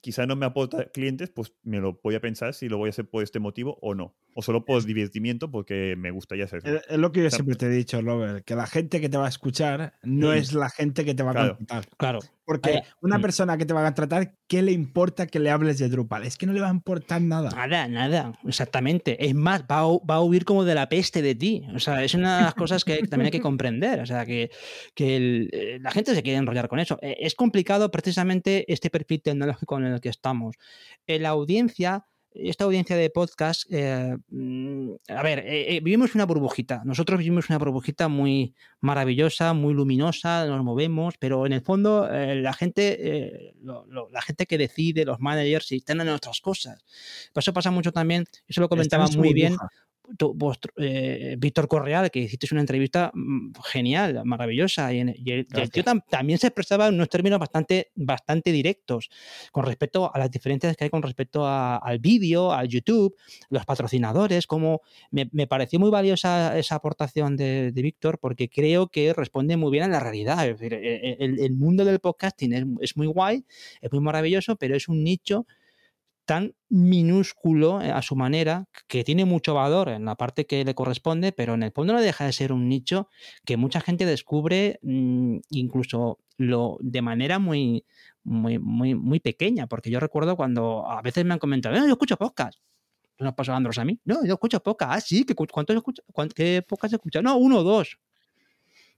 quizá 0.00 0.26
no 0.26 0.36
me 0.36 0.46
aporta 0.46 0.88
clientes, 0.90 1.28
pues 1.30 1.52
me 1.64 1.78
lo 1.80 1.98
voy 2.04 2.14
a 2.14 2.20
pensar 2.20 2.54
si 2.54 2.68
lo 2.68 2.78
voy 2.78 2.88
a 2.88 2.90
hacer 2.90 3.10
por 3.10 3.24
este 3.24 3.40
motivo 3.40 3.78
o 3.82 3.94
no. 3.96 4.16
O 4.38 4.42
solo 4.42 4.64
por 4.64 4.84
divertimiento 4.84 5.50
porque 5.50 5.96
me 5.98 6.12
gustaría 6.12 6.44
hacer 6.44 6.60
eso. 6.64 6.80
Es, 6.88 6.96
lo 6.96 7.10
que 7.10 7.24
yo 7.24 7.30
siempre 7.30 7.56
te 7.56 7.66
he 7.66 7.70
dicho, 7.70 8.00
Robert, 8.00 8.44
que 8.44 8.54
la 8.54 8.68
gente 8.68 9.00
que 9.00 9.08
te 9.08 9.18
va 9.18 9.26
a 9.26 9.28
escuchar 9.28 9.94
no 10.04 10.32
es 10.32 10.52
la 10.52 10.70
gente 10.70 11.04
que 11.04 11.12
te 11.12 11.24
va 11.24 11.32
a 11.32 11.34
contratar. 11.34 11.88
Claro. 11.96 12.20
Porque 12.44 12.82
una 13.02 13.18
mm. 13.18 13.22
persona 13.22 13.58
que 13.58 13.66
te 13.66 13.74
va 13.74 13.84
a 13.84 13.94
tratar, 13.94 14.36
¿qué 14.46 14.62
le 14.62 14.70
importa 14.70 15.26
que 15.26 15.40
le 15.40 15.50
hables 15.50 15.78
de 15.78 15.88
Drupal? 15.88 16.22
Es 16.22 16.38
que 16.38 16.46
no 16.46 16.52
le 16.52 16.60
va 16.60 16.68
a 16.68 16.72
importar 16.72 17.20
nada. 17.20 17.50
Nada, 17.50 17.88
nada, 17.88 18.38
exactamente. 18.46 19.26
Es 19.26 19.34
más, 19.34 19.64
va 19.64 19.80
a, 19.80 20.20
huir 20.22 20.44
como 20.44 20.64
de 20.64 20.76
la 20.76 20.88
peste 20.88 21.20
de 21.20 21.34
ti. 21.34 21.64
O 21.74 21.80
sea, 21.80 22.04
es 22.04 22.14
una 22.14 22.36
de 22.36 22.42
las 22.44 22.54
cosas 22.54 22.84
que 22.84 22.96
también 23.08 23.26
hay 23.26 23.32
que 23.32 23.40
comprender. 23.40 23.98
O 23.98 24.06
sea, 24.06 24.24
que, 24.24 24.52
que 24.94 25.48
eh, 25.52 25.78
la 25.82 25.90
gente 25.90 26.14
se 26.14 26.22
quiere 26.22 26.38
enrollar 26.38 26.68
con 26.68 26.78
eso. 26.78 26.96
Eh, 27.02 27.16
es 27.18 27.34
complicado 27.34 27.90
precisamente 27.90 28.72
este 28.72 28.88
perfil 28.88 29.20
tecnológico 29.20 29.78
en 29.78 29.86
el 29.86 30.00
que 30.00 30.10
estamos. 30.10 30.54
En 31.08 31.24
la 31.24 31.30
audiencia 31.30 32.06
esta 32.38 32.64
audiencia 32.64 32.96
de 32.96 33.10
podcast, 33.10 33.64
eh, 33.70 34.16
mm, 34.28 34.90
a 35.08 35.22
ver, 35.22 35.40
eh, 35.40 35.76
eh, 35.76 35.80
vivimos 35.80 36.14
una 36.14 36.24
burbujita. 36.24 36.82
Nosotros 36.84 37.18
vivimos 37.18 37.48
una 37.48 37.58
burbujita 37.58 38.08
muy 38.08 38.54
maravillosa, 38.80 39.52
muy 39.52 39.74
luminosa, 39.74 40.46
nos 40.46 40.62
movemos, 40.64 41.14
pero 41.18 41.46
en 41.46 41.52
el 41.52 41.62
fondo 41.62 42.08
la 42.08 42.52
gente, 42.52 43.54
la 43.62 44.22
gente 44.22 44.46
que 44.46 44.58
decide, 44.58 45.04
los 45.04 45.20
managers, 45.20 45.72
están 45.72 46.00
en 46.00 46.08
otras 46.08 46.40
cosas. 46.40 46.84
Eso 47.34 47.52
pasa 47.52 47.70
mucho 47.70 47.92
también, 47.92 48.24
eso 48.46 48.60
lo 48.60 48.68
comentaba 48.68 49.08
muy 49.08 49.32
bien 49.32 49.56
eh, 50.76 51.36
Víctor 51.38 51.68
Correal, 51.68 52.10
que 52.10 52.20
hiciste 52.20 52.48
una 52.52 52.60
entrevista 52.60 53.10
mm, 53.14 53.52
genial, 53.64 54.22
maravillosa, 54.24 54.92
y, 54.92 55.00
el, 55.00 55.46
tío 55.70 55.84
también 56.08 56.38
se 56.38 56.48
expresaba 56.48 56.88
en 56.88 56.94
unos 56.94 57.08
términos 57.08 57.38
bastante, 57.38 57.90
bastante 57.94 58.52
directos 58.52 59.10
con 59.52 59.64
respecto 59.64 60.14
a 60.14 60.18
las 60.18 60.30
diferencias 60.30 60.76
que 60.76 60.84
hay 60.84 60.90
con 60.90 61.02
respecto 61.02 61.46
al 61.46 61.98
vídeo, 61.98 62.52
al 62.52 62.68
YouTube, 62.68 63.14
los 63.50 63.64
patrocinadores, 63.64 64.46
como 64.46 64.80
me, 65.10 65.46
pareció 65.46 65.78
muy 65.78 65.90
valiosa 65.90 66.58
esa 66.58 66.76
aportación 66.76 67.36
de, 67.36 67.72
Víctor 67.78 68.18
porque 68.18 68.48
creo 68.48 68.88
que 68.88 69.12
responde 69.12 69.56
muy 69.56 69.70
bien 69.70 69.84
a 69.84 69.88
la 69.88 70.00
realidad. 70.00 70.48
E, 70.48 70.56
e, 70.60 71.16
el, 71.20 71.52
mundo 71.54 71.84
del 71.84 72.00
podcasting 72.00 72.52
es, 72.52 72.64
es 72.80 72.96
muy 72.96 73.06
guay, 73.06 73.44
es 73.80 73.92
muy 73.92 74.00
maravilloso, 74.00 74.56
pero 74.56 74.74
es 74.74 74.88
un 74.88 75.04
nicho 75.04 75.46
tan 76.28 76.54
minúsculo 76.68 77.80
eh, 77.80 77.90
a 77.90 78.02
su 78.02 78.14
manera, 78.14 78.66
que 78.86 79.02
tiene 79.02 79.24
mucho 79.24 79.54
valor 79.54 79.88
en 79.88 80.04
la 80.04 80.14
parte 80.14 80.44
que 80.46 80.62
le 80.62 80.74
corresponde, 80.74 81.32
pero 81.32 81.54
en 81.54 81.62
el 81.62 81.72
fondo 81.72 81.94
no 81.94 82.02
deja 82.02 82.26
de 82.26 82.34
ser 82.34 82.52
un 82.52 82.68
nicho 82.68 83.08
que 83.46 83.56
mucha 83.56 83.80
gente 83.80 84.04
descubre 84.04 84.78
mm, 84.82 85.38
incluso 85.48 86.18
lo, 86.36 86.76
de 86.80 87.00
manera 87.00 87.38
muy, 87.38 87.86
muy, 88.24 88.58
muy, 88.58 88.94
muy 88.94 89.20
pequeña, 89.20 89.68
porque 89.68 89.90
yo 89.90 90.00
recuerdo 90.00 90.36
cuando 90.36 90.86
a 90.86 91.00
veces 91.00 91.24
me 91.24 91.32
han 91.32 91.38
comentado, 91.40 91.74
yo 91.78 91.86
escucho 91.86 92.18
podcast. 92.18 92.58
¿No 93.18 93.34
pasó 93.34 93.54
Andros 93.54 93.78
a 93.78 93.86
mí? 93.86 93.98
No, 94.04 94.22
yo 94.22 94.34
escucho 94.34 94.62
podcast. 94.62 94.92
Ah, 94.92 95.00
sí, 95.00 95.24
¿cuántos 95.50 95.76
escucha? 95.76 96.02
¿Qué 96.36 96.62
podcast 96.68 96.92
escucha? 96.92 97.22
No, 97.22 97.38
uno 97.38 97.60
o 97.60 97.62
dos. 97.62 97.98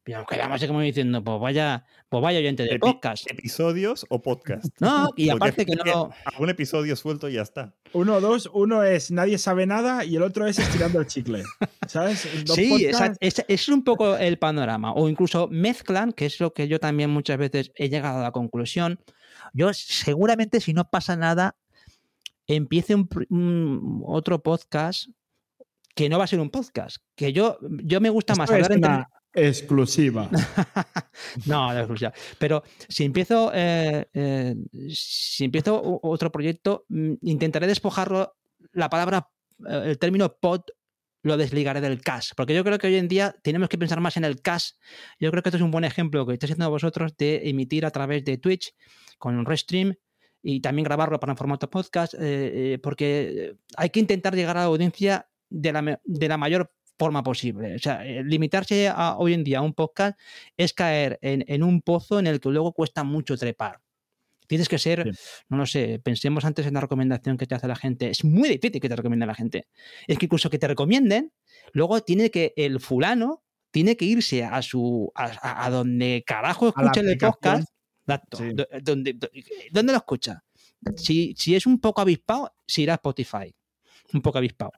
Y 0.06 0.12
nos 0.12 0.26
quedamos 0.26 0.56
así 0.56 0.66
como 0.66 0.80
diciendo, 0.80 1.22
pues 1.22 1.38
vaya, 1.40 1.84
pues 2.08 2.22
vaya 2.22 2.38
oyente 2.38 2.62
de 2.62 2.78
podcast. 2.78 3.30
¿Episodios 3.30 4.06
o 4.08 4.22
podcast? 4.22 4.64
No, 4.80 5.10
y 5.14 5.28
aparte 5.28 5.66
que 5.66 5.76
no. 5.76 6.10
Un 6.38 6.48
episodio 6.48 6.96
suelto 6.96 7.28
y 7.28 7.34
ya 7.34 7.42
está. 7.42 7.74
Uno 7.92 8.16
o 8.16 8.20
dos, 8.20 8.48
uno 8.52 8.82
es 8.82 9.10
nadie 9.10 9.36
sabe 9.36 9.66
nada 9.66 10.04
y 10.04 10.16
el 10.16 10.22
otro 10.22 10.46
es 10.46 10.58
estirando 10.58 11.00
el 11.00 11.06
chicle. 11.06 11.42
¿Sabes? 11.86 12.26
sí, 12.46 12.86
es, 13.20 13.44
es, 13.46 13.68
un 13.68 13.84
poco 13.84 14.16
el 14.16 14.38
panorama. 14.38 14.94
O 14.94 15.08
incluso 15.08 15.48
mezclan, 15.48 16.12
que 16.12 16.26
es 16.26 16.40
lo 16.40 16.54
que 16.54 16.66
yo 16.66 16.80
también 16.80 17.10
muchas 17.10 17.36
veces 17.36 17.70
he 17.74 17.90
llegado 17.90 18.20
a 18.20 18.22
la 18.22 18.32
conclusión. 18.32 19.00
Yo 19.52 19.74
seguramente 19.74 20.60
si 20.60 20.72
no 20.72 20.88
pasa 20.88 21.14
nada, 21.16 21.56
empiece 22.46 22.94
un, 22.94 24.02
otro 24.06 24.42
podcast 24.42 25.10
que 25.94 26.08
no 26.08 26.18
va 26.18 26.24
a 26.24 26.28
ser 26.28 26.40
un 26.40 26.50
podcast. 26.50 26.96
Que 27.14 27.34
yo, 27.34 27.58
yo 27.84 28.00
me 28.00 28.08
gusta 28.08 28.34
más 28.34 28.50
hablar 28.50 28.72
entre 28.72 29.04
Exclusiva. 29.32 30.28
no, 31.46 31.72
no 31.72 31.78
exclusiva. 31.78 32.12
Pero 32.38 32.62
si 32.88 33.04
empiezo, 33.04 33.52
eh, 33.54 34.06
eh, 34.12 34.56
si 34.92 35.44
empiezo 35.44 36.00
otro 36.02 36.32
proyecto, 36.32 36.84
mm, 36.88 37.14
intentaré 37.22 37.66
despojarlo 37.66 38.36
la 38.72 38.90
palabra, 38.90 39.28
eh, 39.68 39.82
el 39.86 39.98
término 39.98 40.36
pod 40.40 40.62
lo 41.22 41.36
desligaré 41.36 41.80
del 41.80 42.00
cash, 42.00 42.30
porque 42.34 42.54
yo 42.54 42.64
creo 42.64 42.78
que 42.78 42.86
hoy 42.86 42.96
en 42.96 43.06
día 43.06 43.36
tenemos 43.42 43.68
que 43.68 43.78
pensar 43.78 44.00
más 44.00 44.16
en 44.16 44.24
el 44.24 44.40
cash. 44.40 44.72
Yo 45.20 45.30
creo 45.30 45.42
que 45.42 45.50
esto 45.50 45.58
es 45.58 45.62
un 45.62 45.70
buen 45.70 45.84
ejemplo 45.84 46.26
que 46.26 46.32
estáis 46.32 46.52
haciendo 46.52 46.70
vosotros 46.70 47.14
de 47.16 47.48
emitir 47.48 47.84
a 47.84 47.90
través 47.90 48.24
de 48.24 48.38
Twitch 48.38 48.74
con 49.18 49.36
un 49.36 49.44
restream 49.44 49.94
y 50.42 50.60
también 50.60 50.84
grabarlo 50.84 51.20
para 51.20 51.34
un 51.34 51.36
formato 51.36 51.68
podcast, 51.68 52.14
porque 52.82 53.54
hay 53.76 53.90
que 53.90 54.00
intentar 54.00 54.34
llegar 54.34 54.56
a 54.56 54.60
la 54.60 54.66
audiencia 54.66 55.28
de 55.50 55.72
la, 55.72 56.00
de 56.02 56.28
la 56.28 56.38
mayor 56.38 56.72
forma 57.00 57.22
posible. 57.22 57.74
O 57.76 57.78
sea, 57.78 58.06
eh, 58.06 58.22
limitarse 58.22 58.88
a, 58.88 59.16
hoy 59.16 59.32
en 59.32 59.42
día 59.42 59.60
a 59.60 59.62
un 59.62 59.72
podcast 59.72 60.20
es 60.58 60.74
caer 60.74 61.18
en, 61.22 61.62
un 61.62 61.80
pozo 61.80 62.18
en 62.18 62.26
el 62.26 62.40
que 62.40 62.50
luego 62.50 62.74
cuesta 62.74 63.04
mucho 63.04 63.38
trepar. 63.38 63.80
Tienes 64.46 64.68
que 64.68 64.78
ser, 64.78 65.10
no 65.48 65.56
lo 65.56 65.64
sé, 65.64 65.98
pensemos 66.04 66.44
antes 66.44 66.66
en 66.66 66.74
la 66.74 66.80
recomendación 66.82 67.38
que 67.38 67.46
te 67.46 67.54
hace 67.54 67.68
la 67.68 67.76
gente. 67.76 68.10
Es 68.10 68.22
muy 68.22 68.50
difícil 68.50 68.82
que 68.82 68.88
te 68.88 68.96
recomiende 68.96 69.24
la 69.24 69.34
gente. 69.34 69.66
Es 70.06 70.18
que 70.18 70.26
incluso 70.26 70.50
que 70.50 70.58
te 70.58 70.68
recomienden, 70.68 71.32
luego 71.72 72.02
tiene 72.02 72.30
que 72.30 72.52
el 72.56 72.80
fulano 72.80 73.42
tiene 73.70 73.96
que 73.96 74.04
irse 74.04 74.44
a 74.44 74.60
su 74.60 75.10
a, 75.14 75.70
donde 75.70 76.22
carajo 76.26 76.68
escucha 76.68 77.00
el 77.00 77.16
podcast. 77.16 77.66
Donde, 78.82 79.16
¿Dónde 79.70 79.92
lo 79.92 79.98
escucha? 79.98 80.44
Si, 80.96 81.34
si 81.38 81.54
es 81.54 81.64
un 81.64 81.80
poco 81.80 82.02
avispado, 82.02 82.52
se 82.66 82.82
irá 82.82 82.94
a 82.94 82.96
Spotify. 82.96 83.54
Un 84.12 84.20
poco 84.20 84.38
avispado. 84.38 84.72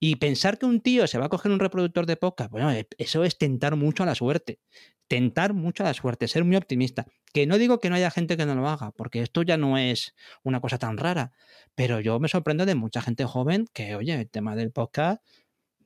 Y 0.00 0.16
pensar 0.16 0.58
que 0.58 0.66
un 0.66 0.80
tío 0.80 1.06
se 1.06 1.18
va 1.18 1.26
a 1.26 1.28
coger 1.28 1.50
un 1.50 1.58
reproductor 1.58 2.06
de 2.06 2.16
podcast, 2.16 2.50
bueno, 2.50 2.70
eh, 2.70 2.86
eso 2.98 3.24
es 3.24 3.36
tentar 3.36 3.76
mucho 3.76 4.04
a 4.04 4.06
la 4.06 4.14
suerte. 4.14 4.60
Tentar 5.08 5.54
mucho 5.54 5.82
a 5.82 5.86
la 5.86 5.94
suerte, 5.94 6.28
ser 6.28 6.44
muy 6.44 6.56
optimista. 6.56 7.06
Que 7.32 7.46
no 7.46 7.58
digo 7.58 7.80
que 7.80 7.88
no 7.90 7.96
haya 7.96 8.10
gente 8.10 8.36
que 8.36 8.46
no 8.46 8.54
lo 8.54 8.68
haga, 8.68 8.92
porque 8.92 9.22
esto 9.22 9.42
ya 9.42 9.56
no 9.56 9.78
es 9.78 10.14
una 10.44 10.60
cosa 10.60 10.78
tan 10.78 10.98
rara. 10.98 11.32
Pero 11.74 12.00
yo 12.00 12.20
me 12.20 12.28
sorprendo 12.28 12.66
de 12.66 12.74
mucha 12.74 13.00
gente 13.00 13.24
joven 13.24 13.66
que, 13.72 13.96
oye, 13.96 14.14
el 14.14 14.30
tema 14.30 14.54
del 14.54 14.70
podcast 14.70 15.22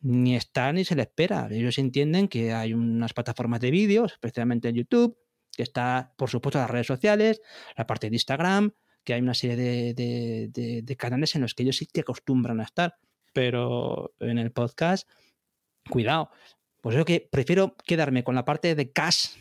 ni 0.01 0.35
está 0.37 0.72
ni 0.72 0.85
se 0.85 0.96
le 0.96 1.03
espera. 1.03 1.48
Ellos 1.51 1.79
entienden 1.79 2.29
que 2.29 2.53
hay 2.53 2.75
unas 2.75 3.14
plataformas 3.14 3.61
de 3.61 3.70
vídeos, 3.70 4.12
especialmente 4.12 4.68
en 4.68 4.75
YouTube, 4.75 5.16
que 5.53 5.62
está, 5.62 6.12
por 6.18 6.29
supuesto, 6.29 6.59
las 6.59 6.70
redes 6.70 6.88
sociales, 6.88 7.40
la 7.77 7.87
parte 7.87 8.11
de 8.11 8.16
Instagram, 8.16 8.72
que 9.05 9.14
hay 9.14 9.20
una 9.20 9.35
serie 9.35 9.57
de, 9.57 10.83
de 10.85 10.96
canales 10.96 11.35
en 11.37 11.42
los 11.42 11.55
que 11.55 11.62
ellos 11.62 11.77
sí 11.77 11.87
te 11.87 12.01
acostumbran 12.01 12.61
a 12.61 12.64
estar 12.64 12.96
pero 13.32 14.14
en 14.20 14.38
el 14.38 14.52
podcast, 14.52 15.08
cuidado. 15.90 16.30
Pues 16.80 16.96
yo 16.96 17.04
que 17.04 17.28
prefiero 17.30 17.76
quedarme 17.86 18.24
con 18.24 18.34
la 18.34 18.44
parte 18.44 18.74
de 18.74 18.90
cash 18.90 19.36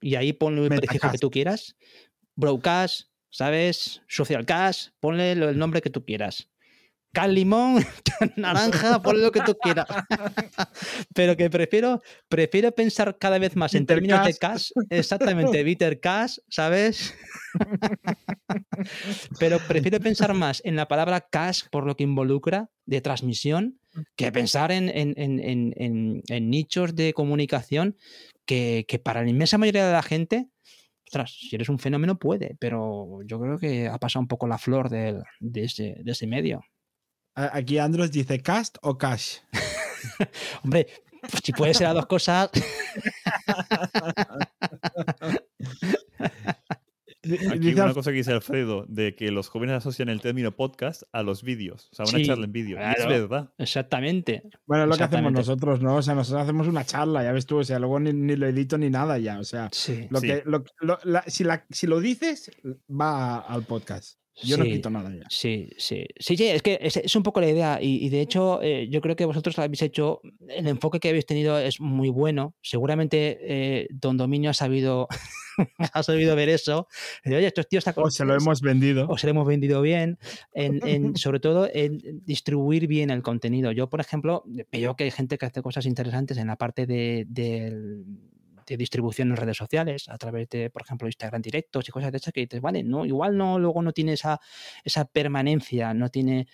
y 0.00 0.14
ahí 0.14 0.32
ponle 0.32 0.66
el 0.66 0.80
precio 0.80 1.10
que 1.10 1.18
tú 1.18 1.30
quieras. 1.30 1.76
Broadcast, 2.34 3.08
¿sabes? 3.30 4.02
Social 4.08 4.44
cash, 4.44 4.88
ponle 5.00 5.32
el 5.32 5.58
nombre 5.58 5.80
que 5.80 5.90
tú 5.90 6.04
quieras. 6.04 6.50
Cal 7.16 7.34
limón, 7.34 7.80
naranja, 8.36 9.00
ponle 9.00 9.22
lo 9.22 9.32
que 9.32 9.40
tú 9.40 9.56
quieras. 9.56 9.86
Pero 11.14 11.34
que 11.34 11.48
prefiero, 11.48 12.02
prefiero 12.28 12.72
pensar 12.72 13.16
cada 13.16 13.38
vez 13.38 13.56
más 13.56 13.72
en 13.72 13.86
términos 13.86 14.26
de 14.26 14.34
cash, 14.34 14.72
exactamente, 14.90 15.62
bitter 15.62 15.98
cash, 15.98 16.36
¿sabes? 16.50 17.14
Pero 19.40 19.58
prefiero 19.60 19.98
pensar 19.98 20.34
más 20.34 20.60
en 20.66 20.76
la 20.76 20.88
palabra 20.88 21.22
cash 21.22 21.62
por 21.70 21.86
lo 21.86 21.96
que 21.96 22.04
involucra 22.04 22.68
de 22.84 23.00
transmisión 23.00 23.80
que 24.14 24.30
pensar 24.30 24.70
en, 24.70 24.92
nichos 26.28 26.94
de 26.96 27.14
comunicación 27.14 27.96
que, 28.44 29.00
para 29.02 29.22
la 29.22 29.30
inmensa 29.30 29.56
mayoría 29.56 29.86
de 29.86 29.92
la 29.94 30.02
gente 30.02 30.50
si 31.28 31.54
eres 31.54 31.70
un 31.70 31.78
fenómeno 31.78 32.18
puede, 32.18 32.56
pero 32.58 33.20
yo 33.24 33.40
creo 33.40 33.56
que 33.58 33.86
ha 33.86 33.96
pasado 33.96 34.20
un 34.20 34.28
poco 34.28 34.46
la 34.46 34.58
flor 34.58 34.90
de, 34.90 35.22
ese, 35.54 35.96
de 36.02 36.12
ese 36.12 36.26
medio. 36.26 36.60
Aquí 37.36 37.78
Andros 37.78 38.10
dice 38.10 38.40
cast 38.40 38.78
o 38.80 38.96
cash. 38.96 39.40
Hombre, 40.64 40.86
pues 41.20 41.42
si 41.44 41.52
puede 41.52 41.74
ser 41.74 41.88
a 41.88 41.92
dos 41.92 42.06
cosas. 42.06 42.50
Aquí 47.50 47.74
una 47.74 47.92
cosa 47.92 48.10
que 48.10 48.18
dice 48.18 48.32
Alfredo, 48.32 48.86
de 48.88 49.14
que 49.14 49.30
los 49.30 49.48
jóvenes 49.48 49.76
asocian 49.76 50.08
el 50.08 50.20
término 50.20 50.52
podcast 50.52 51.02
a 51.12 51.22
los 51.22 51.42
vídeos, 51.42 51.88
o 51.92 51.96
sea, 51.96 52.06
una 52.06 52.24
charla 52.24 52.44
en 52.44 52.52
vídeo. 52.52 52.78
es 52.78 53.06
verdad. 53.06 53.52
Exactamente. 53.58 54.44
Bueno, 54.64 54.84
es 54.84 54.90
lo 54.90 54.96
que 54.96 55.04
hacemos 55.04 55.32
nosotros, 55.32 55.80
¿no? 55.82 55.96
O 55.96 56.02
sea, 56.02 56.14
nosotros 56.14 56.42
hacemos 56.42 56.68
una 56.68 56.84
charla, 56.84 57.24
ya 57.24 57.32
ves 57.32 57.46
tú, 57.46 57.58
o 57.58 57.64
sea, 57.64 57.78
luego 57.78 57.98
ni, 57.98 58.36
lo 58.36 58.46
edito 58.46 58.78
ni 58.78 58.90
nada 58.90 59.18
ya, 59.18 59.40
o 59.40 59.44
sea, 59.44 59.70
lo 60.08 60.20
Que, 60.20 60.44
si, 61.26 61.44
si, 61.70 61.86
lo 61.86 62.00
dices, 62.00 62.50
va 62.88 63.40
al 63.40 63.64
podcast. 63.64 64.18
Yo 64.42 64.58
no 64.58 64.64
quito 64.64 64.90
nada 64.90 65.10
ya. 65.14 65.24
Sí, 65.28 65.70
sí. 65.78 66.06
Sí, 66.18 66.36
sí, 66.36 66.46
es 66.46 66.62
que 66.62 66.78
es, 66.80 67.16
un 67.16 67.22
poco 67.22 67.40
la 67.40 67.48
idea. 67.48 67.78
Y, 67.80 68.08
de 68.10 68.20
hecho, 68.20 68.60
eh, 68.62 68.88
yo 68.90 69.00
creo 69.00 69.16
que 69.16 69.24
vosotros 69.24 69.58
habéis 69.58 69.82
hecho. 69.82 70.20
El 70.48 70.66
enfoque 70.66 71.00
que 71.00 71.08
habéis 71.08 71.26
tenido 71.26 71.58
es 71.58 71.80
muy 71.80 72.10
bueno. 72.10 72.54
Seguramente 72.60 73.38
eh, 73.40 73.88
Don 73.90 74.16
Dominio 74.16 74.50
ha 74.50 74.54
sabido, 74.54 75.08
ha 75.92 76.02
sabido 76.02 76.36
ver 76.36 76.50
eso. 76.50 76.86
Oye, 77.24 77.46
estos 77.46 77.68
tíos 77.68 77.84
O 77.96 78.10
se 78.10 78.24
lo 78.24 78.34
hemos 78.34 78.60
vendido. 78.60 79.06
O 79.08 79.16
se 79.16 79.26
lo 79.26 79.30
hemos 79.30 79.46
vendido 79.46 79.80
bien. 79.80 80.18
En, 80.52 80.80
sobre 81.16 81.40
todo 81.40 81.68
en 81.72 81.98
distribuir 82.24 82.86
bien 82.86 83.10
el 83.10 83.22
contenido. 83.22 83.72
Yo, 83.72 83.88
por 83.88 84.00
ejemplo, 84.00 84.44
veo 84.70 84.96
que 84.96 85.04
hay 85.04 85.10
gente 85.10 85.38
que 85.38 85.46
hace 85.46 85.62
cosas 85.62 85.86
interesantes 85.86 86.36
en 86.36 86.48
la 86.48 86.56
parte 86.56 86.86
de, 86.86 87.24
del 87.28 88.04
de 88.66 88.76
distribución 88.76 89.30
en 89.30 89.36
redes 89.36 89.56
sociales, 89.56 90.08
a 90.08 90.18
través 90.18 90.48
de, 90.48 90.70
por 90.70 90.82
ejemplo, 90.82 91.08
Instagram 91.08 91.42
directos 91.42 91.88
y 91.88 91.92
cosas 91.92 92.10
de 92.12 92.18
esas 92.18 92.32
que 92.32 92.40
dices, 92.40 92.60
vale, 92.60 92.82
no, 92.82 93.04
igual 93.04 93.36
no, 93.36 93.58
luego 93.58 93.82
no 93.82 93.92
tiene 93.92 94.14
esa, 94.14 94.40
esa 94.84 95.04
permanencia, 95.04 95.94
no 95.94 96.08
tiene, 96.08 96.48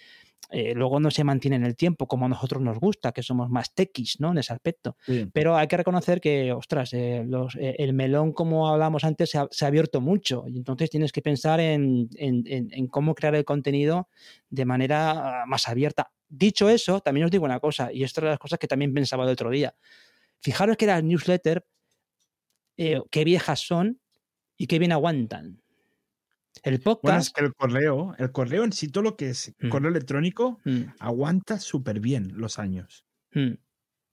eh, 0.50 0.74
luego 0.74 1.00
no 1.00 1.10
se 1.10 1.24
mantiene 1.24 1.56
en 1.56 1.64
el 1.64 1.76
tiempo 1.76 2.06
como 2.06 2.26
a 2.26 2.28
nosotros 2.28 2.62
nos 2.62 2.78
gusta, 2.78 3.12
que 3.12 3.22
somos 3.22 3.48
más 3.48 3.74
techis, 3.74 4.20
¿no? 4.20 4.32
En 4.32 4.38
ese 4.38 4.52
aspecto. 4.52 4.96
Pero 5.32 5.56
hay 5.56 5.66
que 5.66 5.78
reconocer 5.78 6.20
que, 6.20 6.52
ostras, 6.52 6.92
eh, 6.92 7.24
los, 7.26 7.56
eh, 7.56 7.76
el 7.78 7.94
melón, 7.94 8.32
como 8.32 8.68
hablábamos 8.68 9.04
antes, 9.04 9.30
se 9.30 9.38
ha, 9.38 9.66
abierto 9.66 10.00
mucho 10.00 10.44
y 10.46 10.58
entonces 10.58 10.90
tienes 10.90 11.12
que 11.12 11.22
pensar 11.22 11.60
en, 11.60 12.10
en, 12.16 12.44
en, 12.46 12.86
cómo 12.88 13.14
crear 13.14 13.34
el 13.34 13.44
contenido 13.44 14.08
de 14.50 14.64
manera 14.66 15.44
más 15.46 15.68
abierta. 15.68 16.12
Dicho 16.28 16.68
eso, 16.68 17.00
también 17.00 17.24
os 17.24 17.30
digo 17.30 17.44
una 17.44 17.60
cosa, 17.60 17.92
y 17.92 18.04
esto 18.04 18.20
es 18.20 18.26
las 18.26 18.38
cosas 18.38 18.58
que 18.58 18.68
también 18.68 18.92
pensaba 18.92 19.24
el 19.24 19.30
otro 19.30 19.50
día. 19.50 19.74
Fijaros 20.40 20.76
que 20.76 20.86
las 20.86 21.02
newsletters 21.02 21.62
eh, 22.82 23.02
qué 23.10 23.24
viejas 23.24 23.60
son 23.60 24.00
y 24.56 24.66
qué 24.66 24.78
bien 24.78 24.92
aguantan. 24.92 25.60
El 26.62 26.80
podcast. 26.80 27.02
Bueno, 27.02 27.18
es 27.18 27.30
que 27.30 27.44
el 27.44 27.54
correo, 27.54 28.14
el 28.18 28.30
correo 28.30 28.64
en 28.64 28.72
sí, 28.72 28.88
todo 28.88 29.02
lo 29.02 29.16
que 29.16 29.30
es 29.30 29.54
mm. 29.58 29.68
correo 29.68 29.90
electrónico, 29.90 30.60
mm. 30.64 30.82
aguanta 30.98 31.58
súper 31.58 32.00
bien 32.00 32.32
los 32.34 32.58
años. 32.58 33.04
Mm. 33.32 33.54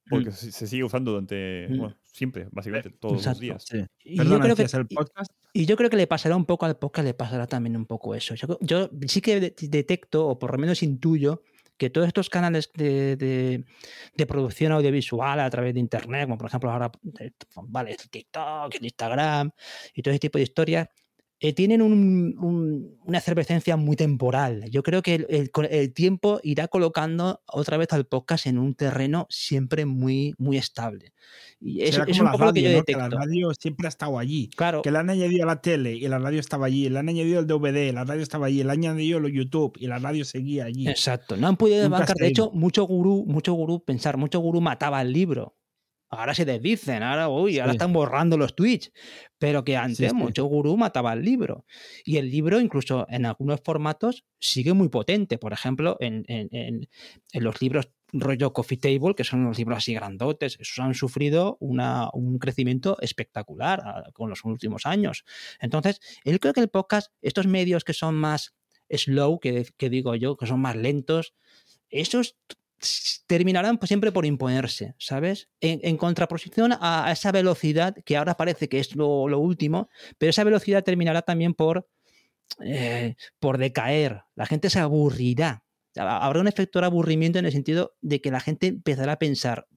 Porque 0.10 0.32
se 0.32 0.66
sigue 0.66 0.84
usando 0.84 1.12
durante, 1.12 1.68
siempre, 2.04 2.48
básicamente, 2.52 2.90
todos 2.90 3.24
los 3.24 3.40
días. 3.40 3.64
Y, 4.04 4.18
yo 4.18 4.40
creo 4.40 4.56
que, 4.56 4.64
el 4.64 4.88
podcast. 4.88 5.32
Y, 5.54 5.66
yo 5.68 5.78
creo 5.78 5.90
que 5.92 5.98
le 5.98 6.08
pasará 6.08 6.36
un 6.36 6.46
poco 6.46 6.66
al 6.66 6.78
podcast, 6.78 7.06
le 7.06 7.14
pasará 7.14 7.46
también 7.46 7.78
un 7.78 7.86
poco 7.86 8.16
eso. 8.16 8.34
yo 8.62 8.90
sí 9.08 9.22
que 9.22 9.40
detecto, 9.40 10.28
o 10.28 10.40
por 10.40 10.54
lo 10.54 10.58
menos 10.58 10.82
intuyo, 10.82 11.44
que 11.80 11.90
todos 11.90 12.08
estos 12.08 12.30
canales 12.30 12.70
de, 12.76 13.66
producción 14.28 14.74
audiovisual 14.74 15.40
a 15.40 15.50
través 15.50 15.74
de 15.74 15.80
Internet, 15.80 16.26
como 16.26 16.38
por 16.38 16.48
ejemplo 16.48 16.70
ahora 16.70 16.92
vale, 17.64 17.92
el 17.92 18.10
TikTok, 18.10 18.76
Instagram 18.82 19.50
y 19.96 20.02
todo 20.04 20.12
ese 20.12 20.20
tipo 20.20 20.38
de 20.38 20.44
historias, 20.44 20.90
eh, 21.42 21.54
tienen 21.54 21.82
una 21.82 23.18
efervescencia 23.18 23.78
muy 23.78 23.96
temporal. 23.96 24.70
Yo 24.72 24.84
creo 24.84 25.02
que 25.02 25.26
el, 25.30 25.94
tiempo 25.94 26.42
irá 26.44 26.68
colocando 26.68 27.42
otra 27.48 27.78
vez 27.78 27.88
al 27.94 28.06
podcast 28.06 28.46
en 28.46 28.58
un 28.58 28.76
terreno 28.76 29.26
siempre 29.30 29.86
muy, 29.86 30.34
muy 30.38 30.58
estable. 30.58 31.14
Y 31.62 31.82
es, 31.82 31.98
un 31.98 32.32
poco 32.32 32.46
lo 32.46 32.54
que 32.54 32.62
yo 32.62 32.70
detecto. 32.70 33.00
la 33.00 33.10
radio 33.10 33.54
siempre 33.54 33.88
ha 33.88 33.90
estado 33.90 34.20
allí. 34.20 34.50
Claro. 34.50 34.82
Que 34.82 34.92
le 34.92 34.98
han 34.98 35.10
añadido 35.10 35.46
la 35.46 35.62
tele 35.62 35.94
y 35.94 36.08
la 36.10 36.20
radio 36.20 36.42
estaba 36.42 36.66
allí. 36.66 36.90
Le 36.90 37.00
han 37.00 37.08
añadido 37.08 37.40
el 37.40 37.48
DVD, 37.48 37.94
la 37.94 38.04
radio 38.04 38.22
estaba 38.22 38.48
allí. 38.48 38.64
Le 38.64 38.72
han 38.72 38.80
añadido 38.80 39.20
el 39.20 39.32
YouTube 39.32 39.78
y 39.80 39.88
la 39.88 40.00
radio 40.00 40.26
seguía 40.26 40.66
allí. 40.66 40.90
Exacto. 40.90 41.38
No 41.38 41.48
han 41.48 41.56
podido 41.56 41.80
desbancar. 41.80 42.18
De 42.18 42.28
hecho, 42.28 42.52
mucho 42.52 42.84
gurú, 42.84 43.24
mucho 43.26 43.54
gurú, 43.54 43.82
pensar, 43.82 44.18
mucho 44.18 44.40
gurú 44.40 44.60
mataba 44.60 45.02
el 45.02 45.14
libro 45.14 45.56
ahora 46.10 46.34
se 46.34 46.46
desdicen, 46.46 47.04
ahora, 47.04 47.30
uy, 47.30 47.60
ahora 47.60 47.74
están 47.74 47.94
borrando 47.94 48.38
los 48.38 48.56
tweets, 48.56 48.92
pero 49.38 49.64
que 49.64 49.78
antes 49.78 50.14
mucho 50.14 50.46
gurú 50.46 50.76
mataba 50.76 51.14
el 51.14 51.24
libro. 51.24 51.66
Y 52.04 52.18
el 52.18 52.30
libro, 52.30 52.60
incluso 52.60 53.06
en 53.10 53.26
algunos 53.26 53.62
formatos, 53.64 54.26
sigue 54.40 54.74
muy 54.74 54.90
potente. 54.90 55.38
Por 55.38 55.54
ejemplo, 55.54 55.98
en, 56.00 56.88
los 57.34 57.62
libros 57.62 57.90
rollo 58.12 58.54
Coffee 58.54 58.78
Table, 58.78 59.14
que 59.16 59.24
son 59.24 59.46
los 59.46 59.58
libros 59.60 59.78
así 59.78 59.94
grandotes, 59.94 60.58
esos 60.60 60.80
han 60.80 60.96
sufrido 60.96 61.58
un 61.60 62.40
crecimiento 62.40 62.98
espectacular 63.02 63.82
ah, 63.86 64.04
con 64.14 64.30
los 64.30 64.44
últimos 64.46 64.88
años. 64.88 65.26
Entonces, 65.60 66.00
él 66.24 66.40
creo 66.40 66.54
que 66.54 66.62
el 66.62 66.70
podcast, 66.70 67.12
estos 67.22 67.46
medios 67.46 67.84
que 67.84 67.94
son 67.94 68.16
más 68.16 68.56
slow, 68.90 69.40
que, 69.40 69.68
que 69.78 69.90
digo 69.92 70.16
yo, 70.16 70.36
que 70.38 70.48
son 70.48 70.60
más 70.60 70.76
lentos, 70.76 71.36
esos 71.90 72.36
terminarán 73.28 73.78
pues, 73.78 73.90
siempre 73.90 74.12
por 74.12 74.26
imponerse, 74.26 74.96
¿sabes? 74.98 75.50
En, 75.62 75.98
contraposición 75.98 76.74
a, 76.80 77.12
esa 77.12 77.32
velocidad 77.32 77.96
que 78.06 78.18
ahora 78.18 78.36
parece 78.36 78.70
que 78.70 78.80
es 78.80 78.96
lo, 78.96 79.40
último, 79.40 79.90
pero 80.18 80.30
esa 80.30 80.44
velocidad 80.44 80.84
terminará 80.84 81.22
también 81.22 81.54
por, 81.54 81.88
eh, 82.64 83.16
por 83.40 83.58
decaer. 83.58 84.24
La 84.36 84.46
gente 84.46 84.70
se 84.70 84.80
aburrirá. 84.80 85.64
Habrá 85.96 86.40
un 86.40 86.48
efecto 86.48 86.80
de 86.80 86.86
aburrimiento 86.86 87.40
en 87.40 87.46
el 87.46 87.52
sentido 87.52 87.96
de 88.02 88.22
que 88.22 88.32
la 88.32 88.40
gente 88.40 88.68
empezará 88.68 89.14
a 89.14 89.20
pensar, 89.20 89.68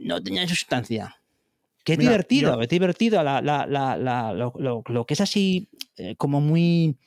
no 0.00 0.22
tenía 0.22 0.46
sustancia. 0.48 1.16
Qué 1.84 1.96
divertido, 1.96 2.60
es 2.60 2.68
divertido 2.68 3.22
lo, 3.22 5.04
que 5.06 5.14
es 5.14 5.20
así 5.20 5.70
eh, 5.96 6.16
como 6.16 6.40
muy 6.40 6.98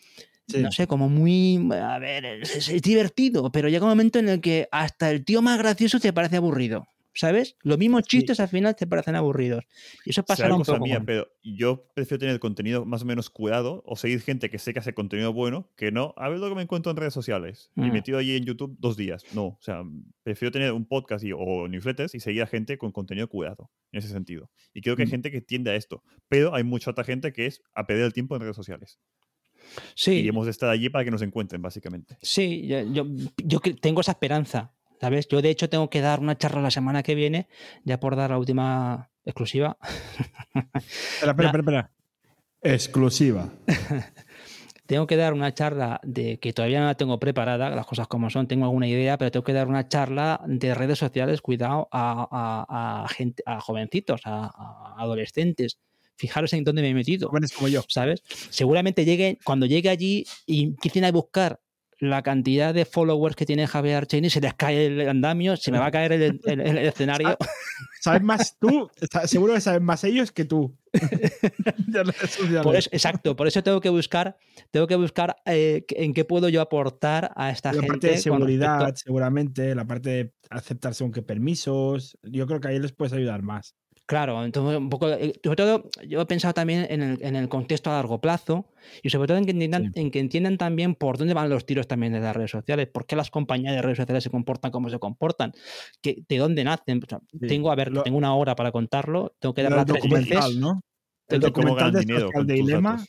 no 0.60 0.72
sé, 0.72 0.88
como 0.88 1.10
muy, 1.10 1.60
a 1.72 2.00
ver, 2.00 2.26
es, 2.26 2.82
divertido, 2.82 3.52
pero 3.52 3.70
llega 3.70 3.86
un 3.86 3.92
momento 3.92 4.20
en 4.20 4.30
el 4.30 4.42
que 4.42 4.68
hasta 4.72 5.12
el 5.12 5.24
tío 5.24 5.42
más 5.42 5.58
gracioso 5.58 6.00
te 6.00 6.14
parece 6.14 6.38
aburrido. 6.38 6.86
¿Sabes? 7.14 7.58
Los 7.62 7.78
mismos 7.78 8.04
chistes 8.04 8.40
al 8.40 8.48
final 8.48 8.76
te 8.76 8.88
parecen 8.88 9.16
aburridos. 9.16 9.66
Y 10.06 10.12
eso 10.12 10.24
pasa 10.24 10.54
un 10.54 10.64
poco. 10.64 10.80
Mía, 10.80 11.04
pero 11.06 11.28
yo 11.44 11.92
prefiero 11.94 12.20
tener 12.20 12.40
contenido 12.40 12.86
más 12.86 13.02
o 13.02 13.06
menos 13.06 13.30
cuidado 13.30 13.84
o 13.86 13.98
seguir 13.98 14.22
gente 14.22 14.50
que 14.50 14.60
sé 14.60 14.72
que 14.74 14.80
hace 14.80 14.94
contenido 14.94 15.34
bueno 15.34 15.70
que 15.76 15.92
no. 15.92 16.14
A 16.16 16.30
ver 16.30 16.40
lo 16.40 16.48
que 16.48 16.56
me 16.56 16.62
encuentro 16.62 16.90
en 16.90 16.98
redes 16.98 17.14
sociales. 17.14 17.70
Y 17.76 17.82
mm. 17.82 17.92
metido 17.92 18.18
allí 18.18 18.38
en 18.38 18.46
YouTube 18.46 18.78
dos 18.80 18.96
días. 18.96 19.26
No. 19.34 19.48
O 19.48 19.60
sea, 19.60 19.84
prefiero 20.24 20.54
tener 20.54 20.72
un 20.72 20.86
podcast 20.86 21.26
y, 21.26 21.34
o 21.34 21.68
newsletters 21.68 22.16
y 22.16 22.22
seguir 22.22 22.44
a 22.44 22.48
gente 22.48 22.78
con 22.78 22.94
contenido 22.94 23.28
cuidado. 23.28 23.70
En 23.92 24.00
ese 24.00 24.08
sentido. 24.08 24.50
Y 24.74 24.80
creo 24.80 24.96
que 24.96 25.02
hay 25.02 25.08
mm. 25.08 25.12
gente 25.12 25.32
que 25.32 25.42
tiende 25.42 25.72
a 25.72 25.76
esto. 25.76 26.04
Pero 26.30 26.56
hay 26.56 26.64
mucha 26.64 26.92
otra 26.92 27.04
gente 27.04 27.34
que 27.34 27.46
es 27.46 27.62
a 27.74 27.88
perder 27.88 28.06
el 28.06 28.14
tiempo 28.14 28.36
en 28.36 28.42
redes 28.42 28.56
sociales. 28.56 29.00
Sí. 29.96 30.22
Y 30.22 30.28
hemos 30.28 30.46
de 30.46 30.52
estar 30.52 30.70
allí 30.70 30.90
para 30.90 31.06
que 31.06 31.12
nos 31.12 31.22
encuentren, 31.22 31.62
básicamente. 31.62 32.18
Sí, 32.22 32.68
yo, 32.68 33.06
yo, 33.38 33.60
tengo 33.80 34.02
esa 34.02 34.12
esperanza, 34.12 34.74
¿sabes? 35.00 35.28
Yo, 35.28 35.42
de 35.42 35.50
hecho, 35.50 35.70
tengo 35.70 35.90
que 35.90 36.02
dar 36.02 36.20
una 36.20 36.38
charla 36.38 36.62
la 36.62 36.72
semana 36.72 37.04
que 37.04 37.16
viene, 37.16 37.48
ya 37.84 38.00
por 38.00 38.16
dar 38.16 38.32
la 38.32 38.38
última 38.38 39.10
exclusiva. 39.26 39.78
espera, 40.54 41.32
espera, 41.32 41.60
espera, 41.60 41.92
Exclusiva. 42.62 43.50
tengo 44.92 45.08
que 45.08 45.16
dar 45.16 45.32
una 45.32 45.54
charla 45.54 46.02
de 46.04 46.38
que 46.40 46.52
todavía 46.52 46.82
no 46.82 46.88
la 46.88 46.96
tengo 46.96 47.18
preparada, 47.18 47.70
las 47.70 47.86
cosas 47.86 48.10
como 48.10 48.30
son, 48.30 48.48
tengo 48.50 48.66
alguna 48.66 48.90
idea, 48.90 49.18
pero 49.18 49.32
tengo 49.32 49.46
que 49.46 49.54
dar 49.54 49.70
una 49.70 49.88
charla 49.88 50.42
de 50.46 50.76
redes 50.76 51.00
sociales, 51.00 51.42
cuidado, 51.42 51.88
a, 51.94 53.06
a, 53.06 53.08
gente, 53.08 53.42
a 53.46 53.62
jovencitos, 53.62 54.20
a, 54.26 54.96
adolescentes 54.98 55.80
fijaros 56.22 56.54
en 56.54 56.64
dónde 56.64 56.84
me 56.84 56.90
he 56.90 56.94
metido. 56.94 57.30
como 57.30 57.68
yo. 57.68 57.84
¿Sabes? 57.88 58.22
Seguramente 58.50 59.06
llegue, 59.06 59.40
cuando 59.44 59.66
llegue 59.66 59.90
allí 59.90 60.26
y 60.46 60.66
empiecen 60.66 61.06
a 61.06 61.12
buscar 61.12 61.60
la 62.00 62.24
cantidad 62.24 62.74
de 62.74 62.86
followers 62.86 63.36
que 63.36 63.46
tiene 63.46 63.68
Javier 63.68 63.98
Archeni, 63.98 64.30
se 64.30 64.42
les 64.42 64.56
cae 64.56 64.88
el 64.88 65.08
andamio, 65.08 65.56
se 65.56 65.72
me 65.72 65.78
va 65.78 65.86
a 65.86 65.92
caer 65.92 66.14
el, 66.14 66.78
escenario. 66.80 67.38
Sabes 68.02 68.24
más 68.24 68.58
tú, 68.58 68.90
seguro 69.26 69.54
que 69.54 69.62
sabes 69.62 69.80
más 69.80 70.04
ellos 70.04 70.32
que 70.32 70.44
tú. 70.44 70.76
exacto, 72.92 73.36
por 73.36 73.46
eso 73.46 73.62
tengo 73.62 73.80
que 73.80 73.90
buscar, 73.90 74.38
tengo 74.72 74.88
que 74.88 74.96
buscar 74.96 75.36
eh, 75.46 75.86
en 75.90 76.16
qué 76.16 76.26
puedo 76.26 76.50
yo 76.50 76.62
aportar 76.62 77.32
a 77.36 77.52
esta 77.52 77.70
gente. 77.70 77.86
La 77.86 77.94
parte 77.94 78.08
de 78.08 78.18
seguridad, 78.18 78.96
seguramente, 78.96 79.76
la 79.76 79.86
parte 79.86 80.10
de 80.10 80.34
aceptar 80.50 80.96
según 80.96 81.12
qué 81.12 81.22
permisos. 81.22 82.18
Yo 82.24 82.48
creo 82.48 82.60
que 82.60 82.70
ahí 82.70 82.80
les 82.80 82.92
puedes 82.92 83.14
ayudar 83.14 83.44
más. 83.44 83.76
Claro, 84.12 84.44
entonces 84.44 84.78
un 84.78 84.90
poco, 84.90 85.08
eh, 85.08 85.32
sobre 85.42 85.56
todo 85.56 85.90
yo 86.06 86.20
he 86.20 86.26
pensado 86.26 86.54
también 86.54 86.86
en 86.90 87.02
el, 87.02 87.24
en 87.24 87.38
el 87.38 87.48
contexto 87.48 87.90
a 87.90 87.94
largo 87.94 88.20
plazo 88.20 88.66
y 89.02 89.10
sobre 89.10 89.26
todo 89.26 89.38
en 89.38 89.46
que, 89.46 89.52
entiendan, 89.52 89.94
en 89.96 90.12
que 90.12 90.20
entiendan 90.20 90.58
también 90.58 90.96
por 90.96 91.18
dónde 91.18 91.34
van 91.34 91.50
los 91.50 91.66
tiros 91.66 91.88
también 91.88 92.12
de 92.12 92.20
las 92.20 92.36
redes 92.36 92.52
sociales, 92.52 92.90
por 92.90 93.06
qué 93.06 93.16
las 93.16 93.32
compañías 93.32 93.74
de 93.74 93.82
redes 93.82 94.00
sociales 94.00 94.22
se 94.26 94.30
comportan 94.30 94.70
como 94.70 94.90
se 94.90 95.00
comportan, 95.00 95.54
que, 96.02 96.26
de 96.28 96.38
dónde 96.38 96.66
nacen. 96.66 97.00
Tengo, 97.48 97.72
a 97.72 97.76
ver, 97.76 97.94
tengo 98.04 98.18
una 98.18 98.36
hora 98.36 98.54
para 98.54 98.74
contarlo, 98.74 99.34
tengo 99.40 99.54
que 99.54 99.64
darla 99.64 99.86
tres 99.86 100.04
veces. 100.10 100.58
¿no? 100.58 100.82
El, 101.30 101.40
documental 101.40 101.94
de 101.94 102.00
dinero 102.02 102.32
Dilema. 102.44 103.06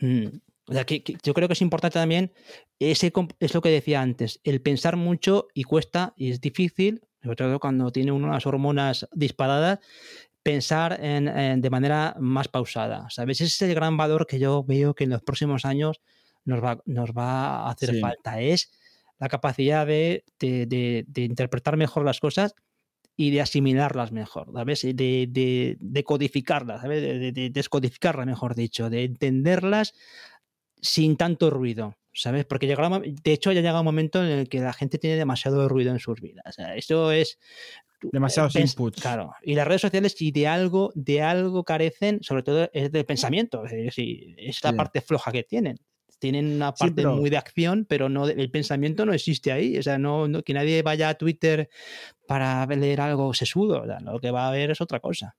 Mm, 0.00 0.26
o 0.66 0.72
sea, 0.74 0.84
que, 0.84 1.02
yo 1.22 1.32
creo 1.32 1.48
que 1.48 1.54
es 1.54 1.62
importante 1.62 1.98
también, 1.98 2.30
ese, 2.78 3.10
es 3.40 3.54
lo 3.54 3.62
que 3.62 3.70
decía 3.70 4.02
antes, 4.02 4.38
el 4.44 4.60
pensar 4.60 4.96
mucho 4.98 5.48
y 5.54 5.62
cuesta 5.62 6.12
y 6.14 6.30
es 6.30 6.42
difícil, 6.42 7.00
sobre 7.22 7.36
todo 7.36 7.58
cuando 7.58 7.90
tiene 7.90 8.12
unas 8.12 8.44
hormonas 8.46 9.08
disparadas, 9.14 9.78
pensar 10.42 10.98
en, 11.00 11.60
de 11.60 11.70
manera 11.70 12.16
más 12.18 12.48
pausada. 12.48 13.08
¿Sabes? 13.10 13.40
Ese 13.40 13.64
es 13.64 13.70
el 13.70 13.74
gran 13.74 13.96
valor 13.96 14.26
que 14.26 14.38
yo 14.38 14.64
veo 14.64 14.94
que 14.94 15.04
en 15.04 15.10
los 15.10 15.22
próximos 15.22 15.64
años 15.64 16.00
nos 16.44 16.62
va, 16.62 16.82
nos 16.84 17.10
va 17.10 17.66
a 17.66 17.70
hacer 17.70 17.98
falta. 18.00 18.40
Es 18.40 18.70
la 19.18 19.28
capacidad 19.28 19.86
de, 19.86 20.24
de, 20.38 21.06
interpretar 21.14 21.76
mejor 21.76 22.04
las 22.04 22.18
cosas 22.18 22.54
y 23.16 23.30
de 23.30 23.40
asimilarlas 23.40 24.10
mejor, 24.10 24.50
¿sabes? 24.52 24.82
De, 24.82 25.76
de 25.78 26.04
codificarlas, 26.04 26.82
¿sabes? 26.82 27.02
De, 27.02 27.50
descodificarlas, 27.50 28.26
mejor 28.26 28.54
dicho, 28.54 28.90
de 28.90 29.04
entenderlas 29.04 29.94
sin 30.80 31.16
tanto 31.16 31.50
ruido. 31.50 31.96
¿Sabes? 32.14 32.44
Porque 32.44 32.66
llegará, 32.66 33.00
de 33.00 33.32
hecho, 33.32 33.52
ya 33.52 33.62
llega 33.62 33.80
un 33.80 33.84
momento 33.84 34.22
en 34.22 34.30
el 34.30 34.48
que 34.48 34.60
la 34.60 34.72
gente 34.72 34.98
tiene 34.98 35.16
demasiado 35.16 35.68
ruido 35.68 35.92
en 35.92 35.98
sus 35.98 36.20
vidas. 36.20 36.56
Eso 36.76 37.10
es 37.10 37.38
demasiados 38.10 38.56
inputs. 38.56 39.00
Claro. 39.00 39.32
Y 39.42 39.54
las 39.54 39.66
redes 39.66 39.82
sociales, 39.82 40.14
si 40.16 40.30
de 40.30 40.46
algo, 40.48 40.92
de 40.94 41.22
algo 41.22 41.64
carecen, 41.64 42.22
sobre 42.22 42.42
todo 42.42 42.68
es 42.72 42.90
del 42.90 43.04
pensamiento. 43.04 43.64
Es, 43.64 43.72
decir, 43.72 44.34
es 44.38 44.62
la 44.64 44.72
parte 44.72 45.00
floja 45.00 45.32
que 45.32 45.44
tienen. 45.44 45.78
Tienen 46.18 46.52
una 46.54 46.72
parte 46.72 47.04
muy 47.04 47.30
de 47.30 47.36
acción, 47.36 47.84
pero 47.88 48.08
no 48.08 48.28
el 48.28 48.50
pensamiento 48.50 49.04
no 49.04 49.12
existe 49.12 49.50
ahí. 49.50 49.76
O 49.78 49.82
sea, 49.82 49.98
no, 49.98 50.28
que 50.44 50.54
nadie 50.54 50.82
vaya 50.82 51.08
a 51.08 51.14
Twitter 51.14 51.68
para 52.28 52.64
leer 52.66 53.00
algo 53.00 53.34
sesudo. 53.34 53.84
lo 53.84 54.20
que 54.20 54.30
va 54.30 54.48
a 54.48 54.52
ver 54.52 54.70
es 54.70 54.80
otra 54.80 55.00
cosa. 55.00 55.36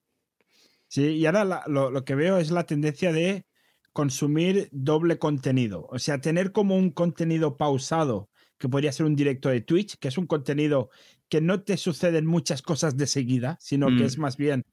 Sí, 0.88 1.16
y 1.16 1.26
ahora 1.26 1.64
lo, 1.68 2.06
que 2.06 2.16
veo 2.16 2.38
es 2.38 2.52
la 2.52 2.66
tendencia 2.66 3.12
de 3.12 3.46
consumir 3.94 4.70
doble 4.72 5.20
contenido. 5.20 5.88
O 5.90 6.00
sea, 6.00 6.20
tener 6.20 6.52
como 6.52 6.76
un 6.76 6.90
contenido 6.90 7.58
pausado, 7.58 8.30
que 8.58 8.70
podría 8.70 8.92
ser 8.92 9.06
un 9.06 9.16
directo 9.16 9.50
de 9.50 9.62
Twitch, 9.62 9.98
que 10.00 10.08
es 10.08 10.18
un 10.18 10.28
contenido 10.28 10.90
que 11.30 11.42
no 11.42 11.64
te 11.64 11.78
suceden 11.78 12.26
muchas 12.26 12.62
cosas 12.62 12.98
de 12.98 13.08
seguida, 13.08 13.58
sino 13.60 13.88
que 13.88 14.06
es 14.06 14.18
mm. 14.18 14.22
más 14.22 14.38
bien 14.38 14.64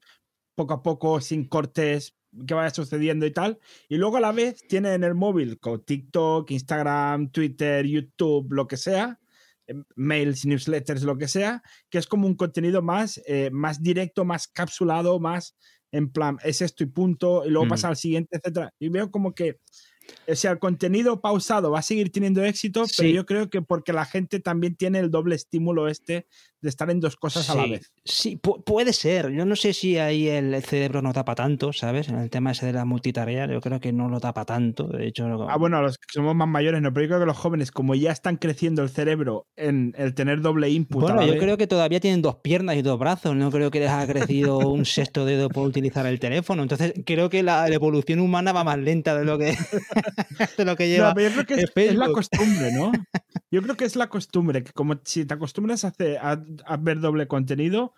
poco 0.55 0.73
a 0.73 0.83
poco, 0.83 1.21
sin 1.21 1.45
cortes, 1.45 2.15
que 2.47 2.53
vaya 2.53 2.69
sucediendo 2.69 3.25
y 3.25 3.31
tal. 3.31 3.59
Y 3.89 3.97
luego 3.97 4.17
a 4.17 4.21
la 4.21 4.31
vez 4.31 4.65
tiene 4.67 4.93
en 4.93 5.03
el 5.03 5.15
móvil 5.15 5.59
con 5.59 5.83
TikTok, 5.83 6.49
Instagram, 6.51 7.31
Twitter, 7.31 7.85
YouTube, 7.85 8.51
lo 8.51 8.67
que 8.67 8.77
sea, 8.77 9.19
em, 9.67 9.83
mails, 9.95 10.45
newsletters, 10.45 11.03
lo 11.03 11.17
que 11.17 11.27
sea, 11.27 11.61
que 11.89 11.97
es 11.97 12.07
como 12.07 12.27
un 12.27 12.35
contenido 12.35 12.81
más, 12.81 13.21
eh, 13.25 13.49
más 13.51 13.81
directo, 13.81 14.25
más 14.25 14.47
capsulado, 14.47 15.19
más 15.19 15.55
en 15.91 16.11
plan, 16.11 16.37
es 16.43 16.61
esto 16.61 16.83
y 16.83 16.87
punto, 16.87 17.45
y 17.45 17.49
luego 17.49 17.67
pasa 17.67 17.89
al 17.89 17.97
siguiente, 17.97 18.37
etcétera. 18.37 18.73
Y 18.79 18.89
veo 18.89 19.11
como 19.11 19.33
que, 19.35 19.59
o 20.27 20.35
sea, 20.35 20.51
el 20.51 20.59
contenido 20.59 21.21
pausado 21.21 21.71
va 21.71 21.79
a 21.79 21.83
seguir 21.83 22.11
teniendo 22.11 22.43
éxito, 22.43 22.85
pero 22.97 23.09
yo 23.09 23.25
creo 23.25 23.49
que 23.49 23.61
porque 23.61 23.93
la 23.93 24.05
gente 24.05 24.39
también 24.39 24.75
tiene 24.75 24.99
el 24.99 25.11
doble 25.11 25.35
estímulo 25.35 25.87
este 25.87 26.27
de 26.61 26.69
estar 26.69 26.89
en 26.91 26.99
dos 26.99 27.15
cosas 27.15 27.49
a 27.49 27.55
la 27.55 27.65
vez. 27.65 27.91
Sí, 28.05 28.37
puede 28.37 28.93
ser. 28.93 29.31
Yo 29.31 29.45
no 29.45 29.55
sé 29.55 29.73
si 29.73 29.97
ahí 29.97 30.27
el, 30.27 30.61
cerebro 30.63 31.01
no 31.01 31.11
tapa 31.11 31.33
tanto, 31.33 31.73
¿sabes? 31.73 32.07
En 32.09 32.17
el 32.17 32.29
tema 32.29 32.51
ese 32.51 32.67
de 32.67 32.73
la 32.73 32.85
multitarea, 32.85 33.47
yo 33.47 33.59
creo 33.61 33.79
que 33.79 33.91
no 33.91 34.09
lo 34.09 34.19
tapa 34.19 34.45
tanto. 34.45 34.87
De 34.87 35.07
hecho, 35.07 35.25
ah, 35.49 35.57
bueno, 35.57 35.81
los 35.81 35.97
que 35.97 36.05
somos 36.13 36.35
más 36.35 36.47
mayores, 36.47 36.81
no, 36.81 36.93
pero 36.93 37.05
yo 37.05 37.09
creo 37.09 37.19
que 37.21 37.25
los 37.25 37.37
jóvenes, 37.37 37.71
como 37.71 37.95
ya 37.95 38.11
están 38.11 38.37
creciendo 38.37 38.83
el 38.83 38.89
cerebro 38.89 39.47
en 39.55 39.95
el 39.97 40.13
tener 40.13 40.41
doble 40.41 40.69
input. 40.69 41.01
Bueno, 41.01 41.25
yo 41.25 41.37
creo 41.37 41.57
que 41.57 41.65
todavía 41.65 41.99
tienen 41.99 42.21
dos 42.21 42.35
piernas 42.35 42.75
y 42.75 42.83
dos 42.83 42.99
brazos. 42.99 43.35
No 43.35 43.49
creo 43.49 43.71
que 43.71 43.79
les 43.79 43.89
haya 43.89 44.11
crecido 44.11 44.59
un 44.69 44.85
sexto 44.85 45.25
dedo 45.25 45.49
por 45.49 45.67
utilizar 45.67 46.05
el 46.05 46.19
teléfono. 46.19 46.61
Entonces, 46.61 46.93
creo 47.05 47.29
que 47.29 47.41
la, 47.41 47.67
evolución 47.71 48.19
humana 48.19 48.51
va 48.51 48.63
más 48.63 48.77
lenta 48.77 49.17
de 49.17 49.25
lo 49.25 49.39
que, 49.39 49.57
de 50.57 50.65
lo 50.65 50.75
que 50.75 50.87
lleva. 50.89 51.13
No, 51.13 51.21
yo 51.21 51.31
creo 51.31 51.45
que 51.45 51.83
es, 51.85 51.95
la 51.95 52.11
costumbre, 52.11 52.71
¿no? 52.71 52.91
Yo 53.51 53.61
creo 53.61 53.75
que 53.75 53.83
es 53.83 53.97
la 53.97 54.07
costumbre, 54.07 54.63
que 54.63 54.71
como 54.71 55.01
si 55.03 55.25
te 55.25 55.33
acostumbras 55.33 55.83
a, 55.83 55.89
hacer, 55.89 56.17
a, 56.21 56.77
ver 56.77 57.01
doble 57.01 57.27
contenido, 57.27 57.93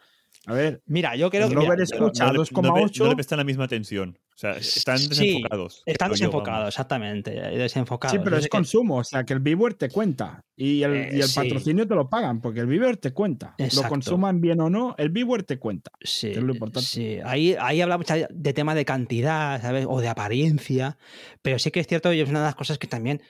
a 0.45 0.53
ver. 0.53 0.81
Mira, 0.85 1.15
yo 1.15 1.29
creo 1.29 1.47
que. 1.47 1.55
No 1.55 1.67
ver 1.67 1.81
escucha, 1.81 2.31
2,8. 2.31 2.99
No, 2.99 3.07
le 3.07 3.15
prestan 3.15 3.37
la 3.37 3.43
misma 3.43 3.63
atención. 3.63 4.19
O 4.33 4.37
sea, 4.37 4.51
están 4.57 4.97
desenfocados. 5.07 5.83
están 5.85 6.11
desenfocados, 6.11 6.67
exactamente. 6.69 7.31
Desenfocados. 7.31 8.17
Sí, 8.17 8.21
pero 8.23 8.37
es 8.37 8.47
consumo. 8.49 8.97
O 8.97 9.03
sea, 9.03 9.23
que 9.23 9.33
el 9.33 9.39
viewer 9.39 9.75
te 9.75 9.89
cuenta. 9.89 10.43
Y 10.55 10.83
el, 10.83 11.13
y 11.13 11.21
el 11.21 11.29
eh, 11.29 11.33
patrocinio 11.33 11.87
te 11.87 11.95
lo 11.95 12.09
pagan, 12.09 12.41
porque 12.41 12.59
el 12.59 12.67
viewer 12.67 12.97
te 12.97 13.11
cuenta. 13.13 13.55
Lo 13.57 13.83
consuman 13.87 14.41
bien 14.41 14.59
o 14.59 14.69
no, 14.69 14.95
el 14.97 15.09
viewer 15.09 15.43
te 15.43 15.59
cuenta. 15.59 15.91
Sí. 16.01 16.31
es 16.31 16.37
lo 16.37 16.53
importante. 16.53 16.87
Sí. 16.87 17.19
Ahí, 17.23 17.55
ahí 17.59 17.81
hablamos 17.81 18.05
de 18.29 18.53
tema 18.53 18.75
de 18.75 18.85
cantidad, 18.85 19.61
¿sabes? 19.61 19.85
O 19.87 20.01
de 20.01 20.09
apariencia. 20.09 20.97
Pero 21.41 21.57
sí 21.59 21.71
que 21.71 21.79
es 21.79 21.87
cierto, 21.87 22.11
y 22.11 22.19
es 22.19 22.29
una 22.29 22.39
de 22.39 22.45
las 22.45 22.55
cosas 22.55 22.77
que 22.77 22.87
también 22.87 23.21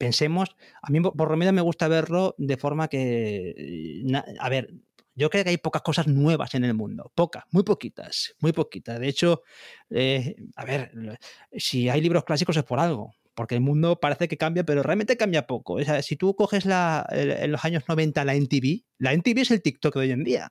pensemos, 0.00 0.56
a 0.80 0.90
mí 0.90 0.98
por 1.02 1.30
lo 1.30 1.36
menos 1.36 1.52
me 1.52 1.60
gusta 1.60 1.86
verlo 1.86 2.34
de 2.38 2.56
forma 2.56 2.88
que, 2.88 4.02
a 4.38 4.48
ver, 4.48 4.72
yo 5.14 5.30
creo 5.30 5.44
que 5.44 5.50
hay 5.50 5.56
pocas 5.58 5.82
cosas 5.82 6.06
nuevas 6.06 6.54
en 6.54 6.64
el 6.64 6.74
mundo, 6.74 7.12
pocas, 7.14 7.44
muy 7.50 7.62
poquitas, 7.62 8.34
muy 8.40 8.52
poquitas. 8.52 8.98
De 9.00 9.08
hecho, 9.08 9.42
eh, 9.90 10.36
a 10.56 10.64
ver, 10.64 11.18
si 11.52 11.88
hay 11.88 12.00
libros 12.00 12.24
clásicos 12.24 12.56
es 12.56 12.64
por 12.64 12.80
algo, 12.80 13.14
porque 13.34 13.54
el 13.54 13.60
mundo 13.60 14.00
parece 14.00 14.28
que 14.28 14.36
cambia, 14.36 14.64
pero 14.64 14.82
realmente 14.82 15.16
cambia 15.16 15.46
poco. 15.46 15.74
O 15.74 15.84
sea, 15.84 16.02
si 16.02 16.16
tú 16.16 16.34
coges 16.34 16.64
la, 16.64 17.06
en 17.10 17.52
los 17.52 17.64
años 17.64 17.84
90 17.88 18.24
la 18.24 18.34
NTV, 18.34 18.84
la 18.98 19.12
NTV 19.12 19.38
es 19.40 19.50
el 19.50 19.62
TikTok 19.62 19.94
de 19.94 20.00
hoy 20.00 20.10
en 20.12 20.24
día. 20.24 20.48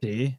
Sí. 0.00 0.38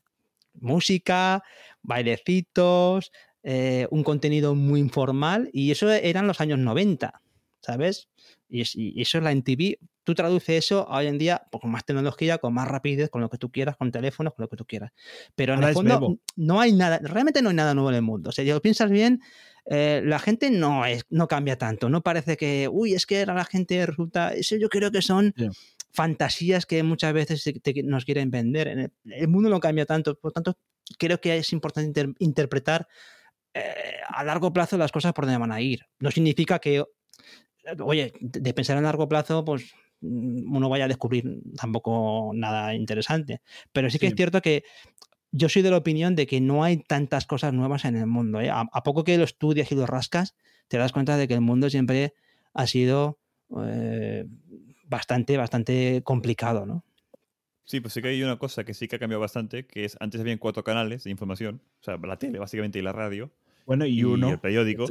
Música, 0.53 1.43
bailecitos, 1.81 3.11
eh, 3.43 3.87
un 3.91 4.03
contenido 4.03 4.55
muy 4.55 4.79
informal, 4.79 5.49
y 5.53 5.71
eso 5.71 5.91
eran 5.91 6.27
los 6.27 6.41
años 6.41 6.59
90. 6.59 7.21
¿sabes? 7.65 8.09
Y, 8.47 8.61
eso 9.01 9.17
es 9.17 9.23
la 9.23 9.31
NTV. 9.31 9.77
Tú 10.05 10.15
traduces 10.15 10.63
eso 10.63 10.87
hoy 10.87 11.07
en 11.07 11.17
día 11.17 11.43
pues, 11.51 11.61
con 11.61 11.71
más 11.71 11.83
tecnología, 11.83 12.37
con 12.37 12.53
más 12.53 12.67
rapidez, 12.67 13.09
con 13.09 13.21
lo 13.21 13.29
que 13.29 13.37
tú 13.37 13.51
quieras, 13.51 13.75
con 13.75 13.91
teléfonos, 13.91 14.33
con 14.33 14.43
lo 14.43 14.49
que 14.49 14.55
tú 14.55 14.65
quieras. 14.65 14.91
Pero 15.35 15.55
en 15.55 15.63
el 15.63 15.73
fondo 15.73 16.19
no 16.35 16.61
hay 16.61 16.71
nada, 16.71 16.99
realmente 17.01 17.41
no 17.41 17.49
hay 17.49 17.55
nada 17.55 17.73
nuevo 17.73 17.89
en 17.89 17.95
el 17.95 18.01
mundo. 18.03 18.29
O 18.29 18.31
sea, 18.31 18.45
si 18.45 18.51
lo 18.51 18.61
piensas 18.61 18.91
bien, 18.91 19.19
eh, 19.65 20.01
la 20.05 20.19
gente 20.19 20.51
no, 20.51 20.85
es, 20.85 21.05
no 21.09 21.27
cambia 21.27 21.57
tanto. 21.57 21.89
No 21.89 22.01
parece 22.01 22.37
que, 22.37 22.69
uy, 22.71 22.93
es 22.93 23.05
que 23.05 23.25
la 23.25 23.43
gente 23.45 23.83
resulta. 23.85 24.33
Eso 24.33 24.55
yo 24.55 24.69
creo 24.69 24.91
que 24.91 25.01
son. 25.01 25.33
fantasías 25.91 26.65
que 26.65 26.83
muchas 26.83 27.13
veces 27.13 27.43
nos 27.83 28.05
quieren 28.05 28.29
vender. 28.29 28.67
El, 28.67 28.91
el, 29.05 29.27
mundo 29.27 29.49
no 29.49 29.59
cambia 29.59 29.85
tanto, 29.85 30.13
por 30.19 30.29
lo 30.29 30.33
tanto, 30.33 30.57
creo 30.99 31.19
que 31.19 31.37
es 31.37 31.51
importante 31.53 32.05
interpretar 32.19 32.87
eh, 33.53 33.73
a 34.09 34.23
largo 34.25 34.51
plazo 34.51 34.77
las 34.77 34.91
cosas 34.91 35.13
por 35.13 35.25
donde 35.25 35.39
van 35.39 35.53
a 35.53 35.61
ir. 35.61 35.79
No 35.99 36.11
significa 36.11 36.59
que 36.59 36.83
oye, 37.79 38.13
de 38.19 38.53
pensar 38.53 38.77
a 38.77 38.81
largo 38.81 39.07
plazo, 39.07 39.43
pues 39.43 39.73
uno 40.05 40.69
vaya 40.69 40.85
a 40.85 40.87
descubrir 40.87 41.41
tampoco 41.57 42.31
nada 42.33 42.73
interesante. 42.73 43.41
Pero 43.71 43.89
sí 43.89 43.99
que 43.99 44.07
es 44.07 44.15
cierto 44.15 44.41
que 44.41 44.63
yo 45.31 45.49
soy 45.49 45.61
de 45.61 45.71
la 45.71 45.77
opinión 45.77 46.15
de 46.15 46.27
que 46.27 46.39
no 46.39 46.63
hay 46.63 46.77
tantas 46.77 47.25
cosas 47.25 47.53
nuevas 47.53 47.85
en 47.85 47.95
el 47.95 48.07
mundo. 48.07 48.39
¿eh? 48.39 48.49
A, 48.49 48.83
poco 48.83 49.03
que 49.03 49.17
lo 49.17 49.23
estudias 49.23 49.71
y 49.71 49.75
lo 49.75 49.85
rascas, 49.85 50.35
te 50.67 50.77
das 50.77 50.91
cuenta 50.93 51.17
de 51.17 51.27
que 51.27 51.33
el 51.33 51.41
mundo 51.41 51.69
siempre 51.69 52.13
ha 52.53 52.67
sido 52.67 53.19
eh, 53.61 54.25
bastante, 54.85 55.35
bastante 55.37 56.01
complicado, 56.03 56.65
¿no? 56.65 56.83
Sí, 57.65 57.81
pues 57.81 57.93
sí 57.93 58.01
que 58.01 58.09
hay 58.09 58.21
una 58.21 58.37
cosa 58.37 58.63
que 58.63 58.75
sí 58.75 58.87
que 58.87 58.95
ha 58.95 58.99
cambiado 58.99 59.21
bastante, 59.21 59.65
que 59.65 59.85
es 59.85 59.97
antes 59.99 60.21
habían 60.21 60.37
cuatro 60.37 60.63
canales 60.63 61.03
de 61.03 61.09
información, 61.09 61.61
o 61.81 61.83
sea, 61.83 61.97
la 61.97 62.17
tele 62.17 62.37
básicamente 62.37 62.77
y 62.77 62.83
la 62.83 62.93
radio. 62.93 63.31
Bueno, 63.65 63.87
y, 63.87 64.03
uno. 64.03 64.29
el 64.29 64.39
periódico. 64.39 64.85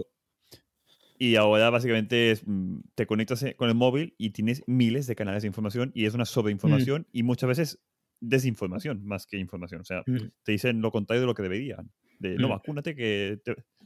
Y 1.17 1.37
ahora 1.37 1.71
básicamente 1.71 2.37
mm, 2.45 2.79
te 2.95 3.07
conectas 3.07 3.43
eh, 3.43 3.55
con 3.55 3.69
el 3.69 3.75
móvil 3.75 4.15
y 4.19 4.31
tienes 4.31 4.63
miles 4.67 5.07
de 5.07 5.15
canales 5.15 5.43
de 5.43 5.47
información 5.47 5.93
y 5.95 6.07
es 6.07 6.15
una 6.15 6.25
sobreinformación 6.25 7.03
mm. 7.03 7.11
y 7.13 7.23
muchas 7.23 7.49
veces 7.49 7.81
desinformación 8.21 9.05
más 9.05 9.27
que 9.27 9.39
información. 9.39 9.81
O 9.81 9.85
sea, 9.85 10.03
mm. 10.07 10.31
te 10.43 10.53
dicen 10.53 10.81
lo 10.81 10.91
contrario 10.91 11.23
de 11.23 11.27
lo 11.27 11.35
que 11.35 11.43
deberían. 11.43 11.91
De, 12.19 12.37
no, 12.37 12.49
vacúnate 12.49 12.95
que, 12.95 13.41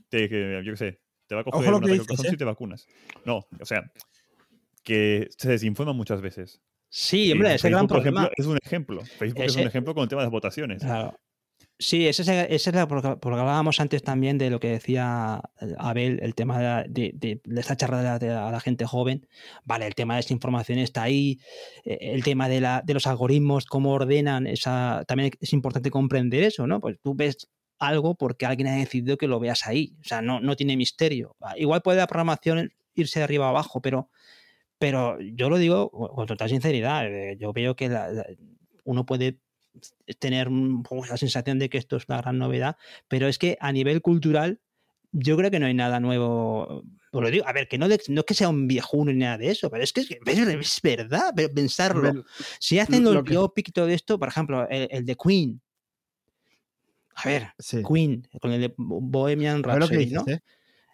te, 0.09 0.29
que, 0.29 0.63
yo 0.65 0.73
qué 0.73 0.77
sé, 0.77 1.01
te 1.27 1.35
va 1.35 1.43
a 1.43 1.45
coger 1.45 1.75
una 1.75 1.93
¿eh? 1.93 2.01
si 2.31 2.37
te 2.37 2.45
vacunas. 2.45 2.87
No, 3.25 3.47
o 3.61 3.65
sea, 3.65 3.91
que 4.83 5.29
se 5.37 5.51
desinforma 5.51 5.93
muchas 5.93 6.21
veces. 6.21 6.63
Sí, 6.89 7.31
hombre, 7.33 7.55
ese 7.55 7.69
gran 7.69 7.87
problema. 7.87 8.31
es 8.37 8.47
un 8.47 8.59
ejemplo. 8.63 9.03
Facebook 9.03 9.43
es 9.43 9.57
un 9.57 9.67
ejemplo 9.67 9.95
con 9.95 10.05
el 10.05 10.09
tema 10.09 10.23
de 10.23 10.27
las 10.27 10.33
votaciones. 10.33 10.83
Claro. 10.83 11.19
Sí, 11.81 12.09
ese, 12.09 12.47
es 12.53 12.71
porque, 12.89 13.07
hablábamos 13.07 13.79
antes 13.79 14.03
también 14.03 14.37
de 14.37 14.51
lo 14.51 14.59
que 14.59 14.69
decía 14.69 15.41
eh, 15.61 15.75
Abel, 15.79 16.19
el 16.23 16.35
tema 16.35 16.83
de, 16.89 17.13
de, 17.15 17.41
esta 17.57 17.77
charla 17.77 18.17
a 18.17 18.51
la 18.51 18.61
gente 18.61 18.85
joven. 18.85 19.29
Vale, 19.65 19.87
el 19.87 19.95
tema 19.95 20.15
de 20.15 20.21
esa 20.21 20.33
información 20.33 20.81
está 20.81 21.05
ahí, 21.05 21.39
eh, 21.85 21.99
el 22.01 22.25
tema 22.25 22.49
de, 22.49 22.61
la, 22.61 22.83
de 22.85 22.95
los 22.95 23.07
algoritmos, 23.07 23.67
cómo 23.67 23.93
ordenan, 23.93 24.49
esa, 24.49 25.05
también 25.07 25.31
es 25.41 25.53
importante 25.53 25.91
comprender 25.93 26.43
eso, 26.43 26.67
¿no? 26.67 26.81
Pues 26.81 26.99
tú 27.01 27.15
ves 27.15 27.49
algo 27.79 28.17
porque 28.17 28.45
alguien 28.47 28.67
ha 28.69 28.75
decidido 28.75 29.17
que 29.17 29.29
lo 29.29 29.39
veas 29.39 29.65
ahí, 29.69 29.95
o 30.01 30.05
sea, 30.05 30.21
no, 30.21 30.41
no 30.41 30.57
tiene 30.57 30.77
misterio. 30.77 31.37
Ah, 31.41 31.55
igual 31.57 31.83
puede 31.83 31.99
la 31.99 32.09
programación 32.09 32.73
irse 32.95 33.21
de 33.21 33.25
arriba 33.25 33.47
a 33.47 33.51
abajo, 33.51 33.81
pero, 33.81 34.11
pero 34.79 35.19
yo 35.21 35.49
lo 35.49 35.59
digo 35.59 35.91
con 35.91 36.27
total 36.27 36.49
sinceridad, 36.49 37.07
eh, 37.07 37.37
yo 37.39 37.53
veo 37.53 37.77
que 37.77 37.89
uno 38.85 39.07
puede 39.07 39.39
tener 40.19 40.49
la 40.51 41.17
sensación 41.17 41.59
de 41.59 41.69
que 41.69 41.79
esto 41.79 41.97
es 41.97 42.05
una 42.09 42.19
gran 42.19 42.39
novedad, 42.39 42.77
pero 43.09 43.29
es 43.29 43.39
que 43.39 43.57
a 43.61 43.73
nivel 43.73 44.03
cultural 44.03 44.61
yo 45.13 45.37
creo 45.37 45.51
que 45.51 45.59
no 45.59 45.67
hay 45.67 45.75
nada 45.75 46.01
nuevo. 46.01 46.85
Pues 47.11 47.23
lo 47.23 47.31
digo, 47.31 47.47
a 47.47 47.53
ver, 47.53 47.69
que 47.69 47.79
no, 47.79 47.89
no 47.89 47.95
es 47.95 48.27
que 48.27 48.35
sea 48.35 48.49
un 48.49 48.69
viejuno 48.69 49.13
ni 49.13 49.21
nada 49.21 49.39
de 49.39 49.51
eso, 49.51 49.71
pero 49.71 49.83
es 49.83 49.93
que 49.93 50.03
es, 50.03 50.81
verdad, 50.83 51.33
pero 51.35 51.53
pensarlo. 51.53 52.25
si 52.59 52.79
hacen 52.79 53.05
los 53.05 53.23
biopic 53.23 53.69
y 53.69 53.73
todo 53.73 53.89
esto, 53.89 54.19
por 54.19 54.29
ejemplo, 54.29 54.69
el, 54.69 55.07
de 55.07 55.17
Queen. 55.17 55.61
A 57.15 57.29
ver, 57.29 57.49
Queen, 57.89 58.29
con 58.41 58.53
el 58.53 58.61
de 58.61 58.75
Bohemian 58.77 59.63
Rhapsody, 59.63 60.11
¿no? 60.11 60.25
¿eh? 60.29 60.41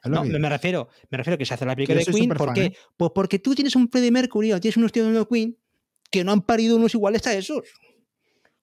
No, 0.05 0.25
me 0.25 0.49
refiero, 0.49 0.89
me 1.11 1.19
refiero 1.19 1.39
que 1.39 1.47
se 1.47 1.55
hace 1.55 1.65
la 1.65 1.75
película 1.75 1.99
de 1.99 2.05
Queen. 2.05 2.31
¿Por 2.31 2.53
qué? 2.53 2.65
¿eh? 2.67 2.77
Pues 2.97 3.11
porque 3.15 3.39
tú 3.39 3.55
tienes 3.55 3.75
un 3.75 3.89
Freddie 3.91 4.11
Mercury 4.11 4.53
o 4.53 4.61
tienes 4.61 4.77
unos 4.77 4.93
tíos 4.93 5.13
de 5.13 5.27
Queen 5.27 5.57
que 6.11 6.23
no 6.23 6.33
han 6.33 6.43
parido 6.43 6.77
unos 6.77 6.95
iguales 6.95 7.27
a 7.27 7.35
esos. 7.35 7.63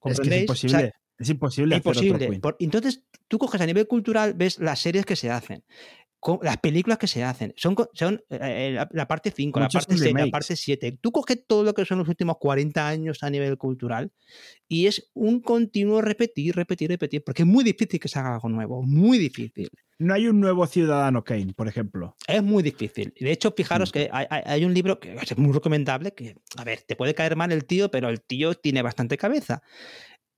Es, 0.05 0.19
que 0.19 0.29
es 0.29 0.41
imposible. 0.41 0.93
es 1.17 1.29
imposible. 1.29 1.75
imposible. 1.77 2.41
entonces, 2.59 3.03
tú 3.27 3.37
coges 3.37 3.61
a 3.61 3.65
nivel 3.65 3.87
cultural, 3.87 4.33
ves 4.33 4.59
las 4.59 4.79
series 4.79 5.05
que 5.05 5.15
se 5.15 5.29
hacen. 5.29 5.63
las 6.41 6.57
películas 6.57 6.97
que 6.97 7.07
se 7.07 7.23
hacen. 7.23 7.53
Son, 7.55 7.75
son 7.93 8.15
eh, 8.29 8.75
eh, 8.79 8.85
la, 8.91 9.07
parte 9.07 9.31
5, 9.31 9.59
la 9.59 9.69
parte 9.69 9.97
6, 9.97 10.13
la 10.13 10.27
parte 10.27 10.55
7. 10.55 10.97
Tú 11.01 11.11
coges 11.11 11.45
todo 11.45 11.63
lo 11.63 11.73
que 11.73 11.85
son 11.85 11.99
los 11.99 12.07
últimos 12.07 12.37
40 12.39 12.87
años 12.87 13.23
a 13.23 13.29
nivel 13.29 13.57
cultural 13.57 14.11
y 14.67 14.87
es 14.87 15.11
un 15.13 15.41
continuo 15.41 16.01
repetir, 16.01 16.55
repetir, 16.55 16.89
repetir, 16.89 17.23
porque 17.23 17.43
es 17.43 17.47
muy 17.47 17.63
difícil 17.63 17.99
que 17.99 18.07
se 18.07 18.19
haga 18.19 18.35
algo 18.35 18.49
nuevo, 18.49 18.81
muy 18.81 19.17
difícil. 19.17 19.69
No 20.01 20.15
hay 20.15 20.27
un 20.27 20.39
nuevo 20.39 20.65
Ciudadano 20.65 21.23
Kane, 21.23 21.53
por 21.55 21.67
ejemplo. 21.67 22.15
Es 22.27 22.41
muy 22.41 22.63
difícil. 22.63 23.13
De 23.19 23.31
hecho, 23.31 23.53
fijaros 23.55 23.89
mm. 23.89 23.93
que 23.93 24.09
hay, 24.11 24.65
un 24.65 24.73
libro 24.73 24.99
que 24.99 25.15
es 25.21 25.37
muy 25.37 25.53
recomendable, 25.53 26.15
que, 26.15 26.37
a 26.57 26.63
ver, 26.63 26.81
te 26.81 26.95
puede 26.95 27.13
caer 27.13 27.35
mal 27.35 27.51
el 27.51 27.65
tío, 27.65 27.91
pero 27.91 28.09
el 28.09 28.19
tío 28.19 28.55
tiene 28.55 28.81
bastante 28.81 29.15
cabeza. 29.15 29.61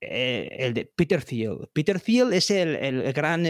Eh, 0.02 0.50
el 0.60 0.74
de 0.74 0.92
Peter 0.94 1.24
Thiel. 1.24 1.70
Peter 1.72 2.02
Thiel 2.02 2.34
es 2.34 2.52
el, 2.52 3.14
gran 3.14 3.46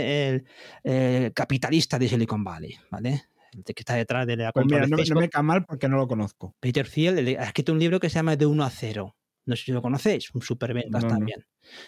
capitalista 1.34 1.98
de 1.98 2.08
Silicon 2.08 2.44
Valley, 2.44 2.78
¿vale? 2.92 3.24
El 3.52 3.64
que 3.64 3.74
está 3.78 3.96
detrás 3.96 4.28
de 4.28 4.38
la 4.38 4.52
pues 4.52 4.68
mira, 4.68 4.86
no, 4.86 4.98
me 5.20 5.30
cae 5.30 5.42
mal 5.42 5.66
porque 5.66 5.90
no 5.90 5.98
lo 5.98 6.08
conozco. 6.08 6.56
Peter 6.60 6.88
Thiel 6.88 7.38
ha 7.40 7.46
escrito 7.46 7.74
un 7.74 7.80
libro 7.80 8.00
que 8.00 8.10
se 8.10 8.16
llama 8.16 8.36
De 8.36 8.46
1 8.46 8.64
a 8.64 8.70
0. 8.70 9.16
No 9.46 9.56
sé 9.56 9.64
si 9.66 9.72
lo 9.72 9.82
conocéis, 9.82 10.30
un 10.36 10.44
superventas 10.44 11.08
también. 11.08 11.46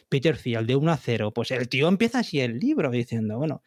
Peter 0.10 0.36
Thiel, 0.36 0.66
de 0.66 0.76
1 0.76 0.92
a 0.92 0.98
0. 0.98 1.32
Pues 1.32 1.52
el 1.52 1.70
tío 1.70 1.88
empieza 1.88 2.20
así 2.20 2.40
el 2.40 2.58
libro 2.60 2.90
diciendo, 2.90 3.38
bueno, 3.38 3.62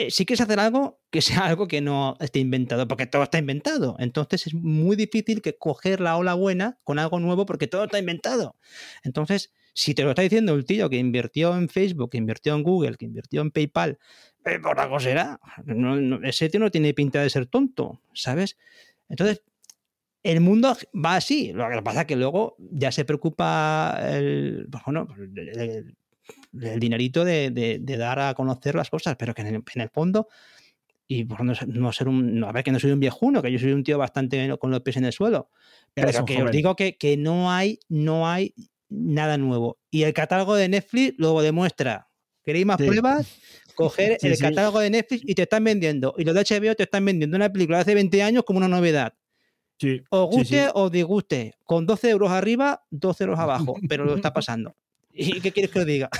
eh, 0.00 0.12
si 0.12 0.24
quieres 0.24 0.40
hacer 0.40 0.60
algo, 0.60 1.00
que 1.10 1.20
sea 1.20 1.44
algo 1.46 1.66
que 1.66 1.80
no 1.80 2.16
esté 2.20 2.38
inventado, 2.38 2.86
porque 2.86 3.06
todo 3.06 3.24
está 3.24 3.38
inventado. 3.38 3.96
Entonces 3.98 4.46
es 4.46 4.54
muy 4.54 4.94
difícil 4.94 5.42
que 5.42 5.58
coger 5.58 6.00
la 6.00 6.16
ola 6.16 6.34
buena 6.34 6.78
con 6.84 7.00
algo 7.00 7.18
nuevo 7.18 7.46
porque 7.46 7.66
todo 7.66 7.84
está 7.84 7.98
inventado. 7.98 8.54
Entonces, 9.02 9.52
si 9.74 9.94
te 9.94 10.04
lo 10.04 10.10
está 10.10 10.22
diciendo 10.22 10.54
el 10.54 10.64
tío 10.64 10.88
que 10.88 10.98
invirtió 10.98 11.56
en 11.56 11.68
Facebook, 11.68 12.10
que 12.10 12.18
invirtió 12.18 12.54
en 12.54 12.62
Google, 12.62 12.96
que 12.96 13.06
invirtió 13.06 13.42
en 13.42 13.50
PayPal, 13.50 13.98
eh, 14.44 14.60
por 14.60 14.78
algo 14.78 15.00
será. 15.00 15.40
ese 16.22 16.48
tío 16.48 16.60
no 16.60 16.70
tiene 16.70 16.94
pinta 16.94 17.20
de 17.20 17.28
ser 17.28 17.46
tonto, 17.46 18.00
¿sabes? 18.14 18.56
Entonces, 19.08 19.42
el 20.22 20.40
mundo 20.40 20.76
va 20.94 21.16
así. 21.16 21.52
Lo 21.52 21.68
que 21.68 21.82
pasa 21.82 22.02
es 22.02 22.06
que 22.06 22.16
luego 22.16 22.54
ya 22.58 22.92
se 22.92 23.04
preocupa 23.04 23.98
el, 24.00 24.68
pues 24.70 24.84
bueno, 24.86 25.08
el, 25.18 25.58
el 25.58 25.96
dinerito 26.52 27.24
de, 27.24 27.80
dar 27.98 28.18
a 28.20 28.34
conocer 28.34 28.74
las 28.74 28.90
cosas, 28.90 29.16
pero 29.16 29.34
que 29.34 29.42
en 29.42 29.64
el, 29.74 29.88
fondo, 29.90 30.28
y 31.06 31.24
por 31.24 31.44
no, 31.44 31.92
ser 31.92 32.08
un, 32.08 32.44
a 32.44 32.52
ver 32.52 32.64
que 32.64 32.72
no 32.72 32.78
soy 32.78 32.90
un 32.90 33.00
viejuno, 33.00 33.42
que 33.42 33.52
yo 33.52 33.58
soy 33.58 33.72
un 33.72 33.84
tío 33.84 33.98
bastante 33.98 34.56
con 34.58 34.70
los 34.70 34.80
pies 34.80 34.96
en 34.96 35.04
el 35.04 35.12
suelo, 35.12 35.50
pero 35.94 36.24
que 36.24 36.42
os 36.42 36.50
digo 36.50 36.76
que, 36.76 37.16
no 37.18 37.50
hay, 37.50 37.78
no 37.88 38.28
hay 38.28 38.54
nada 38.88 39.38
nuevo. 39.38 39.78
Y 39.90 40.02
el 40.02 40.12
catálogo 40.12 40.54
de 40.54 40.68
Netflix 40.68 41.14
lo 41.18 41.40
demuestra. 41.40 42.08
¿Queréis 42.42 42.66
más 42.66 42.78
pruebas? 42.78 43.38
Coger 43.74 44.18
el 44.22 44.38
catálogo 44.38 44.80
de 44.80 44.90
Netflix 44.90 45.22
y 45.24 45.34
te 45.34 45.42
están 45.42 45.64
vendiendo. 45.64 46.14
Y 46.16 46.24
los 46.24 46.34
de 46.34 46.40
HBO 46.40 46.74
te 46.74 46.84
están 46.84 47.04
vendiendo 47.04 47.36
una 47.36 47.52
película 47.52 47.78
de 47.78 47.82
hace 47.82 47.94
20 47.94 48.22
años 48.22 48.44
como 48.44 48.56
una 48.58 48.68
novedad. 48.68 49.14
Os 50.10 50.30
guste 50.30 50.68
o 50.74 50.90
disguste. 50.90 51.54
Con 51.64 51.86
12 51.86 52.10
euros 52.10 52.30
arriba, 52.30 52.84
12 52.90 53.24
euros 53.24 53.38
abajo. 53.38 53.76
Pero 53.88 54.04
lo 54.04 54.16
está 54.16 54.32
pasando. 54.32 54.76
¿Y 55.12 55.40
qué 55.40 55.52
quieres 55.52 55.70
que 55.70 55.80
os 55.80 55.86
diga? 55.86 56.10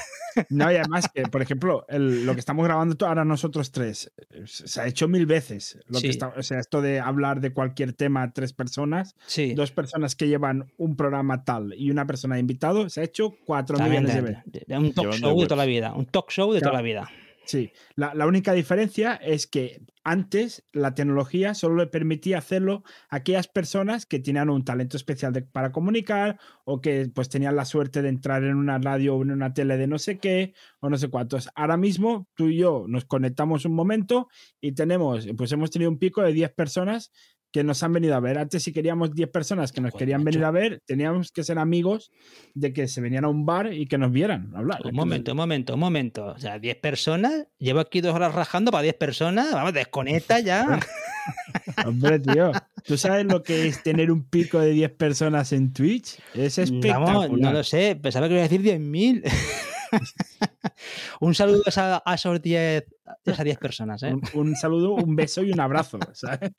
No, 0.51 0.71
y 0.71 0.77
además 0.77 1.09
que, 1.13 1.23
por 1.23 1.43
ejemplo, 1.43 1.85
lo 1.89 2.35
que 2.35 2.39
estamos 2.39 2.65
grabando 2.65 2.97
ahora 3.07 3.25
nosotros 3.25 3.73
tres, 3.73 4.13
se 4.45 4.81
ha 4.81 4.87
hecho 4.87 5.09
mil 5.09 5.27
veces. 5.27 5.79
Lo 5.89 6.01
que 6.01 6.17
o 6.37 6.43
sea, 6.43 6.61
esto 6.61 6.81
de 6.81 7.01
hablar 7.01 7.41
de 7.41 7.53
cualquier 7.53 7.93
tema 7.93 8.23
a 8.23 8.33
tres 8.33 8.53
personas, 8.53 9.17
dos 9.57 9.73
personas 9.73 10.15
que 10.15 10.29
llevan 10.29 10.71
un 10.77 10.97
programa 10.97 11.45
tal 11.45 11.75
y 11.77 11.91
una 11.91 12.07
persona 12.07 12.37
de 12.37 12.43
invitado, 12.43 12.89
se 12.89 13.01
ha 13.01 13.05
hecho 13.05 13.35
cuatro 13.47 13.79
millones 13.79 14.15
de 14.15 14.21
veces. 14.21 14.45
Un 14.69 14.93
talk 14.93 15.13
show 15.15 15.41
de 15.41 15.47
toda 15.47 15.57
la 15.57 15.67
vida, 15.67 15.93
un 15.95 16.07
talk 16.07 16.31
show 16.31 16.53
de 16.53 16.61
toda 16.61 16.75
la 16.75 16.83
vida. 16.83 17.11
Sí, 17.49 17.73
la, 17.97 18.27
única 18.27 18.53
diferencia 18.53 19.15
es 19.15 19.47
que 19.47 19.81
antes 20.05 20.67
la 20.71 20.95
tecnología 20.95 21.55
solo 21.55 21.77
le 21.77 21.87
permitía 21.87 22.37
hacerlo 22.37 22.83
a 23.09 23.17
aquellas 23.17 23.49
personas 23.49 24.05
que 24.05 24.19
tenían 24.19 24.51
un 24.51 24.67
talento 24.67 24.99
especial 24.99 25.33
para 25.51 25.73
comunicar 25.73 26.39
o 26.67 26.83
que 26.83 27.11
pues 27.15 27.31
tenían 27.31 27.57
la 27.57 27.65
suerte 27.65 28.03
de 28.03 28.11
entrar 28.11 28.45
en 28.45 28.55
una 28.55 28.77
radio 28.79 29.17
o 29.17 29.23
en 29.23 29.31
una 29.31 29.55
tele 29.55 29.79
de 29.79 29.87
no 29.87 29.99
sé 29.99 30.19
qué 30.19 30.53
o 30.81 30.91
no 30.91 30.99
sé 30.99 31.09
cuántos. 31.09 31.49
Ahora 31.55 31.79
mismo 31.79 32.29
tú 32.35 32.49
y 32.49 32.59
yo 32.59 32.85
nos 32.87 33.07
conectamos 33.07 33.65
un 33.65 33.73
momento 33.75 34.29
y 34.61 34.73
tenemos, 34.73 35.27
pues 35.35 35.51
hemos 35.51 35.71
tenido 35.71 35.91
un 35.91 35.99
pico 35.99 36.21
de 36.21 36.35
10 36.35 36.53
personas 36.53 37.13
que 37.53 37.65
nos 37.65 37.83
han 37.83 37.93
venido 37.93 38.15
a 38.15 38.21
ver. 38.21 38.39
Antes, 38.39 38.63
si 38.63 38.73
queríamos 38.73 39.15
10 39.15 39.31
personas 39.31 39.73
que 39.73 39.81
nos 39.81 39.93
pues, 39.93 40.01
querían 40.01 40.25
venir 40.25 40.45
a 40.45 40.51
ver, 40.51 40.83
teníamos 40.85 41.33
que 41.33 41.45
ser 41.45 41.59
amigos 41.59 42.11
de 42.55 42.73
que 42.73 42.89
se 42.89 43.01
venían 43.01 43.25
a 43.25 43.29
un 43.29 43.47
bar 43.47 43.73
y 43.73 43.87
que 43.87 43.99
nos 43.99 44.13
vieran 44.13 44.53
hablar. 44.55 44.81
Un 44.85 44.95
momento, 44.95 45.33
un 45.33 45.37
momento, 45.37 45.75
un 45.75 45.81
momento. 45.81 46.27
O 46.27 46.39
sea, 46.39 46.59
10 46.59 46.77
personas. 46.77 47.47
Llevo 47.59 47.81
aquí 47.81 48.01
dos 48.01 48.15
horas 48.15 48.35
rajando 48.35 48.71
para 48.71 48.83
10 48.83 48.95
personas. 48.95 49.53
Vamos, 49.53 49.73
desconecta 49.73 50.41
ya. 50.41 50.81
Hombre, 51.87 52.19
tío. 52.19 52.53
¿Tú 52.85 52.97
sabes 52.97 53.27
lo 53.27 53.43
que 53.43 53.69
es 53.69 53.83
tener 53.83 54.11
un 54.11 54.25
pico 54.25 54.59
de 54.61 54.71
10 54.73 54.91
personas 54.93 55.53
en 55.53 55.73
Twitch? 55.73 56.19
Es 56.35 56.59
espectacular. 56.59 57.31
no 57.31 57.53
lo 57.53 57.65
sé. 57.65 57.97
Pensaba 58.01 58.29
que 58.29 58.35
iba 58.35 58.45
a 58.45 58.49
decir 58.49 58.63
10.000. 58.63 59.23
un 61.21 61.35
saludo 61.35 61.63
a, 62.05 62.15
esos 62.15 62.43
10 62.43 62.85
esas 63.25 63.45
10 63.45 63.59
personas. 63.59 64.03
¿eh? 64.03 64.15
Un, 64.35 64.57
saludo, 64.57 64.93
un 64.93 65.17
beso 65.17 65.43
y 65.43 65.53
un 65.53 65.61
abrazo. 65.61 65.99
¿sabes? 66.13 66.53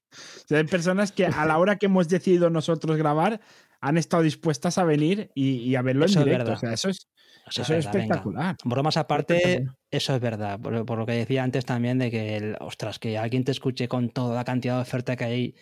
hay 0.49 0.63
personas 0.65 1.11
que 1.11 1.25
a 1.25 1.45
la 1.45 1.57
hora 1.57 1.77
que 1.77 1.87
hemos 1.87 2.07
decidido 2.07 2.49
nosotros 2.49 2.97
grabar 2.97 3.39
han 3.81 3.97
estado 3.97 4.23
dispuestas 4.23 4.77
a 4.77 4.83
venir 4.83 5.31
y, 5.35 5.75
a 5.75 5.81
verlo 5.81 6.05
en 6.05 6.23
directo. 6.23 6.53
eso 6.53 6.89
es, 6.89 7.07
eso, 7.49 7.61
es, 7.61 7.85
espectacular. 7.85 8.57
Bromas 8.65 8.97
aparte, 8.97 9.67
eso 9.89 10.15
es 10.15 10.21
verdad. 10.21 10.59
Por, 10.59 10.97
lo 10.97 11.05
que 11.05 11.13
decía 11.13 11.43
antes 11.43 11.65
también 11.65 11.97
de 11.97 12.11
que, 12.11 12.55
ostras, 12.59 12.99
que 12.99 13.17
alguien 13.17 13.45
te 13.45 13.51
escuche 13.51 13.87
con 13.87 14.09
toda 14.09 14.35
la 14.35 14.43
cantidad 14.43 14.75
de 14.75 14.81
oferta 14.81 15.15
que 15.15 15.23
hay 15.23 15.55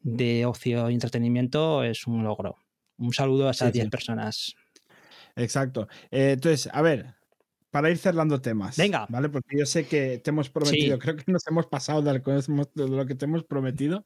de 0.00 0.44
ocio 0.44 0.90
y 0.90 0.94
entretenimiento 0.94 1.82
es 1.82 2.06
un 2.06 2.24
logro. 2.24 2.56
Un 2.98 3.14
saludo 3.14 3.48
a 3.48 3.52
esas 3.52 3.72
10 3.72 3.88
personas. 3.88 4.54
Exacto. 5.36 5.88
Eh, 6.10 6.32
entonces, 6.32 6.68
a 6.72 6.82
ver, 6.82 7.14
para 7.70 7.90
ir 7.90 7.98
cerrando 7.98 8.40
temas. 8.40 8.76
Venga. 8.76 9.06
¿Vale? 9.08 9.30
Porque 9.30 9.58
yo 9.58 9.64
sé 9.64 9.86
que 9.86 10.18
te 10.18 10.30
hemos 10.30 10.50
prometido, 10.50 10.98
creo 10.98 11.16
que 11.16 11.32
nos 11.32 11.46
hemos 11.46 11.66
pasado 11.66 12.02
de 12.02 12.22
lo 12.88 13.06
que 13.06 13.14
te 13.14 13.24
hemos 13.24 13.44
prometido. 13.44 14.04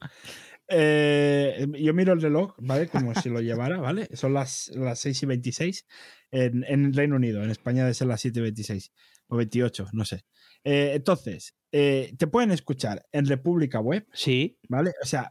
Eh, 0.69 1.67
yo 1.79 1.93
miro 1.93 2.13
el 2.13 2.21
reloj, 2.21 2.55
¿vale? 2.59 2.87
Como 2.87 3.13
si 3.15 3.29
lo 3.29 3.41
llevara, 3.41 3.77
¿vale? 3.81 4.07
Son 4.13 4.33
las, 4.33 4.71
las 4.73 4.99
6 4.99 5.23
y 5.23 5.25
26 5.25 5.85
en, 6.31 6.63
en 6.65 6.93
Reino 6.93 7.17
Unido. 7.17 7.43
En 7.43 7.49
España 7.49 7.83
debe 7.83 7.93
ser 7.93 8.07
las 8.07 8.21
7 8.21 8.39
y 8.39 8.43
26 8.43 8.91
o 9.27 9.35
28, 9.35 9.87
no 9.91 10.05
sé. 10.05 10.23
Eh, 10.63 10.93
entonces, 10.95 11.56
eh, 11.79 12.15
te 12.17 12.25
pueden 12.25 12.49
escuchar 12.49 13.05
en 13.11 13.27
República 13.27 13.79
Web. 13.79 14.07
Sí. 14.11 14.57
¿Vale? 14.67 14.93
O 15.03 15.05
sea, 15.05 15.29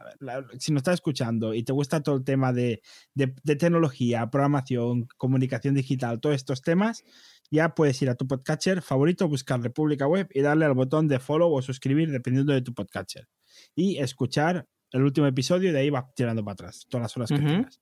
si 0.57 0.71
nos 0.71 0.79
estás 0.79 0.93
escuchando 0.93 1.53
y 1.53 1.63
te 1.63 1.73
gusta 1.73 2.01
todo 2.01 2.15
el 2.15 2.23
tema 2.23 2.53
de, 2.53 2.81
de, 3.13 3.35
de, 3.43 3.55
tecnología, 3.57 4.29
programación, 4.29 5.09
comunicación 5.17 5.75
digital, 5.75 6.21
todos 6.21 6.37
estos 6.37 6.61
temas, 6.61 7.03
ya 7.51 7.75
puedes 7.75 8.01
ir 8.01 8.09
a 8.09 8.15
tu 8.15 8.27
podcatcher 8.27 8.81
favorito, 8.81 9.27
buscar 9.27 9.61
República 9.61 10.07
Web 10.07 10.29
y 10.33 10.39
darle 10.39 10.63
al 10.63 10.73
botón 10.73 11.09
de 11.09 11.19
follow 11.19 11.53
o 11.53 11.61
suscribir 11.61 12.11
dependiendo 12.11 12.53
de 12.53 12.61
tu 12.61 12.73
podcatcher. 12.73 13.27
Y 13.75 13.97
escuchar 13.97 14.69
el 14.93 15.03
último 15.03 15.27
episodio 15.27 15.67
y 15.67 15.73
de 15.73 15.79
ahí 15.79 15.89
va 15.89 16.09
tirando 16.15 16.45
para 16.45 16.53
atrás, 16.53 16.85
todas 16.87 17.03
las 17.03 17.17
horas 17.17 17.29
que 17.29 17.45
tengas. 17.45 17.81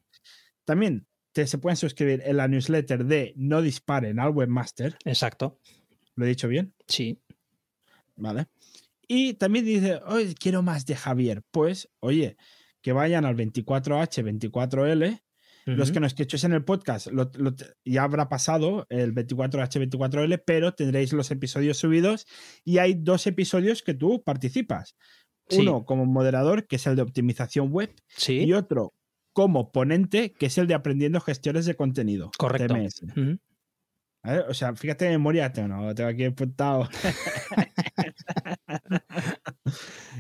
También 0.64 1.06
te, 1.34 1.46
se 1.46 1.60
pueden 1.60 1.78
suscribir 1.78 2.24
en 2.26 2.38
la 2.38 2.48
newsletter 2.48 3.06
de 3.06 3.34
No 3.36 3.62
Disparen 3.62 4.20
al 4.20 4.32
Webmaster. 4.32 4.98
Exacto. 5.06 5.60
¿Lo 6.16 6.26
he 6.26 6.30
dicho 6.30 6.48
bien? 6.48 6.74
Sí. 6.88 7.22
Vale. 8.16 8.48
Y 9.08 9.34
también 9.36 9.66
dice, 9.66 10.00
oye, 10.06 10.34
quiero 10.36 10.62
más 10.62 10.86
de 10.86 10.96
Javier. 10.96 11.42
Pues, 11.52 11.90
oye, 12.00 12.38
que 12.82 12.94
vayan 12.94 13.26
al 13.26 13.36
24H, 13.36 14.24
24L 14.24 15.22
los 15.66 15.92
que 15.92 16.00
nos 16.00 16.14
escuchéis 16.14 16.44
en 16.44 16.54
el 16.54 16.64
podcast 16.64 17.08
ya 17.84 18.04
habrá 18.04 18.30
pasado 18.30 18.86
el 18.90 19.16
24H24L, 19.16 20.44
pero 20.46 20.74
tendréis 20.74 21.12
los 21.12 21.32
episodios 21.32 21.78
subidos 21.78 22.28
y 22.64 22.78
hay 22.78 22.94
dos 22.94 23.26
episodios 23.26 23.82
que 23.82 23.96
tú 23.96 24.24
participas. 24.24 24.96
Uno 25.52 25.86
como 25.86 26.06
moderador, 26.06 26.68
que 26.68 26.78
es 26.78 26.88
el 26.88 26.96
de 26.96 27.04
optimización 27.04 27.72
web, 27.72 27.94
y 28.28 28.54
otro 28.54 28.94
como 29.34 29.72
ponente, 29.72 30.32
que 30.32 30.46
es 30.46 30.58
el 30.58 30.66
de 30.66 30.76
aprendiendo 30.76 31.20
gestiones 31.20 31.66
de 31.66 31.76
contenido. 31.76 32.32
Correcto. 32.38 32.76
O 34.50 34.54
sea, 34.54 34.76
fíjate 34.76 35.06
en 35.06 35.12
memoria, 35.12 35.52
tengo, 35.52 35.94
tengo 35.94 36.10
aquí 36.10 36.26
apuntado. 36.26 36.90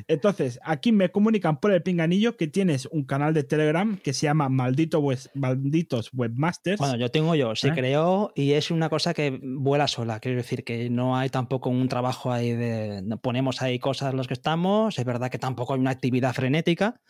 Entonces, 0.07 0.59
aquí 0.63 0.91
me 0.91 1.09
comunican 1.09 1.59
por 1.59 1.71
el 1.71 1.81
pinganillo 1.81 2.37
que 2.37 2.47
tienes 2.47 2.85
un 2.87 3.05
canal 3.05 3.33
de 3.33 3.43
Telegram 3.43 3.97
que 3.97 4.13
se 4.13 4.27
llama 4.27 4.49
Maldito 4.49 5.03
Malditos 5.33 6.11
Webmasters. 6.13 6.79
Bueno, 6.79 6.97
yo 6.97 7.09
tengo 7.09 7.35
yo, 7.35 7.55
se 7.55 7.69
¿Eh? 7.69 7.73
creó 7.73 8.31
y 8.35 8.53
es 8.53 8.71
una 8.71 8.89
cosa 8.89 9.13
que 9.13 9.39
vuela 9.41 9.87
sola. 9.87 10.19
Quiero 10.19 10.37
decir 10.37 10.63
que 10.63 10.89
no 10.89 11.17
hay 11.17 11.29
tampoco 11.29 11.69
un 11.69 11.87
trabajo 11.87 12.31
ahí 12.31 12.53
de. 12.53 13.03
Ponemos 13.21 13.61
ahí 13.61 13.79
cosas 13.79 14.13
los 14.13 14.27
que 14.27 14.33
estamos. 14.33 14.99
Es 14.99 15.05
verdad 15.05 15.31
que 15.31 15.39
tampoco 15.39 15.73
hay 15.73 15.79
una 15.79 15.91
actividad 15.91 16.33
frenética 16.33 17.01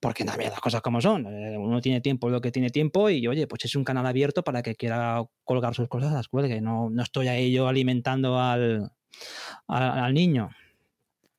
porque 0.00 0.24
también 0.24 0.50
las 0.50 0.60
cosas 0.60 0.82
como 0.82 1.00
son. 1.00 1.26
Eh, 1.26 1.56
uno 1.58 1.80
tiene 1.80 2.00
tiempo 2.00 2.28
lo 2.28 2.40
que 2.40 2.52
tiene 2.52 2.70
tiempo 2.70 3.10
y 3.10 3.26
oye, 3.26 3.46
pues 3.46 3.64
es 3.64 3.74
un 3.76 3.84
canal 3.84 4.06
abierto 4.06 4.42
para 4.42 4.62
que 4.62 4.74
quiera 4.74 5.24
colgar 5.44 5.74
sus 5.74 5.88
cosas, 5.88 6.12
las 6.12 6.28
cuelgue. 6.28 6.60
No, 6.60 6.90
no 6.90 7.02
estoy 7.02 7.28
ahí 7.28 7.52
yo 7.52 7.68
alimentando 7.68 8.38
al, 8.38 8.92
al, 9.66 10.14
niño. 10.14 10.50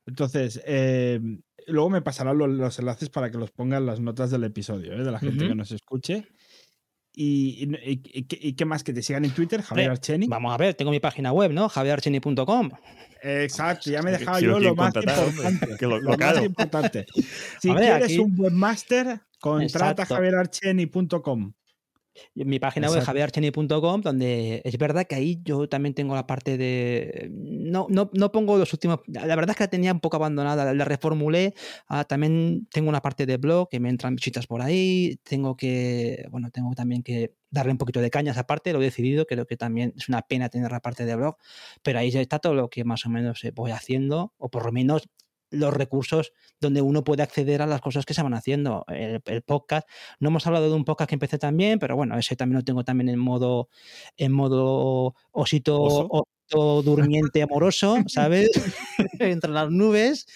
Entonces, 0.05 0.61
eh, 0.65 1.19
luego 1.67 1.89
me 1.89 2.01
pasarán 2.01 2.37
los, 2.37 2.79
enlaces 2.79 3.09
para 3.09 3.29
que 3.29 3.37
los 3.37 3.51
pongan 3.51 3.85
las 3.85 3.99
notas 3.99 4.31
del 4.31 4.43
episodio, 4.43 4.93
¿eh? 4.93 5.03
de 5.03 5.11
la 5.11 5.19
gente 5.19 5.47
que 5.47 5.55
nos 5.55 5.71
escuche. 5.71 6.27
Y, 7.19 8.53
qué 8.55 8.65
más? 8.65 8.83
Que 8.83 8.93
te 8.93 9.01
sigan 9.01 9.25
en 9.25 9.31
Twitter, 9.31 9.63
Javier 9.63 9.89
Archeni. 9.89 10.27
Vamos 10.27 10.53
a 10.53 10.57
ver, 10.57 10.75
tengo 10.75 10.91
mi 10.91 10.99
página 10.99 11.31
web, 11.31 11.51
¿no? 11.51 11.67
javierarcheni.com. 11.67 12.69
Exacto, 13.27 13.89
ya 13.89 14.01
me 14.01 14.11
he 14.11 14.17
dejado 14.17 14.39
yo 14.39 14.59
lo 14.59 14.73
más 14.73 14.95
importante. 14.95 15.85
lo, 15.85 16.17
más 16.17 16.43
importante. 16.43 17.05
Si 17.61 17.73
quieres 17.73 18.17
un 18.17 18.35
webmaster, 18.37 19.21
contrata 19.39 20.05
javierarcheni.com 20.05 21.53
mi 22.35 22.59
página 22.59 22.89
web 22.89 23.03
javierarcheni.com, 23.03 24.01
donde 24.01 24.61
es 24.63 24.77
verdad 24.77 25.05
que 25.05 25.15
ahí 25.15 25.39
yo 25.43 25.67
también 25.69 25.93
tengo 25.93 26.15
la 26.15 26.27
parte 26.27 26.57
de. 26.57 27.29
No, 27.31 27.87
no, 27.89 28.09
no, 28.13 28.31
pongo 28.31 28.57
los 28.57 28.71
últimos. 28.73 28.99
La 29.07 29.35
verdad 29.35 29.51
es 29.51 29.57
que 29.57 29.63
la 29.63 29.69
tenía 29.69 29.93
un 29.93 29.99
poco 29.99 30.17
abandonada, 30.17 30.73
la 30.73 30.85
reformulé. 30.85 31.53
Ah, 31.87 32.03
también 32.03 32.67
tengo 32.71 32.89
una 32.89 33.01
parte 33.01 33.25
de 33.25 33.37
blog 33.37 33.69
que 33.69 33.79
me 33.79 33.89
entran 33.89 34.15
visitas 34.15 34.47
por 34.47 34.61
ahí. 34.61 35.19
Tengo 35.23 35.55
que. 35.55 36.25
Bueno, 36.31 36.49
tengo 36.51 36.73
también 36.75 37.03
que 37.03 37.33
darle 37.49 37.71
un 37.71 37.77
poquito 37.77 38.01
de 38.01 38.09
caña 38.09 38.31
a 38.31 38.33
esa 38.33 38.45
parte, 38.45 38.73
lo 38.73 38.81
he 38.81 38.85
decidido. 38.85 39.25
Creo 39.25 39.45
que 39.47 39.57
también 39.57 39.93
es 39.95 40.09
una 40.09 40.21
pena 40.21 40.49
tener 40.49 40.71
la 40.71 40.79
parte 40.79 41.05
de 41.05 41.15
blog, 41.15 41.37
pero 41.83 41.99
ahí 41.99 42.11
ya 42.11 42.21
está 42.21 42.39
todo 42.39 42.53
lo 42.53 42.69
que 42.69 42.83
más 42.83 43.05
o 43.05 43.09
menos 43.09 43.41
voy 43.53 43.71
haciendo, 43.71 44.33
o 44.37 44.49
por 44.49 44.65
lo 44.65 44.71
menos 44.71 45.07
los 45.49 45.73
recursos 45.73 46.33
donde 46.59 46.81
uno 46.81 47.03
puede 47.03 47.23
acceder 47.23 47.61
a 47.61 47.67
las 47.67 47.81
cosas 47.81 48.05
que 48.05 48.13
se 48.13 48.23
van 48.23 48.33
haciendo. 48.33 48.85
El, 48.87 49.21
podcast, 49.43 49.87
no 50.19 50.29
hemos 50.29 50.45
hablado 50.47 50.69
de 50.69 50.75
un 50.75 50.85
podcast 50.85 51.09
que 51.09 51.15
empecé 51.15 51.37
también, 51.37 51.79
pero 51.79 51.95
bueno, 51.95 52.17
ese 52.17 52.35
también 52.35 52.57
lo 52.57 52.63
tengo 52.63 52.83
también 52.83 53.09
en 53.09 53.19
modo, 53.19 53.69
en 54.17 54.31
modo 54.31 55.15
osito, 55.31 56.25
durmiente 56.49 57.41
amoroso, 57.41 57.97
¿sabes? 58.07 58.49
Entre 59.19 59.51
las 59.51 59.69
nubes. 59.69 60.27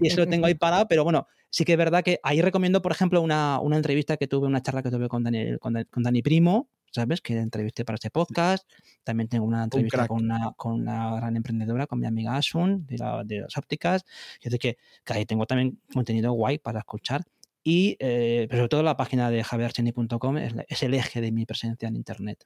Y 0.00 0.08
eso 0.08 0.20
lo 0.20 0.26
tengo 0.26 0.46
ahí 0.46 0.54
parado, 0.54 0.86
pero 0.88 1.04
bueno, 1.04 1.26
sí 1.50 1.64
que 1.64 1.72
es 1.72 1.78
verdad 1.78 2.02
que 2.02 2.20
ahí 2.22 2.42
recomiendo, 2.42 2.82
por 2.82 2.92
ejemplo, 2.92 3.20
una, 3.20 3.60
entrevista 3.72 4.16
que 4.16 4.26
tuve, 4.26 4.46
una 4.46 4.62
charla 4.62 4.82
que 4.82 4.90
tuve 4.90 5.08
con 5.08 5.24
Dani, 5.24 5.58
con 5.58 6.02
Dani 6.02 6.22
Primo, 6.22 6.68
¿sabes? 6.96 7.20
Que 7.20 7.38
entrevisté 7.38 7.84
para 7.84 7.94
este 7.94 8.10
podcast. 8.10 8.68
También 9.04 9.28
tengo 9.28 9.44
una 9.46 9.64
entrevista 9.64 10.08
con 10.08 10.24
una, 10.24 10.52
con 10.56 10.72
una 10.72 11.14
gran 11.16 11.36
emprendedora, 11.36 11.86
con 11.86 12.00
mi 12.00 12.06
amiga 12.06 12.36
Asun, 12.36 12.86
de, 12.86 12.96
de 13.24 13.40
las 13.42 13.56
ópticas. 13.56 14.04
Y 14.42 14.48
así 14.48 14.58
que, 14.58 14.78
que 15.04 15.12
ahí 15.12 15.26
tengo 15.26 15.46
también 15.46 15.80
contenido 15.92 16.32
guay 16.32 16.58
para 16.58 16.80
escuchar. 16.80 17.22
Y, 17.62 17.96
eh, 17.98 18.46
pero 18.48 18.62
sobre 18.62 18.68
todo 18.68 18.82
la 18.82 18.96
página 18.96 19.30
de 19.30 19.42
javiercheni.com 19.42 20.38
es, 20.38 20.54
es, 20.68 20.82
el 20.82 20.94
eje 20.94 21.20
de 21.20 21.32
mi 21.32 21.46
presencia 21.46 21.88
en 21.88 21.96
Internet. 21.96 22.44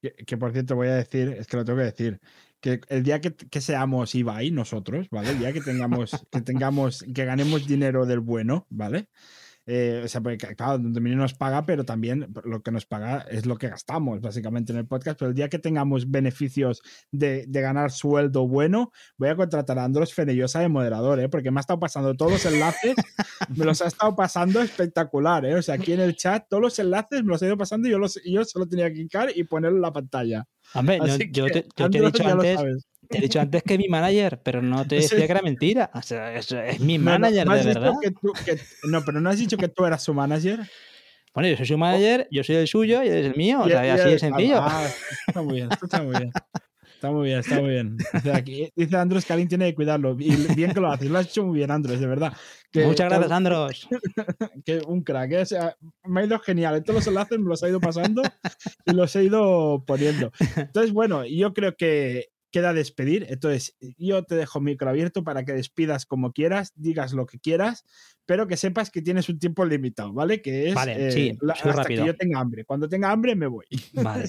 Que, 0.00 0.36
por 0.36 0.52
cierto 0.52 0.76
voy 0.76 0.88
a 0.88 0.94
decir, 0.94 1.28
es 1.36 1.46
que 1.48 1.56
lo 1.56 1.64
tengo 1.64 1.78
que 1.80 1.84
decir, 1.84 2.20
que 2.60 2.80
el 2.88 3.02
día 3.02 3.20
que, 3.20 3.34
que 3.34 3.60
seamos 3.60 4.14
Ibai 4.14 4.52
nosotros, 4.52 5.08
¿vale? 5.10 5.30
El 5.30 5.40
día 5.40 5.52
que 5.52 5.60
tengamos, 5.60 6.12
que 6.30 6.40
tengamos, 6.40 7.04
que 7.14 7.24
ganemos 7.24 7.66
dinero 7.66 8.06
del 8.06 8.20
bueno, 8.20 8.66
¿vale? 8.70 9.08
Eh, 9.70 10.00
o 10.02 10.08
sea, 10.08 10.22
porque 10.22 10.38
claro, 10.56 10.78
Dominio 10.78 11.18
nos 11.18 11.34
paga, 11.34 11.66
pero 11.66 11.84
también 11.84 12.32
lo 12.44 12.62
que 12.62 12.70
nos 12.70 12.86
paga 12.86 13.26
es 13.30 13.44
lo 13.44 13.58
que 13.58 13.68
gastamos, 13.68 14.22
básicamente, 14.22 14.72
en 14.72 14.78
el 14.78 14.86
podcast. 14.86 15.18
Pero 15.18 15.28
el 15.28 15.34
día 15.34 15.50
que 15.50 15.58
tengamos 15.58 16.10
beneficios 16.10 16.80
de, 17.12 17.44
de 17.46 17.60
ganar 17.60 17.90
sueldo 17.90 18.48
bueno, 18.48 18.92
voy 19.18 19.28
a 19.28 19.36
contratar 19.36 19.78
a 19.78 19.84
Andros 19.84 20.14
Fenellosa 20.14 20.60
de 20.60 20.70
moderador, 20.70 21.20
¿eh? 21.20 21.28
porque 21.28 21.50
me 21.50 21.60
ha 21.60 21.62
estado 21.62 21.78
pasando 21.78 22.14
todos 22.14 22.32
los 22.32 22.46
enlaces, 22.46 22.94
me 23.54 23.66
los 23.66 23.82
ha 23.82 23.88
estado 23.88 24.16
pasando 24.16 24.62
espectacular, 24.62 25.44
¿eh? 25.44 25.56
O 25.56 25.60
sea, 25.60 25.74
aquí 25.74 25.92
en 25.92 26.00
el 26.00 26.16
chat, 26.16 26.46
todos 26.48 26.62
los 26.62 26.78
enlaces 26.78 27.22
me 27.22 27.32
los 27.32 27.42
ha 27.42 27.46
ido 27.46 27.58
pasando 27.58 27.88
y 27.88 27.90
yo, 27.90 27.98
los, 27.98 28.18
yo 28.24 28.46
solo 28.46 28.66
tenía 28.66 28.88
que 28.88 28.94
clicar 28.94 29.30
y 29.34 29.44
ponerlo 29.44 29.76
en 29.76 29.82
la 29.82 29.92
pantalla. 29.92 30.46
Hombre, 30.72 30.98
yo, 30.98 31.18
te, 31.18 31.30
yo 31.76 31.90
te, 31.90 31.98
he 31.98 32.00
dicho 32.00 32.26
antes 32.26 32.88
te 33.08 33.18
he 33.18 33.20
dicho 33.20 33.40
antes 33.40 33.62
que 33.62 33.78
mi 33.78 33.88
manager, 33.88 34.40
pero 34.42 34.62
no 34.62 34.86
te 34.86 34.96
decía 34.96 35.26
que 35.26 35.32
era 35.32 35.42
mentira. 35.42 35.90
O 35.94 36.02
sea, 36.02 36.34
es, 36.34 36.50
es 36.52 36.80
mi 36.80 36.98
manager, 36.98 37.48
de 37.48 37.62
verdad. 37.64 37.92
no, 38.84 39.04
pero 39.04 39.20
no 39.20 39.30
has 39.30 39.38
dicho 39.38 39.56
que 39.56 39.68
tú 39.68 39.84
eras 39.84 40.02
su 40.02 40.14
manager. 40.14 40.60
Bueno, 41.34 41.48
yo 41.50 41.56
soy 41.56 41.66
su 41.66 41.78
manager, 41.78 42.26
yo 42.30 42.42
soy 42.42 42.56
el 42.56 42.66
suyo 42.66 43.02
y 43.02 43.08
él 43.08 43.14
es 43.14 43.26
el 43.26 43.36
mío. 43.36 43.60
o 43.60 43.68
sea, 43.68 43.94
así 43.94 44.10
de 44.10 44.18
sencillo. 44.18 44.58
Ah, 44.60 44.86
está 45.26 45.42
muy 45.42 45.54
bien, 45.54 45.68
está 45.70 46.02
muy 46.02 46.16
bien. 46.16 46.32
Está 46.98 47.12
muy 47.12 47.26
bien, 47.26 47.38
está 47.38 47.60
muy 47.60 47.70
bien. 47.70 47.96
Dice, 48.12 48.32
aquí, 48.32 48.72
dice 48.74 48.96
Andros 48.96 49.24
que 49.24 49.32
alguien 49.32 49.48
tiene 49.48 49.66
que 49.66 49.76
cuidarlo. 49.76 50.16
Y 50.18 50.34
bien 50.56 50.72
que 50.72 50.80
lo 50.80 50.90
haces. 50.90 51.08
Lo 51.08 51.18
has 51.18 51.26
hecho 51.26 51.44
muy 51.44 51.58
bien, 51.58 51.70
Andros, 51.70 52.00
de 52.00 52.06
verdad. 52.08 52.32
Muchas 52.74 53.08
gracias, 53.08 53.30
Andros. 53.30 53.88
que 54.66 54.80
un 54.84 55.04
crack. 55.04 55.30
¿eh? 55.30 55.42
O 55.42 55.46
sea, 55.46 55.76
me 56.02 56.22
ha 56.22 56.24
ido 56.24 56.40
genial. 56.40 56.82
Todos 56.82 56.96
los 56.96 57.06
enlaces 57.06 57.38
me 57.38 57.48
los 57.48 57.62
ha 57.62 57.68
ido 57.68 57.78
pasando 57.78 58.20
y 58.84 58.92
los 58.92 59.14
he 59.14 59.22
ido 59.22 59.84
poniendo. 59.86 60.32
Entonces, 60.56 60.92
bueno, 60.92 61.24
yo 61.24 61.54
creo 61.54 61.76
que 61.76 62.30
queda 62.50 62.72
despedir. 62.72 63.26
Entonces, 63.28 63.76
yo 63.98 64.22
te 64.24 64.34
dejo 64.34 64.60
micro 64.60 64.88
abierto 64.88 65.24
para 65.24 65.44
que 65.44 65.52
despidas 65.52 66.06
como 66.06 66.32
quieras, 66.32 66.72
digas 66.76 67.12
lo 67.12 67.26
que 67.26 67.38
quieras, 67.38 67.84
pero 68.26 68.46
que 68.46 68.56
sepas 68.56 68.90
que 68.90 69.02
tienes 69.02 69.28
un 69.28 69.38
tiempo 69.38 69.64
limitado, 69.64 70.12
¿vale? 70.12 70.42
Que 70.42 70.68
es 70.68 70.74
vale, 70.74 71.12
sí, 71.12 71.28
eh, 71.28 71.38
hasta 71.64 71.84
que 71.84 71.96
yo 71.96 72.16
tenga 72.16 72.40
hambre. 72.40 72.64
Cuando 72.64 72.88
tenga 72.88 73.10
hambre 73.10 73.34
me 73.34 73.46
voy. 73.46 73.66
Vale. 73.94 74.24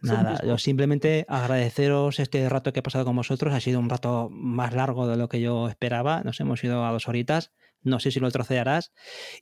Nada, 0.00 0.40
yo 0.44 0.58
simplemente 0.58 1.24
agradeceros 1.28 2.20
este 2.20 2.48
rato 2.48 2.72
que 2.72 2.80
he 2.80 2.82
pasado 2.82 3.04
con 3.04 3.16
vosotros. 3.16 3.52
Ha 3.52 3.60
sido 3.60 3.80
un 3.80 3.88
rato 3.88 4.28
más 4.30 4.72
largo 4.72 5.08
de 5.08 5.16
lo 5.16 5.28
que 5.28 5.40
yo 5.40 5.68
esperaba. 5.68 6.22
Nos 6.22 6.38
hemos 6.40 6.62
ido 6.62 6.84
a 6.84 6.92
dos 6.92 7.08
horitas 7.08 7.52
no 7.82 8.00
sé 8.00 8.10
si 8.10 8.20
lo 8.20 8.30
trocearás. 8.30 8.92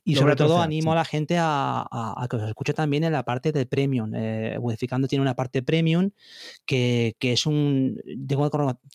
Y 0.03 0.15
sobre 0.15 0.35
todo 0.35 0.61
animo 0.61 0.91
a 0.91 0.95
la 0.95 1.05
gente 1.05 1.37
a, 1.39 2.27
que 2.29 2.35
os 2.35 2.43
escuche 2.43 2.73
también 2.73 3.03
en 3.03 3.13
la 3.13 3.23
parte 3.23 3.51
de 3.51 3.65
premium. 3.65 4.11
Eh, 4.15 4.57
tiene 5.07 5.21
una 5.21 5.35
parte 5.35 5.61
premium 5.63 6.11
que, 6.65 7.15
es 7.19 7.45
un... 7.45 8.01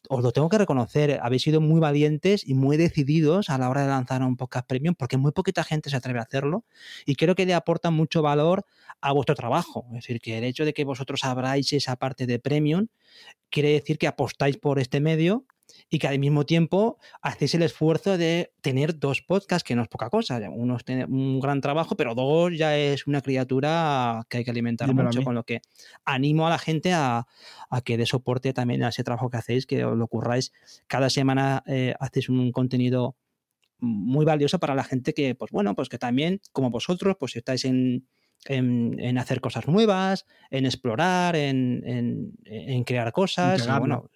os 0.09 0.23
lo 0.23 0.33
tengo 0.33 0.49
que 0.49 0.59
reconocer, 0.59 1.19
habéis 1.23 1.43
sido 1.43 1.61
muy 1.61 1.81
valientes 1.81 2.47
y 2.47 2.55
muy 2.55 2.77
decididos 2.77 3.51
a 3.51 3.59
la 3.59 3.69
hora 3.69 3.83
de 3.83 3.89
lanzar 3.89 4.23
un 4.23 4.37
podcast 4.37 4.67
premium 4.67 4.95
porque 4.95 5.17
muy 5.17 5.33
poquita 5.33 5.65
gente 5.65 5.91
se 5.91 5.97
atreve 5.97 6.19
a 6.19 6.23
hacerlo 6.23 6.65
y 7.07 7.17
creo 7.17 7.35
que 7.35 7.47
le 7.47 7.55
aporta 7.55 7.91
mucho 7.91 8.23
valor 8.23 8.65
a 9.01 9.13
vuestro 9.13 9.35
trabajo. 9.35 9.87
Es 9.89 10.03
decir, 10.03 10.21
que 10.21 10.39
el 10.39 10.45
hecho 10.45 10.65
de 10.65 10.73
que 10.73 10.85
vosotros 10.85 11.25
abráis 11.25 11.73
esa 11.73 11.97
parte 11.97 12.27
de 12.27 12.39
premium 12.39 12.89
quiere 13.51 13.71
decir 13.71 13.99
que 13.99 14.07
apostáis 14.07 14.57
por 14.57 14.79
este 14.79 15.01
medio 15.01 15.45
y 15.93 15.99
que 15.99 16.09
al 16.09 16.19
mismo 16.19 16.47
tiempo 16.47 16.97
hacéis 17.21 17.55
el 17.55 17.63
esfuerzo 17.63 18.17
de 18.17 18.55
tener 18.63 18.99
dos 18.99 19.21
podcasts, 19.21 19.63
que 19.63 19.77
no 19.77 19.83
es 19.83 19.89
poca 19.89 20.09
cosa. 20.09 20.41
Uno 20.51 20.79
es 20.79 20.85
un 21.07 21.39
gran 21.39 21.61
trabajo, 21.61 21.97
pero 21.97 22.15
dos 22.15 22.57
ya 22.57 22.79
es 22.79 23.07
una 23.07 23.21
criatura 23.21 24.25
que 24.31 24.39
hay 24.39 24.45
que 24.45 24.51
alimentar 24.51 24.95
mucho, 24.95 25.23
con 25.23 25.35
lo 25.35 25.45
que 25.45 25.61
animo 26.07 26.47
a 26.47 26.51
la 26.51 26.59
gente 26.59 26.95
a, 26.95 27.27
que 27.85 27.99
dé 27.99 28.07
soporte 28.07 28.55
también 28.55 28.83
a 28.85 28.89
ese 28.89 29.05
trabajo 29.05 29.29
que 29.29 29.37
hacéis, 29.37 29.67
que 29.67 29.85
os 29.85 29.95
lo 29.95 30.09
curráis. 30.09 30.51
Cada 30.87 31.11
semana 31.11 31.63
eh, 31.67 31.93
hacéis 32.01 32.31
un 32.31 32.53
contenido 32.53 33.15
muy 33.79 34.25
valioso 34.25 34.59
para 34.59 34.75
la 34.75 34.85
gente 34.85 35.13
que, 35.13 35.35
pues 35.35 35.51
bueno, 35.51 35.75
pues 35.75 35.91
que 35.91 35.99
también, 35.99 36.41
como 36.53 36.71
vosotros, 36.71 37.17
pues 37.21 37.37
estáis 37.37 37.67
en, 37.67 38.07
en, 38.47 39.19
hacer 39.19 39.43
cosas 39.43 39.69
nuevas, 39.69 40.25
en 40.51 40.65
explorar, 40.65 41.37
en, 41.37 42.33
en, 42.47 42.85
crear 42.85 43.13
cosas. 43.13 43.69
bueno, 43.79 44.09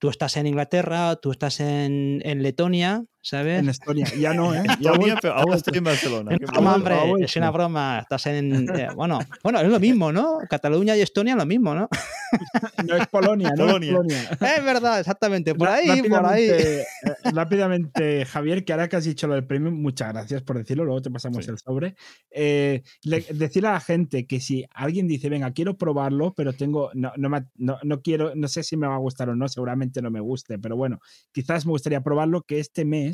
tú 0.00 0.08
estás 0.08 0.36
en 0.36 0.46
Inglaterra, 0.48 1.14
tú 1.16 1.30
estás 1.30 1.60
en, 1.60 2.20
en 2.24 2.42
Letonia, 2.42 3.04
¿sabes? 3.22 3.60
En 3.60 3.68
Estonia, 3.68 4.06
ya 4.18 4.32
no, 4.34 4.54
¿eh? 4.54 4.62
Ya 4.80 4.92
voy, 4.92 5.12
pero 5.20 5.34
aún 5.34 5.52
estoy 5.54 5.78
en 5.78 5.84
Barcelona. 5.84 6.36
No, 6.60 6.74
hombre, 6.74 6.96
es 7.20 7.36
una 7.36 7.50
broma. 7.50 8.00
Estás 8.00 8.26
en. 8.26 8.68
Eh, 8.76 8.88
bueno, 8.94 9.18
bueno, 9.42 9.60
es 9.60 9.68
lo 9.68 9.80
mismo, 9.80 10.12
¿no? 10.12 10.38
Cataluña 10.48 10.96
y 10.96 11.00
Estonia 11.00 11.32
es 11.32 11.38
lo 11.38 11.46
mismo, 11.46 11.74
¿no? 11.74 11.88
No 12.86 12.96
es 12.96 13.06
Polonia, 13.08 13.50
¿no? 13.50 13.66
Polonia. 13.66 13.90
Es, 13.90 13.96
Polonia. 13.96 14.56
es 14.56 14.64
verdad, 14.64 15.00
exactamente. 15.00 15.54
Por 15.54 15.68
ahí, 15.68 16.02
por 16.08 16.26
ahí. 16.26 16.48
Eh, 16.48 16.84
rápidamente, 17.32 18.24
Javier, 18.24 18.64
que 18.64 18.72
ahora 18.72 18.88
que 18.88 18.96
has 18.96 19.04
dicho 19.04 19.26
lo 19.26 19.34
del 19.34 19.46
premio, 19.46 19.70
muchas 19.70 20.12
gracias 20.12 20.42
por 20.42 20.58
decirlo, 20.58 20.84
luego 20.84 21.02
te 21.02 21.10
pasamos 21.10 21.46
el 21.48 21.58
sobre. 21.58 21.96
Eh, 22.30 22.82
decirle 23.02 23.68
a 23.68 23.72
la 23.72 23.80
gente 23.80 24.26
que 24.26 24.40
si 24.40 24.64
alguien 24.74 25.08
dice, 25.08 25.28
venga, 25.28 25.50
quiero 25.52 25.76
probarlo, 25.76 26.34
pero 26.34 26.52
tengo. 26.52 26.90
No, 26.94 27.12
no, 27.16 27.28
no, 27.56 27.78
no 27.82 28.02
quiero, 28.02 28.34
no 28.34 28.48
sé 28.48 28.62
si 28.62 28.76
me 28.76 28.86
va 28.86 28.94
a 28.94 28.98
gustar 28.98 29.28
o 29.28 29.36
no, 29.36 29.48
seguramente 29.48 30.02
no 30.02 30.10
me 30.10 30.20
guste, 30.20 30.58
pero 30.58 30.76
bueno, 30.76 31.00
quizás 31.32 31.66
me 31.66 31.72
gustaría 31.72 32.00
probarlo 32.00 32.42
que 32.42 32.60
este 32.60 32.84
mes 32.84 33.09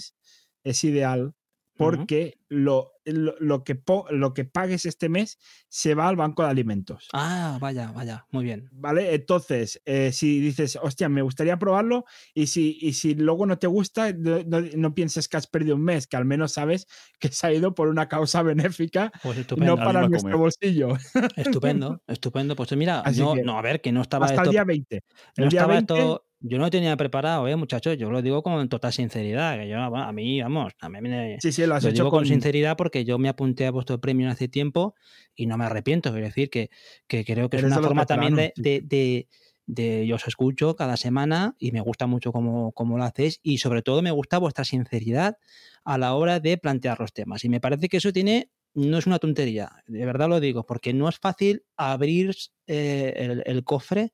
es 0.64 0.84
ideal 0.84 1.34
porque 1.76 2.38
lo, 2.48 2.92
lo, 3.04 3.64
que 3.64 3.80
lo 4.10 4.34
que 4.34 4.44
pagues 4.44 4.86
este 4.86 5.08
mes 5.08 5.38
se 5.68 5.94
va 5.94 6.08
al 6.08 6.16
banco 6.16 6.42
de 6.42 6.50
alimentos. 6.50 7.08
Ah, 7.12 7.58
vaya, 7.60 7.92
vaya, 7.92 8.26
muy 8.30 8.44
bien. 8.44 8.68
Vale, 8.72 9.14
entonces, 9.14 9.80
eh, 9.84 10.12
si 10.12 10.40
dices, 10.40 10.78
hostia, 10.80 11.08
me 11.08 11.22
gustaría 11.22 11.58
probarlo, 11.58 12.04
y 12.34 12.46
si, 12.46 12.78
y 12.80 12.92
si 12.94 13.14
luego 13.14 13.46
no 13.46 13.58
te 13.58 13.66
gusta, 13.66 14.12
no, 14.12 14.94
pienses 14.94 15.28
que 15.28 15.36
has 15.36 15.46
perdido 15.46 15.76
un 15.76 15.84
mes, 15.84 16.06
que 16.06 16.16
al 16.16 16.24
menos 16.24 16.52
sabes 16.52 16.86
que 17.18 17.28
se 17.28 17.46
ha 17.46 17.52
ido 17.52 17.74
por 17.74 17.88
una 17.88 18.08
causa 18.08 18.42
benéfica, 18.42 19.12
pues 19.22 19.46
no 19.56 19.76
para 19.76 20.08
nuestro 20.08 20.38
bolsillo. 20.38 20.96
Estupendo, 21.36 22.02
estupendo. 22.06 22.56
Pues 22.56 22.76
mira, 22.76 23.02
no, 23.44 23.58
a 23.58 23.62
ver, 23.62 23.80
que 23.80 23.92
no 23.92 24.02
estaba. 24.02 24.26
Hasta 24.26 24.42
el 24.42 24.50
día 24.50 24.64
20. 24.64 25.04
El 25.36 25.48
día 25.48 25.66
20 25.66 26.18
yo 26.40 26.58
no 26.58 26.70
tenía 26.70 26.96
preparado, 26.96 27.48
¿eh, 27.48 27.56
muchachos? 27.56 27.96
Yo 27.96 28.10
lo 28.10 28.20
digo 28.20 28.42
con 28.42 28.68
total 28.68 28.92
sinceridad. 28.92 29.58
Que 29.58 29.68
yo, 29.68 29.78
a 29.78 30.12
mí, 30.12 30.40
vamos, 30.42 30.72
a 30.80 30.88
mí 30.88 31.00
me, 31.00 31.38
sí, 31.40 31.50
sí, 31.50 31.66
lo, 31.66 31.74
has 31.74 31.84
hecho 31.84 32.10
con... 32.10 32.24
sinceridad 32.36 32.76
porque 32.76 33.04
yo 33.04 33.18
me 33.18 33.28
apunté 33.28 33.66
a 33.66 33.70
vuestro 33.70 34.00
premio 34.00 34.30
hace 34.30 34.48
tiempo 34.48 34.94
y 35.34 35.46
no 35.46 35.56
me 35.58 35.64
arrepiento. 35.64 36.08
Es 36.10 36.22
decir, 36.22 36.50
que, 36.50 36.70
que 37.06 37.24
creo 37.24 37.48
que 37.50 37.58
es 37.58 37.64
una 37.64 37.80
forma 37.80 38.06
también 38.06 38.34
de, 38.34 39.26
de 39.66 40.06
yo 40.06 40.14
os 40.14 40.26
escucho 40.26 40.76
cada 40.76 40.96
semana 40.96 41.56
y 41.58 41.72
me 41.72 41.80
gusta 41.80 42.06
mucho 42.06 42.32
cómo, 42.32 42.72
cómo, 42.72 42.96
lo 42.96 43.04
hacéis 43.04 43.40
y 43.42 43.58
sobre 43.58 43.82
todo 43.82 44.00
me 44.00 44.12
gusta 44.12 44.38
vuestra 44.38 44.64
sinceridad 44.64 45.38
a 45.84 45.98
la 45.98 46.14
hora 46.14 46.40
de 46.40 46.56
plantear 46.56 47.00
los 47.00 47.12
temas. 47.12 47.44
Y 47.44 47.48
me 47.48 47.60
parece 47.60 47.88
que 47.88 47.96
eso 47.96 48.12
tiene, 48.12 48.50
no 48.74 48.98
es 48.98 49.06
una 49.06 49.18
tontería, 49.18 49.82
de 49.86 50.06
verdad 50.06 50.28
lo 50.28 50.40
digo, 50.40 50.64
porque 50.64 50.94
no 50.94 51.08
es 51.08 51.18
fácil 51.18 51.64
abrir 51.76 52.34
eh, 52.66 53.42
el, 53.44 53.64
cofre 53.64 54.12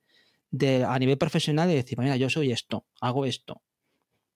de, 0.51 0.85
a 0.85 0.99
nivel 0.99 1.19
profesional 1.19 1.71
y 1.71 1.75
decir, 1.75 1.99
mira, 1.99 2.17
yo 2.17 2.31
soy 2.31 2.51
esto, 2.51 2.87
hago 3.01 3.27
esto. 3.27 3.63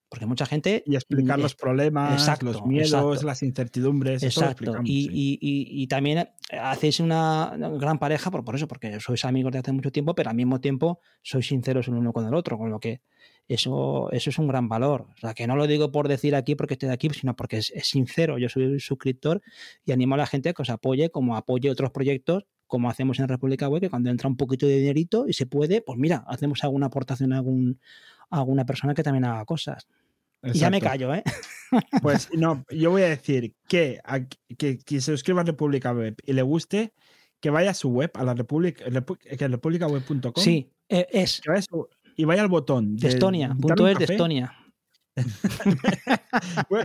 Porque 0.08 0.26
mucha 0.26 0.46
gente. 0.46 0.84
Y 0.86 0.94
explicar 0.94 1.38
los 1.38 1.54
problemas, 1.54 2.42
los 2.42 2.64
miedos, 2.64 3.24
las 3.24 3.42
incertidumbres. 3.42 4.22
Exacto. 4.22 4.76
Y, 4.84 5.86
también 5.88 6.28
hacéis 6.50 7.00
una 7.00 7.52
gran 7.56 7.98
pareja 7.98 8.30
por, 8.30 8.44
por 8.44 8.54
eso, 8.54 8.68
porque 8.68 9.00
sois 9.00 9.24
amigos 9.24 9.52
de 9.52 9.58
hace 9.58 9.72
mucho 9.72 9.90
tiempo, 9.90 10.14
pero 10.14 10.30
al 10.30 10.36
mismo 10.36 10.60
tiempo 10.60 11.00
sois 11.22 11.46
sinceros 11.46 11.88
el 11.88 11.94
uno 11.94 12.12
con 12.12 12.26
el 12.26 12.34
otro, 12.34 12.58
con 12.58 12.70
lo 12.70 12.78
que 12.78 13.00
eso, 13.48 14.10
eso 14.10 14.30
es 14.30 14.38
un 14.38 14.48
gran 14.48 14.68
valor. 14.68 15.06
O 15.14 15.18
sea, 15.18 15.34
que 15.34 15.46
no 15.46 15.56
lo 15.56 15.66
digo 15.66 15.92
por 15.92 16.08
decir 16.08 16.34
aquí 16.34 16.54
porque 16.54 16.74
estoy 16.74 16.88
aquí, 16.88 17.08
sino 17.10 17.36
porque 17.36 17.58
es, 17.58 17.72
sincero. 17.82 18.38
Yo 18.38 18.48
soy 18.48 18.80
suscriptor 18.80 19.42
y 19.84 19.92
animo 19.92 20.14
a 20.14 20.18
la 20.18 20.26
gente 20.26 20.48
a 20.48 20.52
que 20.52 20.62
os 20.62 20.70
apoye, 20.70 21.10
como 21.10 21.36
apoye 21.36 21.70
otros 21.70 21.90
proyectos 21.90 22.46
como 22.66 22.90
hacemos 22.90 23.18
en 23.18 23.28
República 23.28 23.68
Web, 23.68 23.82
que 23.82 23.90
cuando 23.90 24.10
entra 24.10 24.28
un 24.28 24.36
poquito 24.36 24.66
de 24.66 24.78
dinerito 24.78 25.26
y 25.28 25.32
se 25.32 25.46
puede, 25.46 25.82
pues 25.82 25.98
mira, 25.98 26.24
hacemos 26.26 26.62
alguna 26.64 26.86
aportación 26.86 27.32
a, 27.32 27.36
algún, 27.36 27.80
alguna 28.30 28.64
persona 28.66 28.94
que 28.94 29.02
también 29.02 29.24
haga 29.24 29.44
cosas. 29.44 29.86
Y 30.42 30.58
ya 30.58 30.70
me 30.70 30.80
callo, 30.80 31.14
¿eh? 31.14 31.22
Pues 32.02 32.28
no, 32.36 32.64
yo 32.70 32.90
voy 32.90 33.02
a 33.02 33.08
decir 33.08 33.54
que, 33.68 34.00
que 34.58 34.78
quien 34.78 35.00
se 35.00 35.12
suscriba 35.12 35.40
a 35.40 35.44
República 35.44 35.92
Web 35.92 36.16
y 36.24 36.32
le 36.32 36.42
guste, 36.42 36.92
que 37.40 37.50
vaya 37.50 37.70
a 37.70 37.74
su 37.74 37.90
web, 37.90 38.10
a 38.14 38.24
la 38.24 38.34
República, 38.34 38.84
republicaweb.com. 38.86 40.32
Sí, 40.36 40.70
e, 40.88 41.06
es. 41.12 41.42
y 42.16 42.24
vaya 42.24 42.42
al 42.42 42.48
botón 42.48 42.96
de, 42.96 43.08
Estonia, 43.08 43.54
punto 43.60 43.88
es 43.88 43.98
de 43.98 44.04
Estonia. 44.04 44.52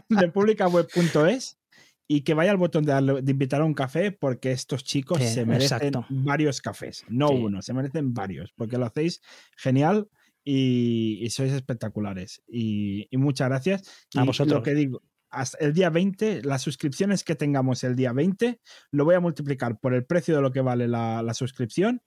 republicaweb.es 0.10 1.61
y 2.14 2.24
que 2.24 2.34
vaya 2.34 2.52
al 2.52 2.58
botón 2.58 2.84
de, 2.84 3.24
invitar 3.26 3.62
a 3.62 3.64
un 3.64 3.74
café 3.74 4.12
porque 4.12 4.52
estos 4.52 4.84
chicos 4.84 5.24
se 5.24 5.46
merecen 5.46 5.94
varios 6.10 6.60
cafés, 6.60 7.06
no 7.08 7.30
uno, 7.30 7.62
se 7.62 7.74
merecen 7.74 8.14
varios, 8.14 8.52
porque 8.52 8.78
lo 8.78 8.86
hacéis 8.86 9.22
genial 9.56 10.10
y, 10.44 11.26
sois 11.30 11.54
espectaculares. 11.54 12.44
Y, 12.50 13.08
muchas 13.14 13.48
gracias. 13.48 14.08
A 14.16 14.26
vosotros. 14.26 14.58
Lo 14.58 14.62
que 14.62 14.74
digo, 14.74 15.02
hasta 15.30 15.58
el 15.60 15.74
día 15.74 15.90
20, 15.90 16.42
las 16.44 16.62
suscripciones 16.62 17.24
que 17.24 17.36
tengamos 17.36 17.82
el 17.86 17.96
día 17.96 18.12
20, 18.12 18.60
lo 18.92 19.06
voy 19.06 19.16
a 19.16 19.22
multiplicar 19.22 19.80
por 19.80 19.94
el 19.94 20.04
precio 20.04 20.36
de 20.36 20.42
lo 20.42 20.52
que 20.52 20.60
vale 20.60 20.90
la, 20.90 21.34
suscripción. 21.34 22.02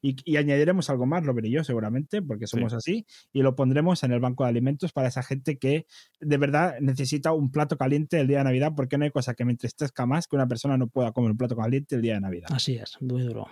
Y, 0.00 0.36
añadiremos 0.36 0.90
algo 0.90 1.06
más, 1.06 1.24
lo 1.24 1.34
veré 1.34 1.50
yo 1.50 1.64
seguramente, 1.64 2.22
porque 2.22 2.46
somos 2.46 2.72
así, 2.72 3.06
y 3.32 3.42
lo 3.42 3.56
pondremos 3.56 4.02
en 4.04 4.12
el 4.12 4.20
banco 4.20 4.44
de 4.44 4.50
alimentos 4.50 4.92
para 4.92 5.08
esa 5.08 5.22
gente 5.22 5.58
que 5.58 5.86
de 6.20 6.36
verdad 6.36 6.76
necesita 6.80 7.32
un 7.32 7.50
plato 7.50 7.76
caliente 7.76 8.20
el 8.20 8.28
día 8.28 8.38
de 8.38 8.44
Navidad, 8.44 8.72
porque 8.76 8.98
no 8.98 9.04
hay 9.04 9.10
cosa 9.10 9.34
que 9.34 9.44
me 9.44 9.52
entristezca 9.52 10.06
más 10.06 10.26
que 10.26 10.36
una 10.36 10.46
persona 10.46 10.76
no 10.76 10.88
pueda 10.88 11.12
comer 11.12 11.32
un 11.32 11.36
plato 11.36 11.56
caliente 11.56 11.96
el 11.96 12.02
día 12.02 12.14
de 12.14 12.20
Navidad. 12.20 12.48
Así 12.52 12.76
es, 12.76 12.96
muy 13.00 13.22
duro. 13.22 13.46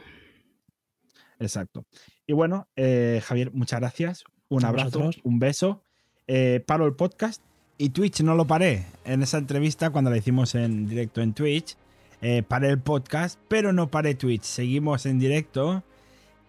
Exacto. 1.39 1.87
Y 2.27 2.33
bueno, 2.33 2.69
eh, 2.77 3.21
Javier, 3.25 3.53
muchas 3.53 3.81
gracias. 3.81 4.25
Un 4.49 4.65
abrazo, 4.65 5.11
un 5.25 5.39
beso. 5.39 5.83
Eh, 6.29 6.63
paro 6.67 6.87
el 6.87 6.95
podcast 6.95 7.43
y 7.79 7.91
Twitch 7.91 8.23
no 8.23 8.35
lo 8.35 8.47
paré. 8.47 8.87
En 9.05 9.23
esa 9.23 9.39
entrevista, 9.39 9.91
cuando 9.91 10.11
la 10.11 10.17
hicimos 10.17 10.55
en 10.55 10.87
directo 10.87 11.21
en 11.21 11.35
Twitch, 11.35 11.77
eh, 12.23 12.43
paré 12.43 12.71
el 12.71 12.81
podcast, 12.81 13.39
pero 13.49 13.73
no 13.73 13.91
paré 13.91 14.15
Twitch. 14.15 14.43
Seguimos 14.43 15.07
en 15.07 15.19
directo 15.19 15.85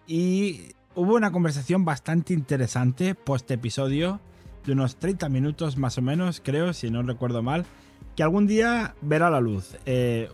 y 0.08 0.72
hubo 0.94 1.14
una 1.14 1.30
conversación 1.30 1.84
bastante 1.84 2.32
interesante 2.32 3.14
post 3.14 3.48
episodio 3.50 4.20
de 4.64 4.72
unos 4.72 4.96
30 4.96 5.28
minutos 5.28 5.76
más 5.76 5.98
o 5.98 6.02
menos, 6.02 6.40
creo, 6.42 6.72
si 6.72 6.90
no 6.90 7.02
recuerdo 7.02 7.42
mal, 7.42 7.66
que 8.16 8.22
algún 8.22 8.46
día 8.46 8.94
verá 9.02 9.28
la 9.28 9.40
luz. 9.40 9.76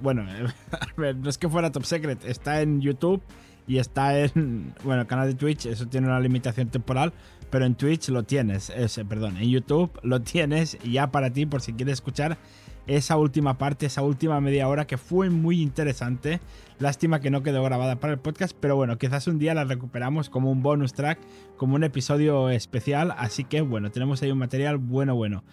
bueno, 0.01 0.25
no 0.97 1.29
es 1.29 1.39
que 1.39 1.49
fuera 1.49 1.72
top 1.72 1.85
secret, 1.85 2.25
está 2.25 2.62
en 2.62 2.81
YouTube 2.81 3.20
y 3.66 3.79
está 3.79 4.16
en, 4.18 4.72
bueno, 4.85 5.03
el 5.03 5.09
canal 5.09 5.27
de 5.27 5.35
Twitch, 5.35 5.66
eso 5.66 5.89
tiene 5.89 6.07
una 6.07 6.20
limitación 6.20 6.68
temporal, 6.68 7.12
pero 7.51 7.66
en 7.66 7.75
Twitch 7.75 8.11
lo 8.11 8.22
tienes, 8.22 8.70
ese, 8.70 9.05
perdón, 9.05 9.39
en 9.39 9.51
YouTube 9.51 9.91
lo 10.05 10.22
tienes 10.22 10.79
ya 10.85 11.11
para 11.11 11.31
ti 11.31 11.47
por 11.47 11.61
si 11.61 11.72
quieres 11.72 11.95
escuchar 11.95 12.39
esa 12.87 13.16
última 13.16 13.57
parte, 13.59 13.87
esa 13.87 14.03
última 14.03 14.41
media 14.41 14.68
hora 14.68 14.87
que 14.87 14.99
fue 14.99 15.30
muy 15.30 15.62
interesante. 15.62 16.41
Lástima 16.78 17.20
que 17.20 17.30
no 17.30 17.43
quedó 17.43 17.62
grabada 17.62 17.97
para 17.97 18.12
el 18.12 18.18
podcast, 18.18 18.57
pero 18.59 18.76
bueno, 18.76 18.99
quizás 18.99 19.26
un 19.26 19.39
día 19.39 19.55
la 19.55 19.64
recuperamos 19.64 20.28
como 20.28 20.51
un 20.51 20.62
bonus 20.62 20.93
track, 20.93 21.18
como 21.57 21.76
un 21.76 21.85
episodio 21.85 22.51
especial, 22.51 23.14
así 23.16 23.45
que 23.45 23.61
bueno, 23.61 23.91
tenemos 23.91 24.22
ahí 24.22 24.30
un 24.30 24.39
material 24.39 24.78
bueno, 24.78 25.14
bueno. 25.14 25.45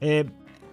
Eh, 0.00 0.24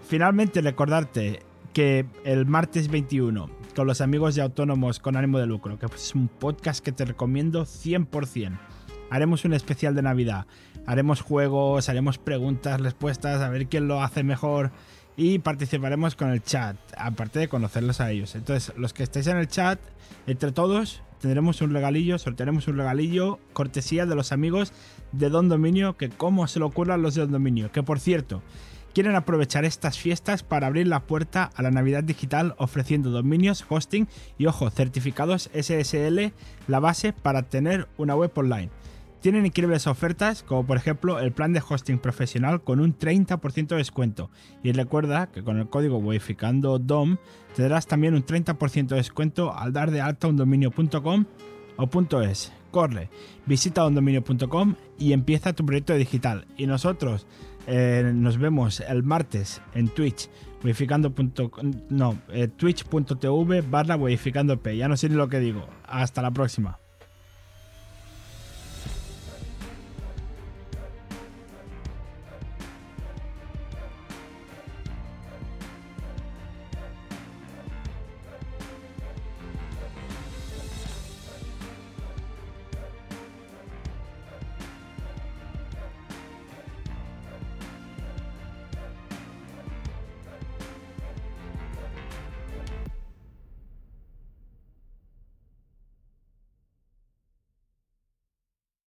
finalmente 0.08 0.62
recordarte 0.62 1.42
que 1.74 2.06
el 2.24 2.46
martes 2.46 2.90
21 2.90 3.50
con 3.76 3.86
los 3.86 4.02
amigos 4.02 4.34
de 4.34 4.42
Autónomos 4.42 5.00
con 5.00 5.16
ánimo 5.16 5.38
de 5.38 5.46
lucro, 5.46 5.78
que 5.78 5.86
es 5.86 6.16
un 6.16 6.28
podcast 6.28 6.84
que 6.84 6.92
te 6.92 7.06
recomiendo 7.06 7.66
100%. 7.66 8.58
Haremos 9.12 9.46
un 9.46 9.54
especial 9.54 9.94
de 9.94 10.02
Navidad, 10.02 10.48
haremos 10.88 11.22
juegos, 11.22 11.88
haremos 11.88 12.18
preguntas, 12.18 12.82
respuestas, 12.82 13.42
a 13.42 13.50
ver 13.50 13.68
quién 13.68 13.88
lo 13.88 14.02
hace 14.02 14.24
mejor 14.24 14.72
y 15.18 15.40
participaremos 15.40 16.16
con 16.16 16.30
el 16.30 16.44
chat, 16.44 16.78
aparte 16.96 17.40
de 17.40 17.50
conocerlos 17.50 18.00
a 18.00 18.12
ellos. 18.12 18.36
Entonces, 18.36 18.72
los 18.78 18.94
que 18.94 19.02
estéis 19.02 19.26
en 19.28 19.38
el 19.38 19.48
chat, 19.48 19.80
entre 20.28 20.52
todos, 20.52 21.02
tendremos 21.20 21.60
un 21.62 21.74
regalillo, 21.74 22.20
sortearemos 22.20 22.68
un 22.68 22.78
regalillo, 22.78 23.40
cortesía 23.52 24.06
de 24.06 24.16
los 24.16 24.32
amigos 24.32 24.72
de 25.12 25.30
Don 25.30 25.50
Dominio, 25.50 25.98
que 25.98 26.10
cómo 26.10 26.48
se 26.48 26.60
lo 26.60 26.68
ocurran 26.68 27.02
los 27.02 27.16
de 27.16 27.22
Don 27.22 27.32
Dominio, 27.32 27.72
que 27.72 27.82
por 27.82 28.00
cierto, 28.00 28.44
quieren 28.94 29.16
aprovechar 29.16 29.66
estas 29.66 29.98
fiestas 29.98 30.44
para 30.44 30.68
abrir 30.68 30.88
la 30.88 31.02
puerta 31.02 31.50
a 31.56 31.64
la 31.64 31.72
Navidad 31.72 32.04
digital 32.04 32.54
ofreciendo 32.60 33.10
dominios, 33.10 33.66
hosting 33.68 34.08
y, 34.38 34.46
ojo, 34.46 34.70
certificados 34.70 35.50
SSL, 35.52 36.32
la 36.68 36.80
base 36.80 37.12
para 37.12 37.44
tener 37.44 37.88
una 37.98 38.16
web 38.16 38.32
online. 38.36 38.70
Tienen 39.22 39.46
increíbles 39.46 39.88
ofertas, 39.88 40.44
como 40.44 40.66
por 40.66 40.78
ejemplo 40.78 41.20
el 41.20 41.32
plan 41.32 41.52
de 41.52 41.62
hosting 41.68 41.98
profesional 41.98 42.64
con 42.64 42.80
un 42.80 42.98
30% 42.98 43.68
de 43.68 43.78
descuento. 43.78 44.30
Y 44.64 44.72
recuerda 44.72 45.28
que 45.28 45.44
con 45.44 45.58
el 45.58 45.70
código 45.70 45.98
Waificando 45.98 46.78
DOM 46.78 47.18
tendrás 47.56 47.88
también 47.88 48.14
un 48.14 48.26
30% 48.26 48.88
de 48.88 48.96
descuento 48.98 49.54
al 49.56 49.74
dar 49.74 49.92
de 49.92 50.02
alta 50.02 50.28
un 50.28 50.38
dominio.com 50.38 51.26
o 51.78 52.22
.es. 52.22 52.54
Corre, 52.72 53.10
visita 53.46 53.86
undominio.com 53.86 54.76
y 55.00 55.14
empieza 55.14 55.54
tu 55.54 55.66
proyecto 55.66 55.96
digital. 55.96 56.46
Y 56.58 56.68
nosotros 56.68 57.26
eh, 57.66 58.12
nos 58.14 58.38
vemos 58.38 58.82
el 58.82 59.04
martes 59.04 59.62
en 59.74 59.88
Twitch, 59.90 60.30
modificando. 60.62 61.14
No, 61.90 62.20
eh, 62.30 62.48
twitch.tv 62.48 63.62
barra 63.62 63.98
modificando 63.98 64.62
Ya 64.64 64.88
no 64.88 64.98
sé 64.98 65.10
ni 65.10 65.16
lo 65.16 65.30
que 65.30 65.40
digo. 65.40 65.68
Hasta 65.86 66.22
la 66.22 66.32
próxima. 66.32 66.80